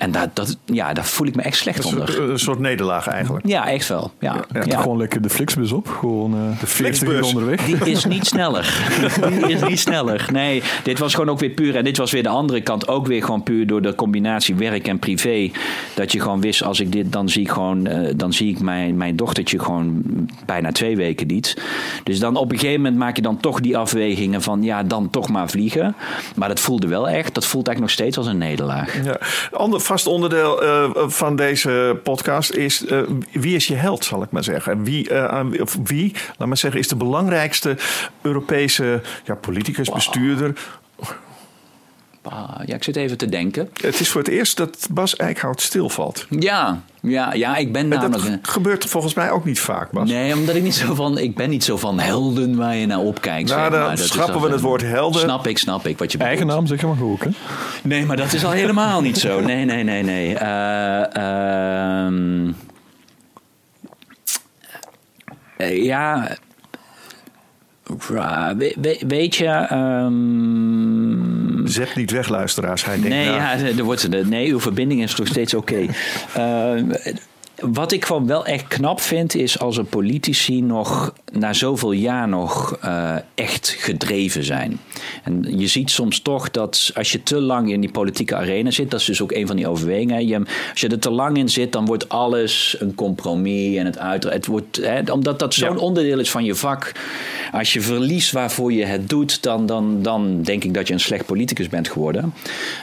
En 0.00 0.12
dat, 0.12 0.36
dat, 0.36 0.58
ja, 0.64 0.92
daar 0.92 1.04
voel 1.04 1.26
ik 1.26 1.34
me 1.34 1.42
echt 1.42 1.56
slecht 1.56 1.78
een 1.78 1.84
onder. 1.84 2.30
Een 2.30 2.38
soort 2.38 2.58
nederlaag 2.58 3.06
eigenlijk. 3.06 3.46
Ja, 3.46 3.68
echt 3.68 3.88
wel. 3.88 4.12
Ja. 4.20 4.44
ja, 4.52 4.62
ja. 4.64 4.80
Gewoon 4.80 4.98
lekker 4.98 5.22
de 5.22 5.30
Flixbus 5.30 5.72
op. 5.72 5.88
Gewoon 5.88 6.34
uh, 6.34 6.60
de 6.60 6.66
Flixbus 6.66 7.26
onderweg. 7.26 7.64
Die 7.64 7.90
is 7.90 8.04
niet 8.04 8.26
sneller. 8.26 8.88
Die 9.30 9.48
is 9.48 9.62
niet 9.62 9.80
sneller. 9.80 10.28
Nee, 10.32 10.62
dit 10.82 10.98
was 10.98 11.14
gewoon 11.14 11.30
ook 11.30 11.38
weer 11.38 11.50
puur. 11.50 11.76
En 11.76 11.84
dit 11.84 11.96
was 11.96 12.10
weer 12.10 12.22
de 12.22 12.28
andere 12.28 12.60
kant. 12.60 12.88
Ook 12.88 13.06
weer 13.06 13.24
gewoon 13.24 13.42
puur 13.42 13.66
door 13.66 13.82
de 13.82 13.94
combinatie 13.94 14.54
werk 14.54 14.88
en 14.88 14.98
privé. 14.98 15.50
Dat 15.94 16.12
je 16.12 16.20
gewoon 16.20 16.40
wist, 16.40 16.62
als 16.62 16.80
ik 16.80 16.92
dit, 16.92 17.12
dan 17.12 17.28
zie 17.28 17.42
ik 17.42 17.50
gewoon, 17.50 17.88
uh, 17.88 18.10
dan 18.16 18.32
zie 18.32 18.50
ik 18.50 18.60
mijn, 18.60 18.96
mijn 18.96 19.16
dochtertje 19.16 19.58
gewoon 19.58 20.02
bijna 20.46 20.72
twee 20.72 20.96
weken 20.96 21.26
niet. 21.26 21.62
Dus 22.04 22.18
dan 22.18 22.36
op 22.36 22.52
een 22.52 22.58
gegeven 22.58 22.80
moment 22.80 22.98
maak 22.98 23.16
je 23.16 23.22
dan 23.22 23.40
toch 23.40 23.60
die 23.60 23.76
afwegingen 23.76 24.42
van 24.42 24.62
ja, 24.62 24.82
dan 24.82 25.10
toch 25.10 25.28
maar 25.28 25.50
vliegen. 25.50 25.94
Maar 26.34 26.48
dat 26.48 26.60
voelde 26.60 26.86
wel 26.86 27.08
echt. 27.08 27.34
Dat 27.34 27.46
voelt 27.46 27.66
eigenlijk 27.66 27.80
nog 27.80 28.06
steeds 28.06 28.16
als 28.16 28.26
een 28.26 28.38
nederlaag. 28.38 29.04
Ja. 29.04 29.18
Ander 29.52 29.80
vast 29.90 30.06
onderdeel 30.06 30.62
uh, 30.62 30.90
van 30.94 31.36
deze 31.36 32.00
podcast 32.02 32.50
is 32.50 32.84
uh, 32.84 33.02
wie 33.32 33.54
is 33.54 33.66
je 33.66 33.74
held, 33.74 34.04
zal 34.04 34.22
ik 34.22 34.30
maar 34.30 34.44
zeggen. 34.44 34.84
Wie, 34.84 35.10
uh, 35.10 35.40
wie 35.84 36.14
laat 36.36 36.48
maar 36.48 36.56
zeggen, 36.56 36.80
is 36.80 36.88
de 36.88 36.96
belangrijkste 36.96 37.76
Europese 38.22 39.02
ja, 39.24 39.34
politicus, 39.34 39.86
wow. 39.86 39.94
bestuurder. 39.94 40.54
Ja, 42.22 42.74
ik 42.74 42.84
zit 42.84 42.96
even 42.96 43.16
te 43.16 43.28
denken. 43.28 43.68
Het 43.80 44.00
is 44.00 44.08
voor 44.08 44.20
het 44.20 44.30
eerst 44.30 44.56
dat 44.56 44.88
Bas 44.90 45.16
Eickhout 45.16 45.60
stilvalt. 45.60 46.26
Ja, 46.38 46.82
ja, 47.00 47.32
ja 47.32 47.56
ik 47.56 47.72
ben 47.72 47.88
namelijk... 47.88 48.24
Dat 48.24 48.38
gebeurt 48.42 48.84
volgens 48.84 49.14
mij 49.14 49.30
ook 49.30 49.44
niet 49.44 49.60
vaak, 49.60 49.90
Bas. 49.90 50.08
Nee, 50.08 50.34
omdat 50.34 50.54
ik 50.54 50.62
niet 50.62 50.74
zo 50.74 50.94
van... 50.94 51.18
Ik 51.18 51.34
ben 51.34 51.50
niet 51.50 51.64
zo 51.64 51.76
van 51.76 51.98
helden 51.98 52.56
waar 52.56 52.76
je 52.76 52.86
naar 52.86 52.98
opkijkt. 52.98 53.48
Nou, 53.48 53.60
zeg 53.60 53.70
dan 53.70 53.80
maar. 53.80 53.96
Dat 53.96 54.06
schrappen 54.06 54.34
is 54.34 54.42
we 54.42 54.52
het 54.52 54.60
woord 54.60 54.82
helden. 54.82 55.20
Snap 55.20 55.46
ik, 55.46 55.58
snap 55.58 55.86
ik 55.86 55.98
wat 55.98 56.12
je 56.12 56.18
Eigen 56.18 56.46
bedoelt. 56.46 56.58
naam 56.58 56.66
zeg 56.66 56.80
je 56.80 56.86
maar 56.86 56.96
goed, 56.96 57.24
hè? 57.24 57.30
Nee, 57.82 58.06
maar 58.06 58.16
dat 58.16 58.32
is 58.32 58.44
al 58.44 58.50
helemaal 58.50 59.00
niet 59.00 59.18
zo. 59.18 59.40
Nee, 59.40 59.64
nee, 59.64 59.82
nee, 59.82 60.02
nee. 60.02 60.34
Eh, 60.34 61.16
ehm, 62.06 62.52
eh, 65.56 65.84
ja... 65.84 66.36
we- 68.56 68.76
we- 68.80 69.00
weet 69.06 69.36
je... 69.36 69.46
ehm, 69.46 71.66
Zet 71.66 71.96
niet 71.96 72.10
weg, 72.10 72.28
luisteraars. 72.28 72.84
Hij 72.84 72.94
denkt, 72.94 73.08
Nee, 73.08 73.24
nou, 73.26 73.36
ja, 73.36 73.56
er 73.76 73.84
wordt, 73.84 74.08
nee, 74.28 74.50
uw 74.52 74.60
verbinding 74.60 75.02
is 75.02 75.14
nog 75.16 75.26
steeds 75.26 75.54
oké. 75.54 75.78
Eh, 76.34 76.72
wat 77.60 77.92
ik 77.92 78.04
gewoon 78.04 78.26
wel 78.26 78.46
echt 78.46 78.68
knap 78.68 79.00
vind, 79.00 79.34
is 79.34 79.58
als 79.58 79.76
er 79.76 79.84
politici 79.84 80.62
nog 80.62 81.14
na 81.32 81.52
zoveel 81.52 81.92
jaar 81.92 82.28
nog 82.28 82.78
eh, 82.80 83.14
echt 83.34 83.68
gedreven 83.78 84.44
zijn. 84.44 84.80
En 85.24 85.58
je 85.58 85.66
ziet 85.66 85.90
soms 85.90 86.20
toch 86.20 86.50
dat 86.50 86.90
als 86.94 87.12
je 87.12 87.22
te 87.22 87.40
lang 87.40 87.72
in 87.72 87.80
die 87.80 87.90
politieke 87.90 88.36
arena 88.36 88.70
zit, 88.70 88.90
dat 88.90 89.00
is 89.00 89.06
dus 89.06 89.22
ook 89.22 89.32
een 89.32 89.46
van 89.46 89.56
die 89.56 89.68
overwegingen. 89.68 90.26
Je, 90.26 90.38
als 90.70 90.80
je 90.80 90.88
er 90.88 90.98
te 90.98 91.10
lang 91.10 91.36
in 91.36 91.48
zit, 91.48 91.72
dan 91.72 91.86
wordt 91.86 92.08
alles 92.08 92.76
een 92.78 92.94
compromis 92.94 93.76
en 93.76 93.86
het 93.86 93.98
uit. 93.98 94.24
Het 94.24 94.46
wordt, 94.46 94.76
hè, 94.76 95.12
omdat 95.12 95.38
dat 95.38 95.54
zo'n 95.54 95.78
onderdeel 95.78 96.18
is 96.18 96.30
van 96.30 96.44
je 96.44 96.54
vak. 96.54 96.92
Als 97.52 97.72
je 97.72 97.80
verliest 97.80 98.32
waarvoor 98.32 98.72
je 98.72 98.84
het 98.84 99.08
doet, 99.08 99.42
dan, 99.42 99.66
dan, 99.66 100.02
dan 100.02 100.42
denk 100.42 100.64
ik 100.64 100.74
dat 100.74 100.86
je 100.88 100.94
een 100.94 101.00
slecht 101.00 101.26
politicus 101.26 101.68
bent 101.68 101.88
geworden. 101.88 102.34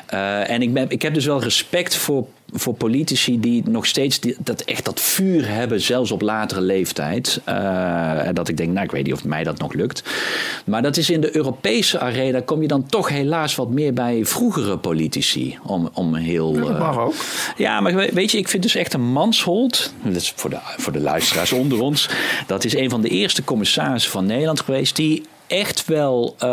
Eh, 0.05 0.49
en 0.49 0.61
ik, 0.61 0.73
ben, 0.73 0.85
ik 0.89 1.01
heb 1.01 1.13
dus 1.13 1.25
wel 1.25 1.41
respect 1.41 1.95
voor, 1.95 2.27
voor 2.53 2.73
politici 2.73 3.39
die 3.39 3.63
nog 3.69 3.86
steeds 3.86 4.19
die, 4.19 4.36
dat, 4.39 4.62
echt 4.62 4.86
dat 4.86 4.99
vuur 5.01 5.47
hebben, 5.47 5.81
zelfs 5.81 6.12
op 6.12 6.21
latere 6.21 6.62
leeftijd. 6.62 7.41
En 7.45 8.33
dat 8.33 8.47
ik 8.47 8.57
denk, 8.57 8.71
nou, 8.71 8.86
ik 8.86 8.91
weet 8.91 9.03
niet 9.05 9.13
of 9.13 9.23
mij 9.23 9.43
dat 9.43 9.57
nog 9.57 9.73
lukt. 9.73 10.03
Maar 10.65 10.81
dat 10.81 10.97
is 10.97 11.10
in 11.10 11.21
de 11.21 11.36
Europese 11.36 11.99
arena, 11.99 12.41
kom 12.45 12.62
je 12.62 12.67
dan 12.67 12.86
toch 12.86 13.10
helaas 13.10 13.55
wat 13.55 13.69
meer 13.69 13.93
bij 13.93 14.25
vroegere 14.25 14.77
politici. 14.77 15.57
Om, 15.63 15.89
om 15.93 16.15
heel. 16.15 16.53
dat 16.53 16.69
eh, 16.69 16.79
mag 16.79 16.97
ook. 16.97 17.13
ja, 17.57 17.79
maar 17.79 17.95
we- 17.95 18.10
weet 18.13 18.31
je, 18.31 18.38
ik 18.38 18.47
vind 18.47 18.63
dus 18.63 18.75
echt 18.75 18.93
een 18.93 19.12
manshold. 19.12 19.93
Dat 20.03 20.15
is 20.15 20.33
voor 20.36 20.49
de, 20.49 20.57
voor 20.77 20.93
de 20.93 20.99
luisteraars 20.99 21.51
onder 21.51 21.81
ons. 21.81 22.10
Dat 22.47 22.63
is 22.63 22.75
een 22.75 22.89
van 22.89 23.01
de 23.01 23.10
eerste 23.10 23.43
commissarissen 23.43 24.12
van 24.12 24.25
Nederland 24.25 24.60
geweest. 24.62 24.95
Die 24.95 25.23
echt 25.47 25.86
wel 25.86 26.36
eh, 26.39 26.49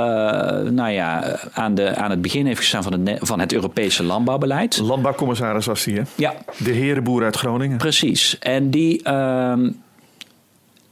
nou 0.71 0.91
ja, 0.91 1.39
aan, 1.53 1.75
de, 1.75 1.97
aan 1.97 2.11
het 2.11 2.23
begin 2.23 2.47
heeft 2.47 2.59
gestaan 2.59 2.83
van 2.83 2.93
het, 2.93 3.19
van 3.21 3.41
het 3.41 3.53
Europese 3.53 4.03
landbouwbeleid. 4.03 4.79
Landbouwcommissaris 4.79 5.67
was 5.67 5.85
hij, 5.85 5.95
hè? 5.95 6.03
Ja, 6.15 6.35
De 6.59 6.73
herenboer 6.73 7.25
uit 7.25 7.37
Groningen. 7.37 7.77
Precies. 7.79 8.39
En 8.39 8.71
die. 8.71 9.03
ehm, 9.03 9.71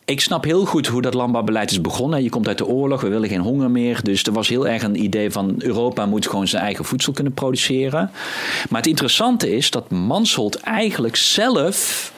ik 0.04 0.20
snap 0.20 0.44
heel 0.44 0.64
goed 0.64 0.86
hoe 0.86 1.02
dat 1.02 1.14
landbouwbeleid 1.14 1.70
is 1.70 1.80
begonnen. 1.80 2.22
Je 2.22 2.28
komt 2.30 2.48
uit 2.48 2.58
de 2.58 2.66
oorlog, 2.66 3.00
we 3.00 3.08
willen 3.08 3.28
geen 3.28 3.40
honger 3.40 3.70
meer. 3.70 4.02
Dus 4.02 4.22
er 4.22 4.32
was 4.32 4.48
heel 4.48 4.68
erg 4.68 4.82
een 4.82 5.02
idee 5.02 5.30
van 5.30 5.54
Europa 5.58 6.06
moet 6.06 6.26
gewoon 6.26 6.48
zijn 6.48 6.62
eigen 6.62 6.84
voedsel 6.84 7.12
kunnen 7.12 7.32
produceren. 7.32 8.10
Maar 8.68 8.80
het 8.80 8.90
interessante 8.90 9.56
is 9.56 9.70
dat 9.70 9.90
Mansholt 9.90 10.60
eigenlijk 10.60 11.16
zelf 11.16 12.11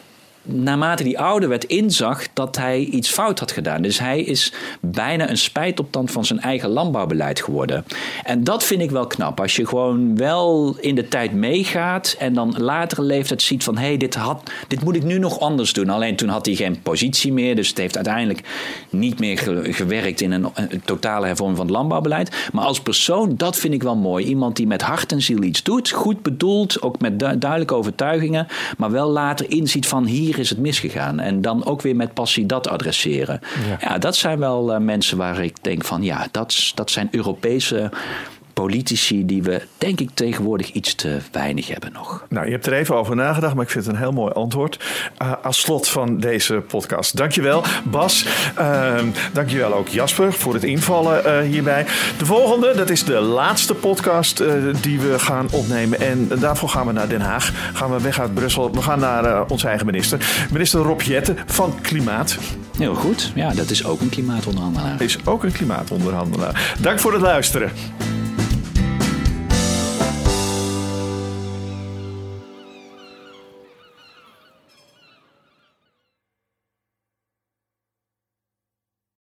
naarmate 0.45 1.03
hij 1.03 1.17
ouder 1.19 1.49
werd, 1.49 1.65
inzag 1.65 2.27
dat 2.33 2.57
hij 2.57 2.79
iets 2.81 3.11
fout 3.11 3.39
had 3.39 3.53
gedaan. 3.53 3.83
Dus 3.83 3.99
hij 3.99 4.21
is 4.21 4.53
bijna 4.81 5.31
een 5.31 5.39
spijtopstand 5.39 6.11
van 6.11 6.25
zijn 6.25 6.41
eigen 6.41 6.69
landbouwbeleid 6.69 7.41
geworden. 7.43 7.85
En 8.25 8.45
dat 8.45 8.65
vind 8.65 8.81
ik 8.83 8.91
wel 8.91 9.07
knap. 9.07 9.41
Als 9.41 9.57
je 9.57 9.67
gewoon 9.67 10.17
wel 10.17 10.77
in 10.81 10.95
de 10.95 11.09
tijd 11.09 11.33
meegaat 11.33 12.17
en 12.19 12.35
dan 12.35 12.55
latere 12.59 13.03
leeftijd 13.03 13.43
ziet 13.43 13.65
van... 13.65 13.77
hé, 13.79 13.87
hey, 13.87 13.97
dit, 13.97 14.15
had- 14.15 14.51
dit 14.69 14.85
moet 14.85 14.97
ik 14.97 15.03
nu 15.05 15.19
nog 15.19 15.41
anders 15.41 15.73
doen. 15.73 15.89
Alleen 15.91 16.17
toen 16.17 16.29
had 16.29 16.47
hij 16.47 16.55
geen 16.55 16.83
positie 16.83 17.33
meer. 17.33 17.57
Dus 17.57 17.69
het 17.69 17.79
heeft 17.79 17.97
uiteindelijk 17.97 18.41
niet 18.91 19.19
meer 19.19 19.39
ge- 19.39 19.73
gewerkt 19.73 20.21
in 20.21 20.33
een, 20.33 20.47
totale 20.85 21.27
hervorming 21.27 21.57
van 21.59 21.67
het 21.67 21.75
landbouwbeleid. 21.77 22.49
Maar 22.53 22.65
als 22.65 22.81
persoon, 22.81 23.35
dat 23.37 23.57
vind 23.57 23.75
ik 23.75 23.83
wel 23.83 23.97
mooi. 23.97 24.25
Iemand 24.27 24.57
die 24.57 24.67
met 24.67 24.83
hart 24.83 25.13
en 25.13 25.23
ziel 25.23 25.43
iets 25.43 25.63
doet. 25.63 25.91
Goed 25.91 26.23
bedoeld, 26.23 26.83
ook 26.83 27.01
met 27.01 27.19
du- 27.19 27.39
duidelijke 27.39 27.75
overtuigingen. 27.75 28.47
Maar 28.79 28.91
wel 28.91 29.09
later 29.11 29.51
inziet 29.51 29.87
van 29.87 30.05
hier 30.05 30.34
is 30.39 30.51
het 30.51 30.59
misgegaan. 30.59 31.21
En 31.21 31.41
dan 31.41 31.65
ook 31.65 31.83
weer 31.83 31.97
met 31.97 32.15
passie 32.15 32.47
dat 32.47 32.69
adresseren. 32.69 33.41
Ja, 33.81 33.99
dat 33.99 34.17
zijn 34.17 34.39
wel 34.39 34.73
eh, 34.73 34.81
mensen 34.81 35.17
waar 35.17 35.45
ik 35.45 35.57
denk 35.63 35.85
van 35.85 36.03
ja, 36.03 36.27
dat, 36.31 36.73
dat 36.75 36.91
zijn 36.91 37.09
Europese 37.11 37.91
politici 38.55 39.27
die 39.27 39.43
we 39.43 39.63
denk 39.79 40.01
ik 40.01 40.11
tegenwoordig 40.15 40.73
iets 40.73 40.95
te 40.95 41.19
weinig 41.33 41.69
hebben 41.69 41.93
nog. 41.93 42.27
Nou, 42.29 42.47
je 42.47 42.53
hebt 42.53 42.67
er 42.67 42.73
even 42.73 42.97
over 42.97 43.17
nagedacht, 43.17 43.55
maar 43.55 43.65
ik 43.65 43.71
vind 43.71 43.85
het 43.85 43.95
een 43.95 44.01
heel 44.01 44.13
mooi 44.13 44.33
antwoord. 44.33 44.85
Uh, 45.23 45.33
als 45.43 45.61
slot 45.61 45.89
van 45.89 46.19
deze 46.19 46.55
podcast. 46.55 47.17
Dankjewel 47.17 47.65
Bas. 47.85 48.27
Uh, 48.59 48.95
dankjewel 49.33 49.75
ook 49.75 49.89
Jasper 49.89 50.33
voor 50.33 50.55
het 50.55 50.65
invallen 50.65 51.23
uh, 51.27 51.51
hierbij. 51.51 51.87
De 52.19 52.27
volgende, 52.27 52.73
dat 52.77 52.91
is 52.91 53.05
de 53.05 53.21
laatste 53.21 53.75
podcast 53.75 54.41
uh, 54.41 54.53
die 54.81 55.01
we 55.01 55.19
gaan 55.19 55.49
opnemen. 55.51 56.01
En 56.01 56.29
daarvoor 56.41 56.69
gaan 56.69 56.87
we 56.87 56.93
naar 56.93 57.09
Den 57.09 57.21
Haag. 57.21 57.53
Gaan 57.73 57.91
we 57.91 58.01
weg 58.01 58.21
uit 58.21 58.35
Brussel. 58.35 58.73
We 58.73 58.83
gaan 58.83 58.99
naar 58.99 59.47
onze 59.47 59.69
eigen 59.69 59.87
minister. 59.87 60.47
Minister 60.53 60.81
Rob 60.81 61.01
Jetten 61.01 61.37
van 61.47 61.75
Klimaat. 61.81 62.39
Heel 62.79 62.95
goed. 62.95 63.33
Ja, 63.35 63.53
dat 63.55 63.71
is 63.71 63.85
ook 63.85 64.01
een 64.01 64.09
klimaatonderhandelaar. 64.09 65.03
Is 65.03 65.27
ook 65.27 65.45
een 65.45 65.53
klimaatonderhandelaar. 65.53 66.75
Dank 66.81 66.99
voor 66.99 67.13
het 67.13 67.23
luisteren. 67.23 67.71